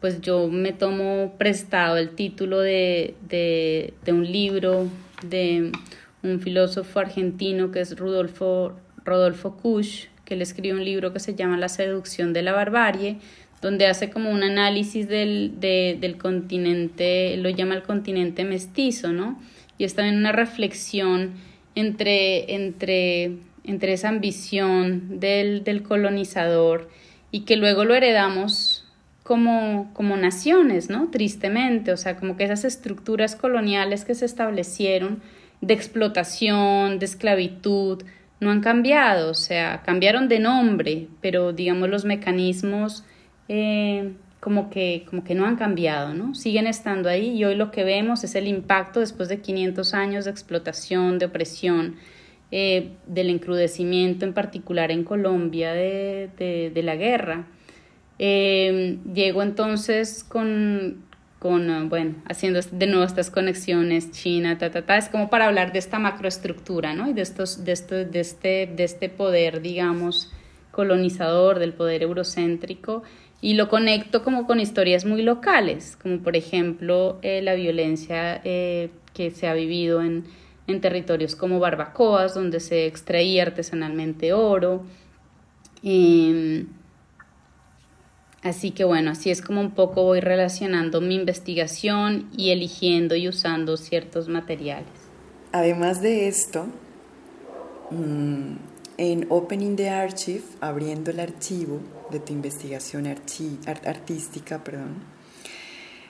pues 0.00 0.20
yo 0.20 0.48
me 0.48 0.72
tomo 0.72 1.34
prestado 1.38 1.98
el 1.98 2.10
título 2.10 2.60
de, 2.60 3.14
de, 3.28 3.92
un 4.08 4.30
libro 4.30 4.88
de 5.22 5.72
un 6.22 6.40
filósofo 6.40 7.00
argentino 7.00 7.70
que 7.70 7.80
es 7.80 7.98
Rudolfo, 7.98 8.76
Rodolfo 9.04 9.56
Kusch, 9.56 10.06
que 10.24 10.36
le 10.36 10.42
escribe 10.42 10.74
un 10.74 10.84
libro 10.84 11.12
que 11.12 11.20
se 11.20 11.34
llama 11.34 11.58
La 11.58 11.68
seducción 11.68 12.32
de 12.32 12.42
la 12.42 12.52
barbarie, 12.52 13.18
donde 13.60 13.86
hace 13.86 14.08
como 14.08 14.30
un 14.30 14.42
análisis 14.42 15.06
del, 15.06 15.60
del 15.60 16.16
continente, 16.16 17.36
lo 17.36 17.50
llama 17.50 17.74
el 17.74 17.82
continente 17.82 18.44
mestizo, 18.44 19.12
¿no? 19.12 19.38
Y 19.76 19.84
es 19.84 19.94
también 19.94 20.16
una 20.16 20.32
reflexión 20.32 21.32
entre, 21.74 22.54
entre, 22.54 23.32
entre 23.64 23.92
esa 23.92 24.08
ambición 24.08 25.20
del, 25.20 25.62
del 25.62 25.82
colonizador 25.82 26.88
y 27.30 27.40
que 27.40 27.56
luego 27.56 27.84
lo 27.84 27.94
heredamos 27.94 28.79
como, 29.30 29.92
como 29.92 30.16
naciones, 30.16 30.90
¿no? 30.90 31.08
Tristemente, 31.12 31.92
o 31.92 31.96
sea, 31.96 32.16
como 32.16 32.36
que 32.36 32.42
esas 32.42 32.64
estructuras 32.64 33.36
coloniales 33.36 34.04
que 34.04 34.16
se 34.16 34.24
establecieron 34.24 35.22
de 35.60 35.72
explotación, 35.72 36.98
de 36.98 37.06
esclavitud, 37.06 38.02
no 38.40 38.50
han 38.50 38.60
cambiado, 38.60 39.30
o 39.30 39.34
sea, 39.34 39.82
cambiaron 39.86 40.26
de 40.26 40.40
nombre, 40.40 41.06
pero 41.20 41.52
digamos 41.52 41.88
los 41.88 42.04
mecanismos 42.04 43.04
eh, 43.46 44.14
como, 44.40 44.68
que, 44.68 45.06
como 45.08 45.22
que 45.22 45.36
no 45.36 45.46
han 45.46 45.54
cambiado, 45.54 46.12
¿no? 46.12 46.34
Siguen 46.34 46.66
estando 46.66 47.08
ahí 47.08 47.28
y 47.28 47.44
hoy 47.44 47.54
lo 47.54 47.70
que 47.70 47.84
vemos 47.84 48.24
es 48.24 48.34
el 48.34 48.48
impacto 48.48 48.98
después 48.98 49.28
de 49.28 49.40
500 49.40 49.94
años 49.94 50.24
de 50.24 50.32
explotación, 50.32 51.20
de 51.20 51.26
opresión, 51.26 51.94
eh, 52.50 52.94
del 53.06 53.30
encrudecimiento 53.30 54.24
en 54.24 54.32
particular 54.32 54.90
en 54.90 55.04
Colombia 55.04 55.72
de, 55.72 56.30
de, 56.36 56.72
de 56.74 56.82
la 56.82 56.96
guerra. 56.96 57.46
Eh, 58.22 58.98
llego 59.14 59.42
entonces 59.42 60.24
con, 60.24 61.02
con, 61.38 61.70
ah, 61.70 61.86
bueno, 61.88 62.16
haciendo 62.28 62.60
de 62.60 62.86
nuevo 62.86 63.02
estas 63.02 63.30
conexiones 63.30 64.10
China, 64.10 64.58
ta, 64.58 64.70
ta, 64.70 64.82
ta, 64.82 64.98
es 64.98 65.08
como 65.08 65.30
para 65.30 65.46
hablar 65.46 65.72
de 65.72 65.78
esta 65.78 65.98
macroestructura, 65.98 66.92
¿no? 66.92 67.08
Y 67.08 67.14
de, 67.14 67.22
estos, 67.22 67.64
de, 67.64 67.72
esto, 67.72 67.94
de, 67.94 68.20
este, 68.20 68.70
de 68.76 68.84
este 68.84 69.08
poder, 69.08 69.62
digamos, 69.62 70.30
colonizador, 70.70 71.58
del 71.58 71.72
poder 71.72 72.02
eurocéntrico, 72.02 73.04
y 73.40 73.54
lo 73.54 73.70
conecto 73.70 74.22
como 74.22 74.46
con 74.46 74.60
historias 74.60 75.06
muy 75.06 75.22
locales, 75.22 75.96
como 75.96 76.18
por 76.18 76.36
ejemplo 76.36 77.18
eh, 77.22 77.40
la 77.40 77.54
violencia 77.54 78.42
eh, 78.44 78.90
que 79.14 79.30
se 79.30 79.48
ha 79.48 79.54
vivido 79.54 80.02
en, 80.02 80.24
en 80.66 80.82
territorios 80.82 81.36
como 81.36 81.58
Barbacoas, 81.58 82.34
donde 82.34 82.60
se 82.60 82.84
extraía 82.84 83.44
artesanalmente 83.44 84.34
oro. 84.34 84.84
Eh, 85.82 86.66
Así 88.42 88.70
que 88.70 88.84
bueno, 88.84 89.10
así 89.10 89.30
es 89.30 89.42
como 89.42 89.60
un 89.60 89.72
poco 89.72 90.02
voy 90.04 90.20
relacionando 90.20 91.02
mi 91.02 91.14
investigación 91.14 92.30
y 92.34 92.50
eligiendo 92.50 93.14
y 93.14 93.28
usando 93.28 93.76
ciertos 93.76 94.28
materiales. 94.28 94.88
Además 95.52 96.00
de 96.00 96.26
esto, 96.28 96.66
mm, 97.90 98.52
en 98.96 99.26
Opening 99.28 99.76
the 99.76 99.90
Archive, 99.90 100.44
abriendo 100.60 101.10
el 101.10 101.20
archivo 101.20 101.80
de 102.10 102.20
tu 102.20 102.32
investigación 102.32 103.06
artística, 103.06 104.64
perdón, 104.64 105.02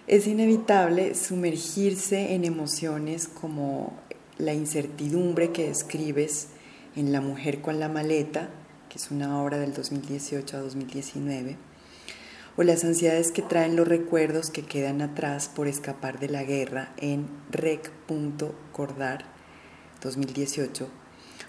es 0.06 0.26
inevitable 0.26 1.14
sumergirse 1.14 2.34
en 2.34 2.44
emociones 2.44 3.26
como 3.26 3.98
la 4.38 4.54
incertidumbre 4.54 5.50
que 5.50 5.68
describes 5.68 6.48
en 6.96 7.12
La 7.12 7.20
mujer 7.20 7.60
con 7.60 7.78
la 7.80 7.88
maleta, 7.88 8.50
que 8.88 8.98
es 8.98 9.10
una 9.10 9.42
obra 9.42 9.58
del 9.58 9.72
2018 9.72 10.56
a 10.56 10.60
2019 10.60 11.69
o 12.60 12.62
las 12.62 12.84
ansiedades 12.84 13.32
que 13.32 13.40
traen 13.40 13.74
los 13.74 13.88
recuerdos 13.88 14.50
que 14.50 14.66
quedan 14.66 15.00
atrás 15.00 15.48
por 15.48 15.66
escapar 15.66 16.20
de 16.20 16.28
la 16.28 16.42
guerra 16.42 16.92
en 16.98 17.26
Rec.Cordar 17.50 19.24
2018, 20.02 20.86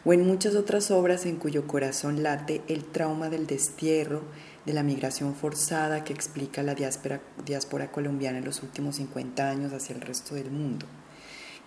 o 0.05 0.13
en 0.13 0.25
muchas 0.25 0.55
otras 0.55 0.89
obras 0.89 1.25
en 1.25 1.35
cuyo 1.35 1.67
corazón 1.67 2.23
late 2.23 2.61
el 2.69 2.85
trauma 2.85 3.27
del 3.27 3.45
destierro, 3.45 4.21
de 4.65 4.71
la 4.71 4.83
migración 4.83 5.35
forzada 5.35 6.05
que 6.05 6.13
explica 6.13 6.63
la 6.63 6.75
diáspora, 6.75 7.19
diáspora 7.45 7.91
colombiana 7.91 8.37
en 8.37 8.45
los 8.45 8.63
últimos 8.63 8.95
50 8.95 9.49
años 9.49 9.73
hacia 9.73 9.93
el 9.93 9.99
resto 9.99 10.35
del 10.35 10.49
mundo, 10.49 10.85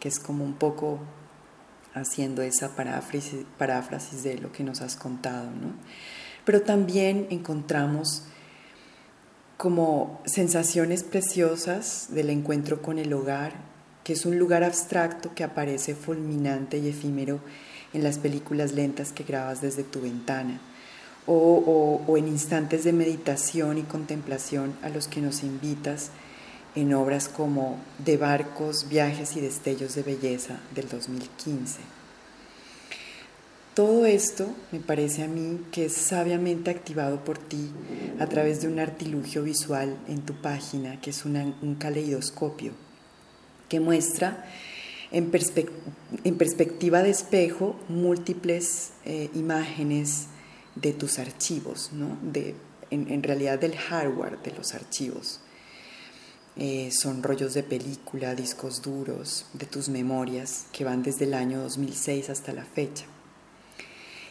que 0.00 0.08
es 0.08 0.18
como 0.18 0.42
un 0.42 0.54
poco 0.54 1.00
haciendo 1.92 2.40
esa 2.40 2.74
paráfrasis, 2.74 3.44
paráfrasis 3.58 4.22
de 4.22 4.38
lo 4.38 4.52
que 4.52 4.64
nos 4.64 4.80
has 4.80 4.96
contado, 4.96 5.50
¿no? 5.50 5.74
Pero 6.46 6.62
también 6.62 7.26
encontramos 7.28 8.22
como 9.56 10.20
sensaciones 10.24 11.04
preciosas 11.04 12.08
del 12.10 12.30
encuentro 12.30 12.82
con 12.82 12.98
el 12.98 13.12
hogar, 13.12 13.52
que 14.02 14.12
es 14.12 14.26
un 14.26 14.38
lugar 14.38 14.64
abstracto 14.64 15.34
que 15.34 15.44
aparece 15.44 15.94
fulminante 15.94 16.78
y 16.78 16.88
efímero 16.88 17.40
en 17.92 18.02
las 18.02 18.18
películas 18.18 18.72
lentas 18.72 19.12
que 19.12 19.24
grabas 19.24 19.60
desde 19.60 19.84
tu 19.84 20.00
ventana, 20.00 20.60
o, 21.26 22.04
en 22.18 22.28
instantes 22.28 22.84
de 22.84 22.92
meditación 22.92 23.78
y 23.78 23.82
contemplación 23.82 24.74
a 24.82 24.90
los 24.90 25.08
que 25.08 25.22
nos 25.22 25.42
invitas 25.42 26.10
en 26.74 26.92
obras 26.92 27.28
como 27.28 27.78
De 28.04 28.16
barcos, 28.16 28.88
viajes 28.88 29.36
y 29.36 29.40
destellos 29.40 29.94
de 29.94 30.02
belleza 30.02 30.58
del 30.74 30.88
2015. 30.88 31.78
Todo 33.74 34.06
esto 34.06 34.46
me 34.70 34.78
parece 34.78 35.24
a 35.24 35.26
mí 35.26 35.58
que 35.72 35.86
es 35.86 35.94
sabiamente 35.94 36.70
activado 36.70 37.24
por 37.24 37.38
ti 37.38 37.70
a 38.20 38.26
través 38.28 38.62
de 38.62 38.68
un 38.68 38.78
artilugio 38.78 39.42
visual 39.42 39.98
en 40.06 40.22
tu 40.22 40.40
página, 40.40 41.00
que 41.00 41.10
es 41.10 41.24
un 41.24 41.76
caleidoscopio, 41.80 42.70
que 43.68 43.80
muestra 43.80 44.44
en, 45.10 45.28
perspectiva 45.30 47.02
de 47.02 47.10
espejo 47.10 47.74
múltiples 47.88 48.92
eh, 49.04 49.28
imágenes 49.34 50.26
de 50.76 50.92
tus 50.92 51.18
archivos, 51.18 51.90
¿no? 51.92 52.16
de, 52.22 52.54
en, 52.90 53.22
realidad 53.24 53.58
del 53.58 53.76
hardware 53.76 54.40
de 54.40 54.52
los 54.52 54.72
archivos. 54.74 55.40
Eh, 56.56 56.90
son 56.92 57.24
rollos 57.24 57.54
de 57.54 57.64
película, 57.64 58.36
discos 58.36 58.82
duros, 58.82 59.46
de 59.52 59.66
tus 59.66 59.88
memorias, 59.88 60.66
que 60.72 60.84
van 60.84 61.02
desde 61.02 61.24
el 61.24 61.34
año 61.34 61.60
2006 61.60 62.30
hasta 62.30 62.52
la 62.52 62.64
fecha. 62.64 63.06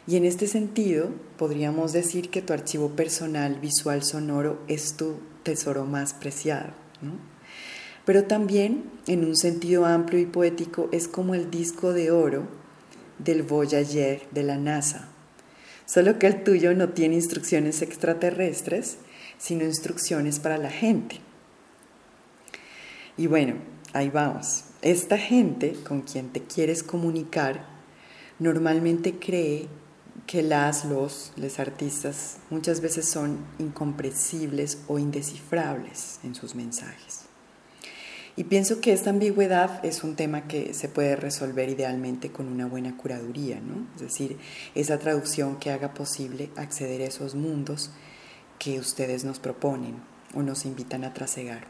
Y 0.05 0.17
en 0.17 0.25
este 0.25 0.47
sentido, 0.47 1.11
podríamos 1.37 1.93
decir 1.93 2.29
que 2.29 2.41
tu 2.41 2.51
archivo 2.51 2.89
personal 2.89 3.59
visual 3.59 4.03
sonoro 4.03 4.61
es 4.67 4.97
tu 4.97 5.15
tesoro 5.43 5.85
más 5.85 6.13
preciado. 6.13 6.71
Pero 8.05 8.25
también, 8.25 8.83
en 9.07 9.23
un 9.23 9.37
sentido 9.37 9.85
amplio 9.85 10.19
y 10.19 10.25
poético, 10.25 10.89
es 10.91 11.07
como 11.07 11.35
el 11.35 11.49
disco 11.49 11.93
de 11.93 12.11
oro 12.11 12.47
del 13.17 13.43
Voyager 13.43 14.27
de 14.31 14.43
la 14.43 14.57
NASA. 14.57 15.09
solo 15.85 16.17
que 16.17 16.27
el 16.27 16.43
tuyo 16.43 16.73
no 16.73 16.89
tiene 16.89 17.15
instrucciones 17.15 17.81
extraterrestres, 17.81 18.97
sino 19.37 19.65
instrucciones 19.65 20.39
para 20.39 20.57
la 20.57 20.69
gente. 20.69 21.19
Y 23.17 23.27
bueno, 23.27 23.55
ahí 23.91 24.09
vamos. 24.09 24.63
Esta 24.81 25.17
gente 25.17 25.75
con 25.87 26.01
quien 26.01 26.29
te 26.29 26.41
quieres 26.41 26.83
comunicar 26.83 27.67
normalmente 28.39 29.19
cree 29.19 29.67
que 30.27 30.41
las, 30.41 30.85
los, 30.85 31.31
les 31.35 31.59
artistas 31.59 32.37
muchas 32.49 32.81
veces 32.81 33.09
son 33.09 33.39
incomprensibles 33.59 34.79
o 34.87 34.99
indescifrables 34.99 36.19
en 36.23 36.35
sus 36.35 36.55
mensajes. 36.55 37.25
Y 38.35 38.45
pienso 38.45 38.81
que 38.81 38.93
esta 38.93 39.11
ambigüedad 39.11 39.85
es 39.85 40.03
un 40.03 40.15
tema 40.15 40.47
que 40.47 40.73
se 40.73 40.89
puede 40.89 41.15
resolver 41.15 41.69
idealmente 41.69 42.31
con 42.31 42.47
una 42.47 42.65
buena 42.65 42.97
curaduría, 42.97 43.59
¿no? 43.59 43.85
Es 43.95 44.01
decir, 44.01 44.37
esa 44.73 44.97
traducción 44.97 45.57
que 45.57 45.69
haga 45.69 45.93
posible 45.93 46.49
acceder 46.55 47.01
a 47.01 47.05
esos 47.05 47.35
mundos 47.35 47.91
que 48.57 48.79
ustedes 48.79 49.23
nos 49.23 49.37
proponen 49.37 50.01
o 50.33 50.41
nos 50.41 50.65
invitan 50.65 51.03
a 51.03 51.13
trasegar. 51.13 51.67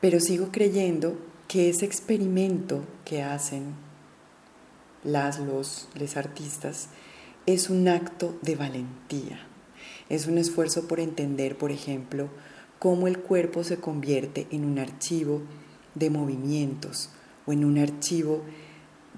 Pero 0.00 0.18
sigo 0.18 0.50
creyendo 0.50 1.16
que 1.46 1.68
ese 1.68 1.84
experimento 1.84 2.84
que 3.04 3.22
hacen 3.22 3.74
las, 5.04 5.38
los, 5.38 5.88
les 5.94 6.16
artistas 6.16 6.88
es 7.46 7.70
un 7.70 7.88
acto 7.88 8.38
de 8.42 8.56
valentía. 8.56 9.46
Es 10.08 10.26
un 10.26 10.38
esfuerzo 10.38 10.86
por 10.86 11.00
entender, 11.00 11.56
por 11.56 11.72
ejemplo, 11.72 12.28
cómo 12.78 13.06
el 13.06 13.18
cuerpo 13.18 13.64
se 13.64 13.78
convierte 13.78 14.46
en 14.50 14.64
un 14.64 14.78
archivo 14.78 15.42
de 15.94 16.10
movimientos 16.10 17.10
o 17.46 17.52
en 17.52 17.64
un 17.64 17.78
archivo 17.78 18.42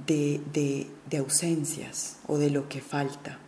de, 0.07 0.41
de, 0.53 1.19
ausencias 1.19 2.19
o 2.27 2.39
de 2.39 2.51
lo 2.51 2.69
que 2.69 2.81
falta. 2.81 3.39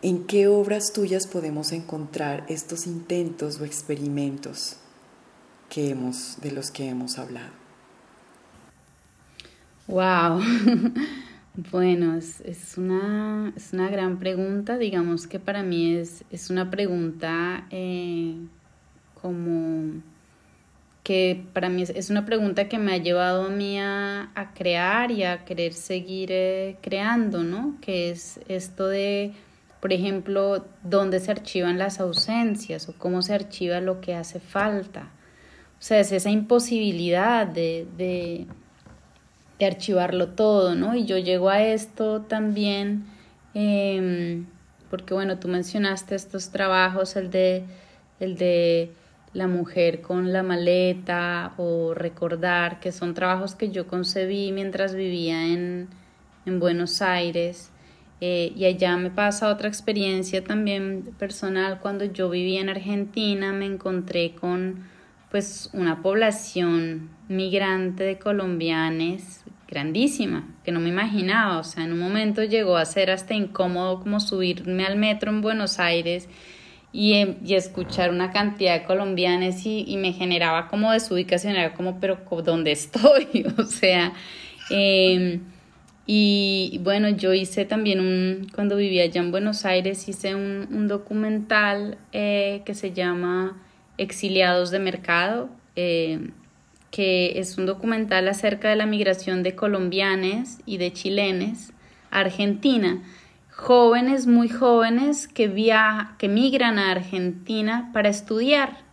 ¿En 0.00 0.26
qué 0.26 0.48
obras 0.48 0.92
tuyas 0.92 1.26
podemos 1.26 1.72
encontrar 1.72 2.44
estos 2.48 2.86
intentos 2.86 3.60
o 3.60 3.64
experimentos 3.64 4.76
que 5.68 5.90
hemos, 5.90 6.40
de 6.40 6.52
los 6.52 6.70
que 6.70 6.88
hemos 6.88 7.18
hablado? 7.18 7.52
Wow. 9.86 10.40
Bueno, 11.54 12.14
es, 12.14 12.40
es, 12.42 12.78
una, 12.78 13.52
es, 13.56 13.72
una, 13.72 13.90
gran 13.90 14.18
pregunta. 14.18 14.78
Digamos 14.78 15.26
que 15.26 15.40
para 15.40 15.62
mí 15.62 15.94
es, 15.94 16.24
es 16.30 16.50
una 16.50 16.70
pregunta 16.70 17.66
eh, 17.70 18.36
como 19.20 20.00
que 21.08 21.42
para 21.54 21.70
mí 21.70 21.82
es, 21.82 22.10
una 22.10 22.26
pregunta 22.26 22.68
que 22.68 22.78
me 22.78 22.92
ha 22.92 22.98
llevado 22.98 23.46
a 23.46 23.48
mí 23.48 23.78
a, 23.80 24.30
crear 24.54 25.10
y 25.10 25.24
a 25.24 25.46
querer 25.46 25.72
seguir 25.72 26.28
eh, 26.30 26.76
creando, 26.82 27.42
¿no? 27.42 27.76
Que 27.80 28.10
es 28.10 28.40
esto 28.46 28.88
de, 28.88 29.32
por 29.80 29.92
ejemplo, 29.94 30.66
dónde 30.82 31.18
se 31.20 31.30
archivan 31.30 31.78
las 31.78 31.98
ausencias 31.98 32.90
o 32.90 32.94
cómo 32.98 33.22
se 33.22 33.32
archiva 33.34 33.80
lo 33.80 34.02
que 34.02 34.14
hace 34.14 34.38
falta. 34.38 35.10
O 35.80 35.82
sea, 35.82 36.00
es 36.00 36.12
esa 36.12 36.30
imposibilidad 36.30 37.46
de 37.46 37.86
de 37.96 38.46
archivarlo 39.66 40.28
todo, 40.28 40.74
¿no? 40.74 40.94
Y 40.94 41.04
yo 41.04 41.18
llego 41.18 41.50
a 41.50 41.62
esto 41.62 42.22
también, 42.22 43.04
em, 43.54 44.46
porque 44.90 45.14
bueno, 45.14 45.38
tú 45.38 45.48
mencionaste 45.48 46.14
estos 46.14 46.50
trabajos, 46.50 47.16
el 47.16 47.30
de, 47.30 47.64
el 48.20 48.36
de 48.36 48.92
la 49.32 49.46
mujer 49.46 50.00
con 50.00 50.32
la 50.32 50.42
maleta 50.42 51.54
o 51.56 51.94
recordar, 51.94 52.80
que 52.80 52.92
son 52.92 53.14
trabajos 53.14 53.54
que 53.54 53.70
yo 53.70 53.86
concebí 53.86 54.52
mientras 54.52 54.94
vivía 54.94 55.46
en, 55.46 55.88
en 56.46 56.60
Buenos 56.60 57.02
Aires. 57.02 57.70
Eh, 58.20 58.52
y 58.56 58.64
allá 58.64 58.96
me 58.96 59.10
pasa 59.10 59.48
otra 59.50 59.68
experiencia 59.68 60.42
también 60.42 61.14
personal. 61.18 61.78
Cuando 61.80 62.04
yo 62.04 62.30
vivía 62.30 62.60
en 62.60 62.68
Argentina 62.68 63.52
me 63.52 63.66
encontré 63.66 64.34
con 64.34 64.86
pues 65.30 65.70
una 65.72 66.02
población 66.02 67.10
migrante 67.28 68.02
de 68.02 68.18
colombianes 68.18 69.44
grandísima, 69.68 70.48
que 70.64 70.72
no 70.72 70.80
me 70.80 70.88
imaginaba, 70.88 71.58
o 71.58 71.64
sea, 71.64 71.84
en 71.84 71.92
un 71.92 71.98
momento 71.98 72.42
llegó 72.42 72.76
a 72.76 72.84
ser 72.84 73.10
hasta 73.10 73.34
incómodo 73.34 74.00
como 74.00 74.18
subirme 74.18 74.84
al 74.84 74.96
metro 74.96 75.30
en 75.30 75.42
Buenos 75.42 75.78
Aires 75.78 76.28
y, 76.92 77.14
em, 77.14 77.36
y 77.44 77.54
escuchar 77.54 78.10
una 78.10 78.30
cantidad 78.32 78.80
de 78.80 78.86
colombianos 78.86 79.66
y, 79.66 79.84
y, 79.86 79.98
me 79.98 80.12
generaba 80.12 80.68
como 80.68 80.90
desubicación, 80.92 81.54
era 81.56 81.74
como, 81.74 82.00
pero 82.00 82.18
¿dónde 82.44 82.72
estoy? 82.72 83.46
o 83.58 83.64
sea, 83.64 84.14
eh, 84.70 85.40
y 86.10 86.80
bueno, 86.82 87.10
yo 87.10 87.34
hice 87.34 87.66
también 87.66 88.00
un, 88.00 88.46
cuando 88.54 88.76
vivía 88.76 89.02
allá 89.02 89.20
en 89.20 89.30
Buenos 89.30 89.66
Aires, 89.66 90.08
hice 90.08 90.34
un, 90.34 90.88
documental 90.88 91.98
eh, 92.12 92.62
que 92.64 92.72
se 92.72 92.92
llama 92.94 93.62
Exiliados 93.98 94.70
de 94.70 94.78
Mercado. 94.78 95.50
Eh, 95.76 96.30
que 96.90 97.38
es 97.38 97.58
un 97.58 97.66
documental 97.66 98.28
acerca 98.28 98.70
de 98.70 98.76
la 98.76 98.86
migración 98.86 99.42
de 99.42 99.54
colombianes 99.54 100.58
y 100.66 100.78
de 100.78 100.92
chilenes 100.92 101.72
a 102.10 102.20
Argentina. 102.20 103.02
Jóvenes, 103.50 104.26
muy 104.26 104.48
jóvenes, 104.48 105.28
que, 105.28 105.48
via 105.48 106.14
que 106.18 106.28
migran 106.28 106.78
a 106.78 106.92
Argentina 106.92 107.90
para 107.92 108.08
estudiar. 108.08 108.88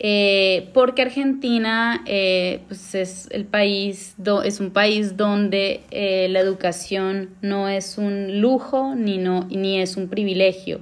Eh, 0.00 0.70
porque 0.74 1.02
Argentina 1.02 2.04
eh, 2.06 2.60
pues 2.68 2.94
es, 2.94 3.28
el 3.32 3.46
país 3.46 4.14
es 4.44 4.60
un 4.60 4.70
país 4.70 5.16
donde 5.16 5.80
eh, 5.90 6.28
la 6.30 6.38
educación 6.38 7.30
no 7.42 7.68
es 7.68 7.98
un 7.98 8.40
lujo 8.40 8.94
ni, 8.94 9.18
no, 9.18 9.48
ni 9.50 9.80
es 9.80 9.96
un 9.96 10.08
privilegio. 10.08 10.80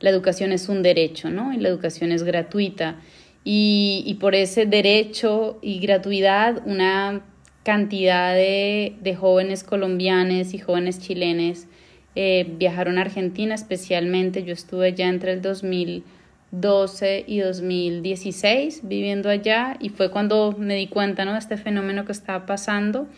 La 0.00 0.10
educación 0.10 0.52
es 0.52 0.68
un 0.68 0.82
derecho, 0.82 1.30
¿no? 1.30 1.52
Y 1.52 1.58
la 1.58 1.68
educación 1.68 2.10
es 2.12 2.22
gratuita 2.22 2.96
y, 3.44 4.16
por 4.20 4.34
ese 4.34 4.64
derecho 4.64 5.58
y 5.60 5.78
gratuidad 5.78 6.62
una 6.64 7.20
cantidad 7.62 8.34
de, 8.34 9.16
jóvenes 9.18 9.64
colombianos 9.64 10.54
y 10.54 10.58
jóvenes 10.58 10.98
chilenes 10.98 11.68
eh, 12.16 12.46
viajaron 12.58 12.96
a 12.98 13.02
Argentina 13.02 13.54
especialmente. 13.54 14.44
Yo 14.44 14.54
estuve 14.54 14.88
allá 14.88 15.08
entre 15.08 15.32
el 15.32 15.42
2012 15.42 17.24
y 17.26 17.40
2016 17.40 18.80
viviendo 18.84 19.28
allá 19.28 19.76
y 19.78 19.90
fue 19.90 20.10
cuando 20.10 20.54
me 20.58 20.74
di 20.74 20.86
cuenta 20.86 21.26
¿no? 21.26 21.32
de 21.32 21.38
este 21.38 21.58
fenómeno 21.58 22.06
que 22.06 22.12
estaba 22.12 22.46
pasando. 22.46 23.08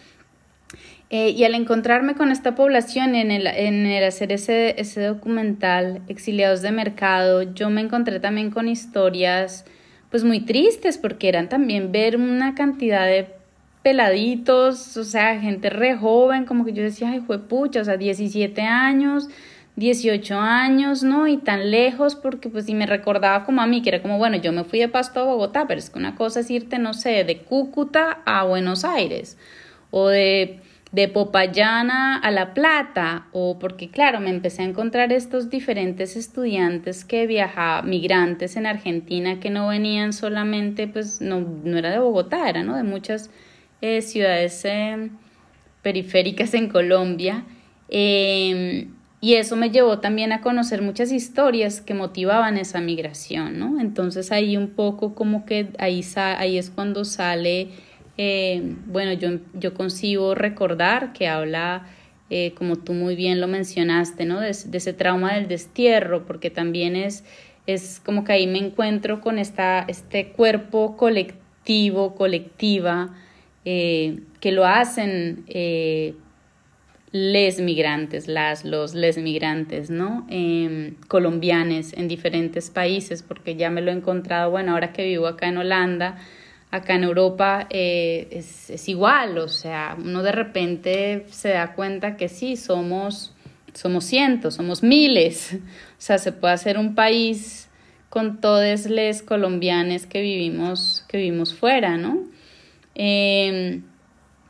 Eh, 1.09 1.31
y 1.31 1.45
al 1.45 1.55
encontrarme 1.55 2.16
con 2.16 2.33
esta 2.33 2.57
población 2.57 3.14
en 3.14 3.31
el, 3.31 3.47
en 3.47 3.87
el 3.87 4.03
hacer 4.03 4.33
ese, 4.33 4.81
ese 4.81 5.03
documental, 5.03 6.03
Exiliados 6.09 6.62
de 6.62 6.72
Mercado, 6.72 7.43
yo 7.43 7.70
me 7.70 7.81
encontré 7.81 8.18
también 8.18 8.51
con 8.51 8.66
historias 8.66 9.64
pues 10.16 10.24
muy 10.24 10.40
tristes 10.40 10.96
porque 10.96 11.28
eran 11.28 11.50
también 11.50 11.92
ver 11.92 12.16
una 12.16 12.54
cantidad 12.54 13.04
de 13.04 13.34
peladitos, 13.82 14.96
o 14.96 15.04
sea, 15.04 15.38
gente 15.38 15.68
re 15.68 15.94
joven, 15.94 16.46
como 16.46 16.64
que 16.64 16.72
yo 16.72 16.82
decía, 16.82 17.10
ay, 17.10 17.20
fue 17.20 17.38
pucha, 17.38 17.82
o 17.82 17.84
sea, 17.84 17.98
17 17.98 18.62
años, 18.62 19.28
18 19.76 20.40
años, 20.40 21.02
¿no? 21.02 21.28
Y 21.28 21.36
tan 21.36 21.70
lejos, 21.70 22.14
porque 22.14 22.48
pues 22.48 22.64
si 22.64 22.74
me 22.74 22.86
recordaba 22.86 23.44
como 23.44 23.60
a 23.60 23.66
mí, 23.66 23.82
que 23.82 23.90
era 23.90 24.00
como, 24.00 24.16
bueno, 24.16 24.38
yo 24.38 24.52
me 24.52 24.64
fui 24.64 24.78
de 24.78 24.88
Pasto 24.88 25.20
a 25.20 25.24
Bogotá, 25.24 25.66
pero 25.68 25.80
es 25.80 25.90
que 25.90 25.98
una 25.98 26.14
cosa 26.14 26.40
es 26.40 26.50
irte, 26.50 26.78
no 26.78 26.94
sé, 26.94 27.22
de 27.22 27.42
Cúcuta 27.42 28.22
a 28.24 28.42
Buenos 28.44 28.86
Aires, 28.86 29.36
o 29.90 30.08
de 30.08 30.60
de 30.97 31.09
Popayana 31.09 32.16
a 32.16 32.30
La 32.30 32.55
Plata, 32.55 33.26
o 33.32 33.59
porque 33.59 33.90
claro, 33.90 34.18
me 34.18 34.30
empecé 34.30 34.62
a 34.62 34.64
encontrar 34.64 35.12
estos 35.12 35.51
diferentes 35.51 36.16
estudiantes 36.16 37.05
que 37.05 37.26
viajaban, 37.26 37.90
migrantes 37.90 38.57
en 38.57 38.64
Argentina, 38.64 39.38
que 39.38 39.51
no 39.51 39.68
venían 39.68 40.14
solamente, 40.14 40.88
pues 40.88 41.20
no, 41.20 41.40
no 41.40 41.76
era 41.76 41.90
de 41.90 41.99
Bogotá, 41.99 42.49
era 42.49 42.62
¿no? 42.62 42.78
de 42.78 42.82
muchas 42.82 43.28
eh, 43.82 44.01
ciudades 44.01 44.64
eh, 44.64 45.11
periféricas 45.82 46.55
en 46.55 46.70
Colombia. 46.70 47.44
Em, 47.90 48.88
y 49.20 49.34
eso 49.34 49.55
me 49.55 49.68
llevó 49.68 49.99
también 49.99 50.32
a 50.32 50.40
conocer 50.40 50.80
muchas 50.80 51.12
historias 51.12 51.82
que 51.82 51.92
motivaban 51.92 52.57
esa 52.57 52.80
migración, 52.80 53.59
¿no? 53.59 53.80
Entonces 53.80 54.32
ahí 54.32 54.57
un 54.57 54.70
poco 54.70 55.14
como 55.14 55.44
que 55.44 55.68
ahí, 55.78 56.03
ahí 56.16 56.57
es 56.57 56.70
cuando 56.70 57.05
sale 57.05 57.68
eh, 58.18 58.74
bueno, 58.86 59.12
yo, 59.12 59.38
yo 59.54 59.74
concibo 59.74 60.34
recordar 60.34 61.12
que 61.12 61.28
habla, 61.28 61.86
eh, 62.30 62.52
como 62.56 62.76
tú 62.76 62.92
muy 62.92 63.14
bien 63.14 63.40
lo 63.40 63.46
mencionaste, 63.46 64.24
¿no? 64.24 64.40
De, 64.40 64.50
ese 64.50 64.92
trauma 64.92 65.34
del 65.34 65.48
destierro, 65.48 66.26
porque 66.26 66.50
también 66.50 66.96
es, 66.96 67.24
es 67.66 68.00
como 68.04 68.24
que 68.24 68.32
ahí 68.32 68.46
me 68.46 68.58
encuentro 68.58 69.20
con 69.20 69.38
esta, 69.38 69.84
este 69.88 70.28
cuerpo 70.28 70.96
colectivo, 70.96 72.14
colectiva, 72.14 73.14
eh, 73.64 74.20
que 74.40 74.52
lo 74.52 74.66
hacen 74.66 75.44
les 77.12 77.60
migrantes, 77.60 78.28
las, 78.28 78.64
los, 78.64 78.94
les 78.94 79.16
migrantes, 79.16 79.90
¿no? 79.90 80.26
Em, 80.28 80.96
colombianes 81.08 81.94
en 81.94 82.08
diferentes 82.08 82.70
países, 82.70 83.22
porque 83.22 83.56
ya 83.56 83.70
me 83.70 83.80
lo 83.80 83.90
he 83.90 83.94
encontrado, 83.94 84.50
bueno, 84.50 84.72
ahora 84.72 84.92
que 84.92 85.04
vivo 85.04 85.26
acá 85.26 85.48
en 85.48 85.56
Holanda, 85.56 86.18
acá 86.70 86.94
en 86.94 87.04
Europa 87.04 87.66
eh, 87.70 88.28
es, 88.30 88.88
igual, 88.88 89.38
o 89.38 89.48
sea, 89.48 89.96
uno 89.98 90.22
de 90.22 90.32
repente 90.32 91.26
se 91.30 91.50
da 91.50 91.74
cuenta 91.74 92.16
que 92.16 92.28
sí, 92.28 92.56
somos, 92.56 93.34
somos 93.74 94.04
cientos, 94.04 94.54
somos 94.54 94.82
miles. 94.82 95.58
O 95.98 96.00
sea, 96.00 96.18
se 96.18 96.32
puede 96.32 96.54
hacer 96.54 96.78
un 96.78 96.94
país 96.94 97.68
con 98.08 98.40
todos 98.40 98.86
los 98.86 99.22
colombianos 99.22 100.06
que 100.06 100.20
vivimos, 100.20 101.04
que 101.08 101.18
vivimos 101.18 101.54
fuera, 101.54 101.96
¿no? 101.96 102.24
Em, 102.94 103.82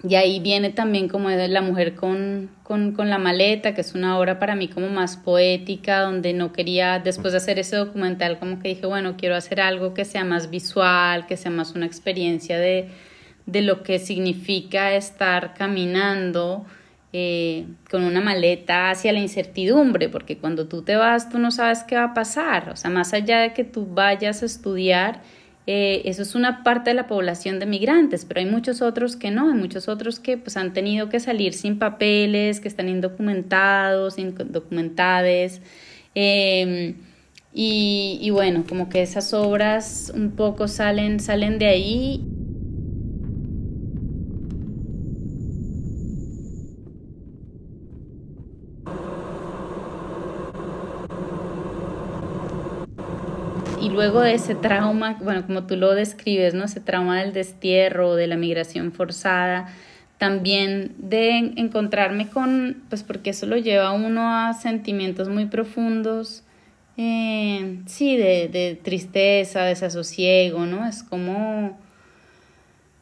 y 0.08 0.14
ahí 0.14 0.40
viene 0.40 0.70
también 0.70 1.08
como 1.08 1.30
la 1.30 1.60
mujer 1.62 1.94
con, 1.94 2.50
con, 2.62 2.92
con, 2.92 3.08
la 3.08 3.18
maleta, 3.18 3.74
que 3.74 3.80
es 3.80 3.94
una 3.94 4.18
obra 4.18 4.38
para 4.38 4.54
mí 4.54 4.68
como 4.68 4.88
más 4.88 5.16
poética, 5.16 6.00
donde 6.00 6.32
no 6.32 6.52
quería, 6.52 6.98
después 6.98 7.32
de 7.32 7.38
hacer 7.38 7.58
ese 7.58 7.76
documental, 7.76 8.38
como 8.38 8.58
que 8.60 8.68
dije, 8.68 8.86
bueno, 8.86 9.16
quiero 9.16 9.36
hacer 9.36 9.60
algo 9.60 9.94
que 9.94 10.04
sea 10.04 10.24
más 10.24 10.50
visual, 10.50 11.26
que 11.26 11.36
sea 11.36 11.50
más 11.50 11.74
una 11.74 11.86
experiencia 11.86 12.58
de, 12.58 12.88
de 13.46 13.62
lo 13.62 13.82
que 13.82 13.98
significa 13.98 14.94
estar 14.94 15.54
caminando 15.54 16.66
eh, 17.12 17.66
con 17.90 18.04
una 18.04 18.20
maleta 18.20 18.90
hacia 18.90 19.12
la 19.12 19.20
incertidumbre, 19.20 20.08
porque 20.10 20.36
cuando 20.36 20.68
tú 20.68 20.82
te 20.82 20.96
vas, 20.96 21.30
tú 21.30 21.38
no 21.38 21.50
sabes 21.50 21.82
qué 21.84 21.96
va 21.96 22.04
a 22.04 22.14
pasar. 22.14 22.68
O 22.68 22.76
sea, 22.76 22.90
más 22.90 23.14
allá 23.14 23.38
de 23.40 23.54
que 23.54 23.64
tú 23.64 23.86
vayas 23.86 24.42
a 24.42 24.46
estudiar, 24.46 25.22
eh, 25.66 26.02
eso 26.04 26.22
es 26.22 26.34
una 26.36 26.62
parte 26.62 26.90
de 26.90 26.94
la 26.94 27.08
población 27.08 27.58
de 27.58 27.66
migrantes, 27.66 28.24
pero 28.24 28.40
hay 28.40 28.46
muchos 28.46 28.82
otros 28.82 29.16
que 29.16 29.30
no, 29.32 29.50
hay 29.50 29.58
muchos 29.58 29.88
otros 29.88 30.20
que 30.20 30.38
pues 30.38 30.56
han 30.56 30.72
tenido 30.72 31.08
que 31.08 31.18
salir 31.18 31.54
sin 31.54 31.78
papeles, 31.78 32.60
que 32.60 32.68
están 32.68 32.88
indocumentados, 32.88 34.18
indocumentadas. 34.18 35.60
Em, 36.14 36.94
y, 37.52 38.18
y, 38.20 38.30
bueno, 38.30 38.64
como 38.68 38.88
que 38.88 39.02
esas 39.02 39.32
obras 39.34 40.12
un 40.14 40.32
poco 40.32 40.68
salen, 40.68 41.20
salen 41.20 41.58
de 41.58 41.66
ahí. 41.66 42.36
y 53.85 53.85
luego 53.96 54.20
de 54.20 54.34
ese 54.34 54.54
trauma, 54.54 55.16
bueno, 55.20 55.44
como 55.46 55.64
tú 55.64 55.76
lo 55.76 55.94
describes, 55.94 56.54
¿no? 56.54 56.64
Ese 56.64 56.80
trauma 56.80 57.20
del 57.20 57.32
destierro, 57.32 58.14
de 58.14 58.28
la 58.28 58.36
migración 58.36 58.92
forzada, 58.92 59.74
también 60.18 60.94
de 60.98 61.38
encontrarme 61.56 62.28
con, 62.28 62.82
pues 62.88 63.02
porque 63.02 63.30
eso 63.30 63.46
lo 63.46 63.56
lleva 63.56 63.88
a 63.88 63.92
uno 63.92 64.30
a 64.30 64.54
sentimientos 64.54 65.28
muy 65.28 65.46
profundos, 65.46 66.44
eh, 66.96 67.80
sí, 67.86 68.16
de, 68.16 68.48
de, 68.48 68.78
tristeza, 68.82 69.64
desasosiego, 69.64 70.64
¿no? 70.64 70.86
Es 70.86 71.02
como, 71.02 71.78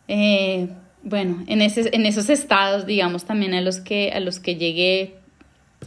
eh, 0.08 0.68
bueno, 1.02 1.44
en, 1.46 1.60
ese, 1.62 1.94
en 1.94 2.06
esos 2.06 2.30
estados, 2.30 2.86
digamos, 2.86 3.24
también 3.24 3.54
a 3.54 3.60
los 3.60 3.80
que, 3.80 4.10
a 4.12 4.20
los 4.20 4.40
que 4.40 4.56
llegué 4.56 5.14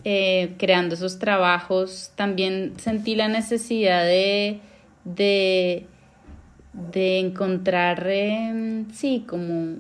eh, 0.04 0.54
creando 0.58 0.96
esos 0.96 1.20
trabajos, 1.20 2.12
también 2.16 2.74
sentí 2.78 3.16
la 3.16 3.28
necesidad 3.28 4.04
de 4.04 4.62
de, 5.16 5.86
de 6.74 7.20
encontrar, 7.20 8.06
em, 8.08 8.90
sí, 8.92 9.24
como 9.28 9.78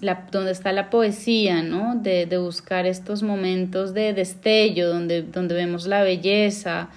la, 0.00 0.26
donde 0.30 0.52
está 0.52 0.72
la 0.72 0.90
poesía, 0.90 1.62
¿no? 1.62 1.94
De, 1.96 2.26
buscar 2.38 2.86
estos 2.86 3.22
momentos 3.22 3.94
de 3.94 4.12
destello, 4.12 4.88
donde, 4.88 5.22
donde 5.22 5.54
vemos 5.54 5.86
la 5.86 6.02
belleza 6.02 6.90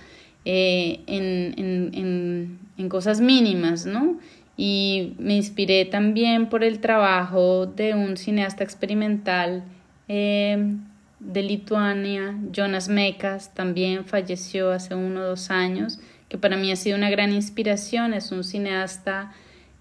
eh, 0.45 1.01
en, 1.07 2.59
cosas 2.89 3.21
mínimas, 3.21 3.85
¿no? 3.85 4.17
Y 4.55 5.13
me 5.19 5.35
inspiré 5.35 5.85
también 5.85 6.47
por 6.47 6.63
el 6.63 6.79
trabajo 6.79 7.65
de 7.65 7.93
un 7.93 8.17
cineasta 8.17 8.63
experimental 8.63 9.63
em, 10.07 10.79
de 11.19 11.43
Lituania, 11.43 12.37
Jonas 12.51 12.89
Mekas, 12.89 13.53
también 13.53 14.05
falleció 14.05 14.71
hace 14.71 14.95
uno 14.95 15.21
o 15.21 15.23
dos 15.23 15.51
años, 15.51 15.99
que 16.29 16.37
para 16.37 16.57
mí 16.57 16.71
ha 16.71 16.75
sido 16.75 16.97
una 16.97 17.09
gran 17.09 17.31
inspiración. 17.31 18.13
Es 18.13 18.31
un 18.31 18.43
cineasta 18.43 19.31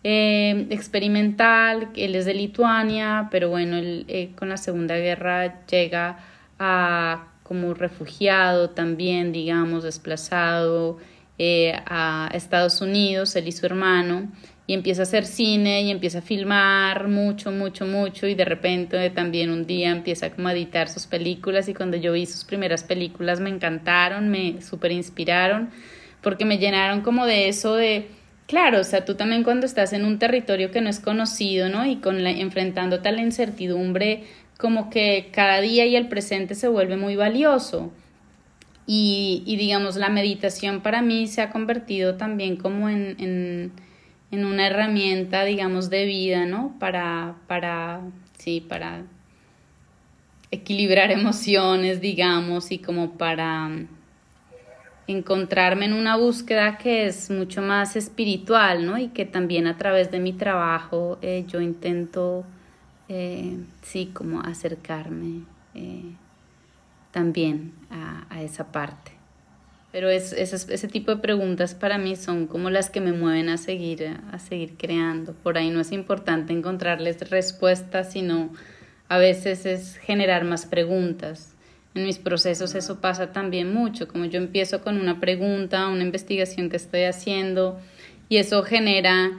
eh, 0.05 0.67
experimental, 0.71 1.89
él 1.97 2.15
es 2.15 2.27
de 2.27 2.35
Lituania, 2.35 3.29
pero 3.31 3.49
bueno, 3.49 3.77
él 3.77 4.05
eh, 4.09 4.31
con 4.37 4.49
la 4.49 4.57
Segunda 4.57 4.97
Guerra 4.97 5.65
llega 5.67 6.19
a 6.59 7.29
como 7.43 7.75
refugiado 7.75 8.71
también, 8.71 9.33
digamos, 9.33 9.85
desplazado 9.85 10.99
eh, 11.39 11.73
a 11.87 12.29
Estados 12.35 12.81
Unidos, 12.81 13.37
él 13.37 13.49
y 13.49 13.53
su 13.53 13.67
hermano, 13.67 14.31
y 14.67 14.75
empieza 14.75 15.03
a 15.03 15.05
hacer 15.05 15.25
cine 15.25 15.83
y 15.83 15.91
empieza 15.91 16.19
a 16.19 16.23
filmar 16.23 17.09
mucho, 17.09 17.53
mucho, 17.53 17.87
mucho, 17.87 18.27
y 18.27 18.35
de 18.35 18.45
repente 18.45 19.11
también 19.11 19.51
un 19.51 19.67
día 19.67 19.91
empieza 19.91 20.31
como 20.31 20.49
a 20.49 20.53
editar 20.53 20.89
sus 20.89 21.07
películas, 21.07 21.69
y 21.69 21.75
cuando 21.75 21.97
yo 21.97 22.13
vi 22.13 22.27
sus 22.27 22.45
primeras 22.45 22.83
películas 22.85 23.39
me 23.39 23.51
encantaron, 23.51 24.29
me 24.29 24.61
super 24.63 24.91
inspiraron 24.91 25.71
porque 26.27 26.45
me 26.45 26.59
llenaron 26.59 27.03
como 27.03 27.25
de 27.25 27.47
eso 27.47 27.77
de, 27.77 28.09
claro, 28.49 28.81
o 28.81 28.83
sea, 28.83 29.05
tú 29.05 29.15
también 29.15 29.45
cuando 29.45 29.65
estás 29.65 29.93
en 29.93 30.05
un 30.05 30.19
territorio 30.19 30.73
que 30.73 30.81
no 30.81 30.91
es 30.91 30.99
conocido, 30.99 31.69
¿no? 31.69 31.87
Y 31.87 31.99
con 31.99 32.17
a 32.17 33.13
la 33.13 33.23
incertidumbre, 33.23 34.25
como 34.59 34.91
que 34.91 35.29
cada 35.31 35.61
día 35.61 35.87
y 35.87 35.95
el 35.95 36.09
presente 36.09 36.57
se 36.57 36.67
vuelve 36.67 36.97
muy 36.97 37.15
valioso. 37.15 37.93
Y, 38.89 39.45
y 39.47 39.55
digamos, 39.55 39.95
la 39.95 40.09
meditación 40.09 40.81
para 40.81 41.01
mí 41.01 41.29
se 41.29 41.43
ha 41.43 41.51
convertido 41.51 42.17
también 42.17 42.57
como 42.57 42.89
en, 42.89 43.15
en, 43.21 43.71
en 44.33 44.45
una 44.47 44.67
herramienta, 44.67 45.45
digamos, 45.45 45.91
de 45.91 46.07
vida, 46.07 46.45
¿no? 46.45 46.75
Para, 46.81 47.37
para, 47.47 48.01
sí, 48.37 48.61
para 48.61 49.05
equilibrar 50.51 51.09
emociones, 51.13 52.01
digamos, 52.01 52.73
y 52.73 52.79
como 52.79 53.17
para 53.17 53.71
encontrarme 55.07 55.87
en 55.87 55.93
una 55.93 56.17
búsqueda 56.17 56.79
que 56.79 57.07
es 57.07 57.31
mucho 57.31 57.63
más 57.63 57.97
espiritual, 57.97 58.87
¿no? 58.87 58.99
Y 58.99 59.09
que 59.09 59.25
también 59.25 59.67
a 59.67 59.79
través 59.79 60.11
de 60.11 60.19
mi 60.19 60.33
trabajo 60.33 61.19
eh, 61.23 61.45
yo 61.47 61.61
intento, 61.61 62.45
eh, 63.09 63.57
sí, 63.83 64.11
como 64.13 64.41
acercarme 64.41 65.43
eh, 65.75 66.03
también 67.13 67.73
a, 67.91 68.43
esa 68.43 68.73
parte. 68.73 69.13
Pero 69.93 70.11
es, 70.11 70.33
ese 70.33 70.89
tipo 70.89 71.15
de 71.15 71.23
preguntas 71.23 71.75
para 71.75 71.97
mí 71.97 72.17
son 72.17 72.47
como 72.47 72.69
las 72.69 72.91
que 72.91 73.01
me 73.01 73.13
mueven 73.13 73.49
a 73.49 73.57
seguir, 73.57 74.19
a 74.31 74.39
seguir 74.39 74.77
creando. 74.77 75.33
Por 75.33 75.57
ahí 75.57 75.71
no 75.71 75.81
es 75.81 75.91
importante 75.93 76.53
encontrarles 76.53 77.31
respuestas, 77.31 78.13
sino 78.13 78.51
a 79.09 79.17
veces 79.17 79.65
es 79.65 79.97
generar 79.97 80.45
más 80.45 80.67
preguntas 80.67 81.56
en 81.97 82.05
mis 82.05 82.19
procesos 82.19 82.75
eso 82.75 83.01
pasa 83.01 83.33
también 83.33 83.73
mucho, 83.73 84.07
como 84.07 84.27
yo 84.27 84.39
empiezo 84.39 84.83
con 84.83 84.99
una 85.01 85.19
pregunta, 85.19 85.89
una 85.89 86.05
investigación 86.05 86.69
que 86.69 86.77
estoy 86.77 87.05
haciendo 87.05 87.81
y 88.29 88.37
eso 88.37 88.63
genera 88.63 89.31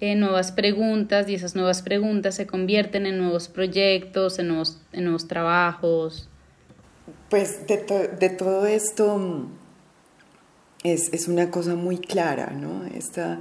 eh, 0.00 0.14
nuevas 0.14 0.52
preguntas 0.52 1.28
y 1.28 1.34
esas 1.34 1.56
nuevas 1.56 1.82
preguntas 1.82 2.36
se 2.36 2.46
convierten 2.46 3.06
en 3.06 3.18
nuevos 3.18 3.48
proyectos, 3.48 4.38
en 4.38 4.48
nuevos, 4.48 5.28
trabajos. 5.28 6.28
Pues 7.30 7.66
de, 7.66 7.78
de 8.20 8.30
todo 8.30 8.66
esto 8.66 9.18
mm, 9.18 9.52
es, 10.84 11.12
es, 11.12 11.26
una 11.26 11.50
cosa 11.50 11.74
muy 11.74 11.98
clara, 11.98 12.50
¿no? 12.50 12.86
Esta, 12.86 13.40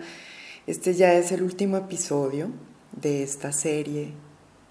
este 0.65 0.95
ya 0.95 1.13
es 1.13 1.31
el 1.31 1.43
último 1.43 1.77
episodio 1.77 2.49
de 2.91 3.21
esta 3.21 3.51
serie 3.51 4.13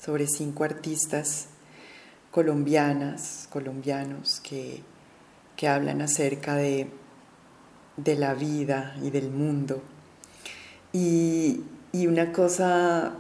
sobre 0.04 0.26
cinco 0.26 0.64
artistas 0.64 1.50
colombianas, 2.32 3.46
colombianos 3.50 4.40
que, 4.40 4.82
hablan 5.64 6.02
acerca 6.02 6.56
de, 6.56 6.88
de, 7.96 8.16
la 8.16 8.34
vida 8.34 8.96
y 9.00 9.10
del 9.10 9.30
mundo. 9.30 9.80
Y, 10.92 11.60
una 11.94 12.32
cosa 12.32 13.12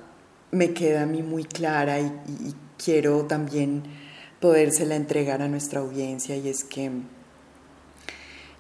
me 0.50 0.72
queda 0.72 1.02
a 1.02 1.06
mí 1.06 1.22
muy 1.22 1.44
clara 1.44 2.00
y, 2.00 2.06
y 2.06 2.54
quiero 2.82 3.26
también 3.26 3.84
podérsela 4.40 4.96
entregar 4.96 5.40
a 5.40 5.46
nuestra 5.46 5.78
audiencia 5.78 6.36
y 6.36 6.48
es 6.48 6.64
que 6.64 6.90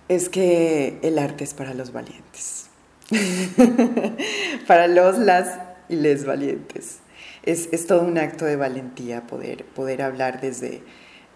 es 0.06 0.28
que 0.28 0.98
el 1.02 1.18
arte 1.18 1.42
es 1.42 1.54
para 1.54 1.74
los 1.74 1.92
valientes, 1.92 2.66
para 4.68 4.86
los, 4.86 5.18
las 5.18 5.58
y 5.88 5.96
les 5.96 6.24
valientes 6.24 7.01
es, 7.42 7.86
todo 7.86 8.02
un 8.02 8.18
acto 8.18 8.44
de 8.44 8.56
valentía 8.56 9.26
poder, 9.26 9.64
poder 9.64 10.02
hablar 10.02 10.40
desde, 10.40 10.82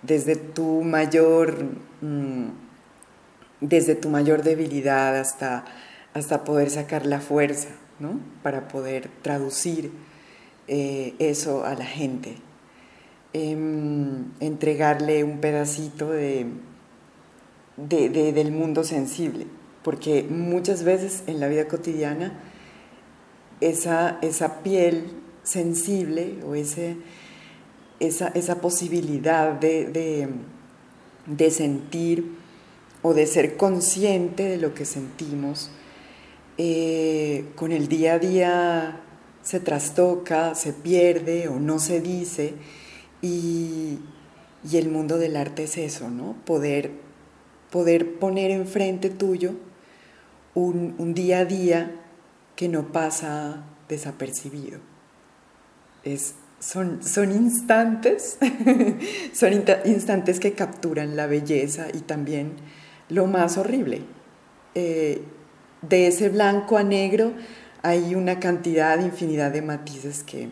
desde 0.03 0.37
tu 0.37 0.83
mayor... 0.83 1.65
Mm, 2.01 2.67
desde 3.61 3.95
tu 3.95 4.11
mayor 4.11 4.43
debilidad 4.43 5.17
hasta, 5.17 5.65
hasta 6.15 6.45
poder 6.45 6.71
sacar 6.71 7.07
la 7.07 7.21
fuerza, 7.21 7.69
¿no? 7.99 8.21
Para 8.43 8.69
poder 8.69 9.09
traducir 9.23 9.93
eh, 10.69 11.15
eso 11.19 11.65
a 11.65 11.75
la 11.75 11.87
gente. 11.87 12.37
Em, 13.33 14.33
entregarle 14.41 15.25
un 15.25 15.41
pedacito 15.41 16.11
de, 16.11 16.47
del 17.77 18.53
mundo 18.53 18.83
sensible, 18.85 19.47
porque 19.83 20.23
muchas 20.23 20.85
veces 20.85 21.23
en 21.27 21.41
la 21.41 21.49
vida 21.49 21.69
cotidiana 21.69 22.33
esa, 23.61 24.19
esa 24.23 24.63
piel 24.63 25.05
sensible 25.47 26.39
o 26.47 26.55
ese, 26.55 26.97
esa, 28.01 28.29
esa 28.29 28.61
posibilidad 28.61 29.53
de, 29.53 30.29
de 31.27 31.51
sentir 31.51 32.37
o 33.03 33.15
de 33.15 33.27
ser 33.27 33.57
consciente 33.57 34.43
de 34.43 34.57
lo 34.59 34.75
que 34.75 34.85
sentimos, 34.85 35.71
eh, 36.59 37.45
con 37.55 37.71
el 37.71 37.87
día 37.87 38.15
a 38.15 38.19
día 38.19 39.01
se 39.43 39.61
trastoca, 39.61 40.55
se 40.55 40.73
pierde 40.73 41.49
o 41.49 41.61
no 41.61 41.79
se 41.79 42.01
dice. 42.01 42.55
Y, 43.23 44.01
el 44.73 44.89
mundo 44.89 45.19
del 45.19 45.37
arte 45.37 45.65
es 45.65 45.79
eso, 45.79 46.11
¿no? 46.11 46.35
Poder, 46.45 46.91
poder 47.71 48.19
poner 48.19 48.51
enfrente 48.51 49.11
tuyo 49.11 49.55
un, 50.55 51.15
día 51.15 51.39
a 51.39 51.45
día 51.45 52.01
que 52.57 52.69
no 52.69 52.91
pasa 52.91 53.65
desapercibido. 53.89 54.81
Son, 56.59 57.03
son 57.03 57.33
instantes, 57.33 58.39
son 59.33 59.65
instantes 59.85 60.41
que 60.41 60.53
capturan 60.53 61.17
la 61.17 61.27
belleza 61.27 61.89
y 61.93 62.01
también 62.01 62.57
lo 63.09 63.27
más 63.27 63.59
horrible. 63.59 64.03
Eh, 64.75 65.23
de 65.83 66.07
ese 66.07 66.29
blanco 66.29 66.77
a 66.77 66.83
negro 66.83 67.33
hay 67.83 68.15
una 68.15 68.41
cantidad, 68.41 68.99
infinidad 68.99 69.53
de 69.53 69.63
matices 69.63 70.23
que, 70.23 70.49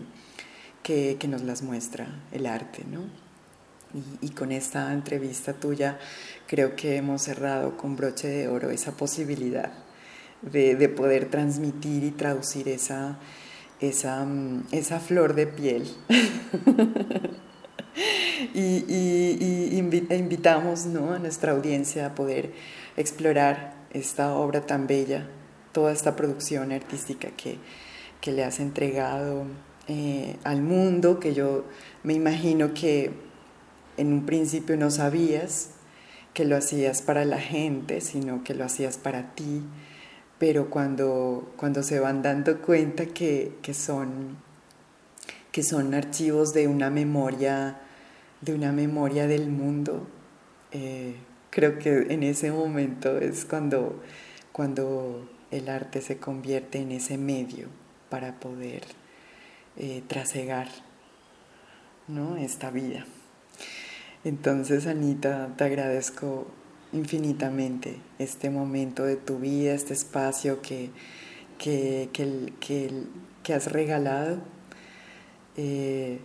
que, 0.82 1.28
nos 1.28 1.42
las 1.42 1.62
muestra 1.62 2.07
el 2.32 2.46
arte, 2.46 2.84
¿no? 2.84 3.00
Y, 4.20 4.30
con 4.30 4.52
esta 4.52 4.92
entrevista 4.92 5.52
tuya 5.52 5.98
creo 6.46 6.74
que 6.74 6.96
hemos 6.96 7.22
cerrado 7.22 7.76
con 7.76 7.96
broche 7.96 8.28
de 8.28 8.48
oro 8.48 8.70
esa 8.70 8.92
posibilidad 8.96 9.72
de, 10.42 10.88
poder 10.88 11.30
transmitir 11.30 12.02
y 12.05 12.11
traducir 12.11 12.68
esa, 12.68 13.18
esa, 13.81 14.25
mm, 14.25 14.66
esa 14.72 15.01
flor 15.01 15.35
de 15.35 15.47
piel. 15.47 15.89
y, 18.55 19.79
invitamos 19.79 20.87
¿no? 20.87 21.12
a 21.12 21.18
nuestra 21.18 21.53
audiencia 21.53 22.07
a 22.07 22.14
poder 22.14 22.53
explorar 22.97 23.75
esta 23.93 24.35
obra 24.35 24.62
tan 24.62 24.87
bella, 24.87 25.29
toda 25.72 25.93
esta 25.93 26.16
producción 26.16 26.72
artística 26.72 27.29
que, 27.31 27.59
le 28.31 28.43
has 28.43 28.59
entregado 28.59 29.45
eh, 29.87 30.37
al 30.45 30.62
mundo, 30.62 31.20
que 31.20 31.35
yo 31.35 31.66
me 32.03 32.14
imagino 32.14 32.72
que 32.72 33.11
en 33.99 34.14
un 34.14 34.25
principio 34.25 34.79
no 34.79 34.91
sabías 34.91 35.72
que 36.33 36.47
lo 36.47 36.57
hacías 36.57 37.03
para 37.03 37.27
la 37.27 37.39
gente, 37.39 38.01
sino 38.01 38.43
que 38.43 38.55
lo 38.55 38.64
hacías 38.64 38.97
para 38.97 39.35
ti, 39.35 39.61
pero 40.39 40.70
cuando, 40.70 41.53
cuando 41.57 41.82
se 41.82 42.01
van 42.01 42.22
dando 42.22 42.61
cuenta 42.61 43.07
que, 43.07 43.53
son, 43.72 44.37
que 45.53 45.62
son 45.62 45.95
archivos 45.95 46.53
de 46.53 46.68
una 46.68 46.91
memoria, 46.91 47.78
de 48.41 48.55
una 48.55 48.72
memoria 48.72 49.26
del 49.26 49.49
mundo, 49.49 50.07
eh, 50.72 51.16
creo 51.51 51.78
que 51.78 52.12
en 52.12 52.22
ese 52.22 52.51
momento 52.51 53.18
es 53.18 53.45
cuando, 53.45 54.03
cuando 54.53 55.28
el 55.51 55.68
arte 55.68 56.01
se 56.01 56.18
convierte 56.18 56.78
en 56.78 56.93
ese 56.93 57.16
medio 57.16 57.68
para 58.11 58.41
poder 58.41 58.82
eh, 59.76 60.03
trasegar 60.09 60.68
¿no? 62.09 62.37
esta 62.37 62.70
vida. 62.70 63.07
Entonces, 64.24 64.87
Anita, 64.87 65.55
te 65.57 65.64
agradezco 65.64 66.47
infinitamente 66.95 67.99
este 68.18 68.49
momento 68.49 69.05
de 69.05 69.16
tu 69.16 69.38
vida, 69.38 69.74
este 69.74 69.92
espacio 69.92 70.62
que, 70.62 70.90
que, 71.59 72.09
que, 73.42 73.55
has 73.55 73.70
regalado, 73.70 74.38
eh, 75.57 76.20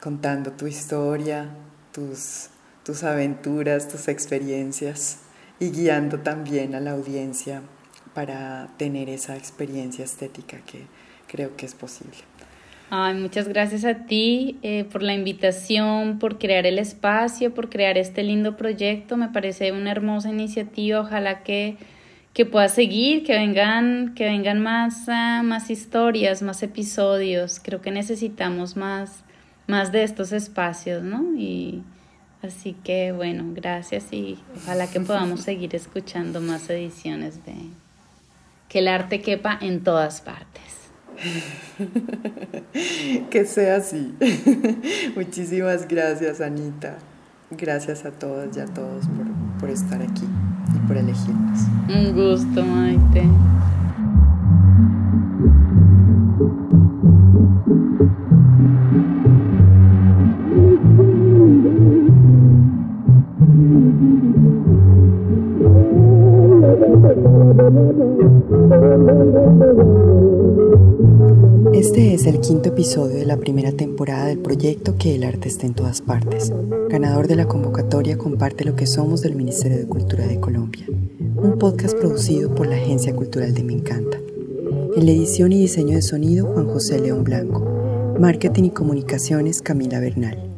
contando 0.00 0.52
tu 0.52 0.66
historia, 0.66 1.50
tus 1.92 2.48
tus 2.88 3.02
aventuras, 3.02 3.86
tus 3.86 4.08
experiencias 4.08 5.18
y 5.60 5.72
guiando 5.72 6.20
también 6.20 6.74
a 6.74 6.80
la 6.80 6.92
audiencia 6.92 7.60
para 8.14 8.70
tener 8.78 9.10
esa 9.10 9.36
experiencia 9.36 10.06
estética 10.06 10.56
que 10.64 10.86
creo 11.26 11.54
que 11.54 11.66
es 11.66 11.74
posible. 11.74 12.16
Ay, 12.90 13.14
muchas 13.14 13.48
gracias 13.48 13.84
a 13.84 14.06
ti 14.06 14.58
eh, 14.62 14.84
por 14.84 15.02
la 15.02 15.12
invitación, 15.14 16.18
por 16.18 16.38
crear 16.38 16.66
el 16.66 16.78
espacio, 16.78 17.52
por 17.52 17.68
crear 17.68 17.98
este 17.98 18.22
lindo 18.22 18.56
proyecto. 18.56 19.16
Me 19.16 19.28
parece 19.28 19.72
una 19.72 19.90
hermosa 19.90 20.30
iniciativa. 20.30 21.00
Ojalá 21.00 21.42
que, 21.42 21.76
que 22.32 22.46
pueda 22.46 22.68
seguir, 22.68 23.24
que 23.24 23.34
vengan, 23.34 24.14
que 24.14 24.24
vengan 24.24 24.60
más, 24.60 25.08
ah, 25.08 25.42
más 25.44 25.68
historias, 25.70 26.40
más 26.40 26.62
episodios. 26.62 27.60
Creo 27.62 27.82
que 27.82 27.90
necesitamos 27.90 28.76
más, 28.76 29.22
más 29.66 29.92
de 29.92 30.04
estos 30.04 30.32
espacios, 30.32 31.02
¿no? 31.02 31.34
Y, 31.36 31.82
Así 32.42 32.74
que 32.84 33.10
bueno, 33.12 33.44
gracias 33.48 34.12
y 34.12 34.38
ojalá 34.56 34.88
que 34.88 35.00
podamos 35.00 35.40
seguir 35.40 35.74
escuchando 35.74 36.40
más 36.40 36.70
ediciones 36.70 37.44
de 37.44 37.54
Que 38.68 38.78
el 38.78 38.86
arte 38.86 39.20
quepa 39.20 39.58
en 39.60 39.82
todas 39.82 40.20
partes. 40.20 40.77
que 43.30 43.44
sea 43.44 43.76
así. 43.76 44.14
Muchísimas 45.16 45.86
gracias, 45.88 46.40
Anita. 46.40 46.98
Gracias 47.50 48.04
a 48.04 48.10
todas 48.10 48.54
y 48.56 48.60
a 48.60 48.66
todos 48.66 49.06
por, 49.06 49.26
por 49.60 49.70
estar 49.70 50.02
aquí 50.02 50.26
y 50.74 50.78
por 50.86 50.96
elegirnos. 50.96 51.60
Un 51.88 52.14
gusto, 52.14 52.64
Maite. 52.64 53.28
Este 71.78 72.12
es 72.12 72.26
el 72.26 72.40
quinto 72.40 72.70
episodio 72.70 73.18
de 73.18 73.24
la 73.24 73.36
primera 73.36 73.70
temporada 73.70 74.26
del 74.26 74.40
proyecto 74.40 74.96
Que 74.98 75.14
el 75.14 75.22
arte 75.22 75.48
esté 75.48 75.66
en 75.66 75.74
todas 75.74 76.02
partes. 76.02 76.52
Ganador 76.88 77.28
de 77.28 77.36
la 77.36 77.46
convocatoria 77.46 78.18
comparte 78.18 78.64
lo 78.64 78.74
que 78.74 78.88
somos 78.88 79.22
del 79.22 79.36
Ministerio 79.36 79.78
de 79.78 79.86
Cultura 79.86 80.26
de 80.26 80.40
Colombia, 80.40 80.86
un 81.36 81.56
podcast 81.56 81.96
producido 81.96 82.52
por 82.52 82.66
la 82.66 82.74
Agencia 82.74 83.14
Cultural 83.14 83.54
de 83.54 83.62
Me 83.62 83.74
Encanta. 83.74 84.18
En 84.96 85.06
la 85.06 85.12
edición 85.12 85.52
y 85.52 85.60
diseño 85.60 85.94
de 85.94 86.02
sonido 86.02 86.46
Juan 86.46 86.66
José 86.66 86.98
León 86.98 87.22
Blanco, 87.22 87.64
marketing 88.18 88.64
y 88.64 88.70
comunicaciones 88.70 89.62
Camila 89.62 90.00
Bernal. 90.00 90.50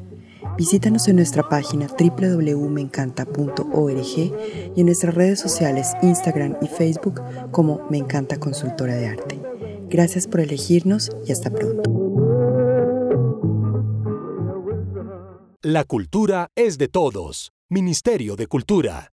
Visítanos 0.57 1.07
en 1.07 1.16
nuestra 1.16 1.51
página 1.51 1.87
www.meencanta.org 1.87 4.16
y 4.75 4.75
en 4.75 4.87
nuestras 4.87 5.14
redes 5.14 5.39
sociales 5.39 5.93
Instagram 6.01 6.57
y 6.62 6.66
Facebook 6.66 7.21
como 7.51 7.83
Me 7.91 7.99
Encanta 7.99 8.39
Consultora 8.39 8.95
de 8.95 9.07
Arte. 9.07 9.49
Gracias 9.91 10.28
por 10.28 10.41
elegirnos 10.41 11.11
y 11.26 11.32
hasta 11.32 11.51
pronto. 11.51 11.82
La 15.62 15.84
cultura 15.84 16.49
es 16.55 16.78
de 16.78 16.88
todos. 16.88 17.53
Ministerio 17.68 18.36
de 18.36 18.47
Cultura. 18.47 19.12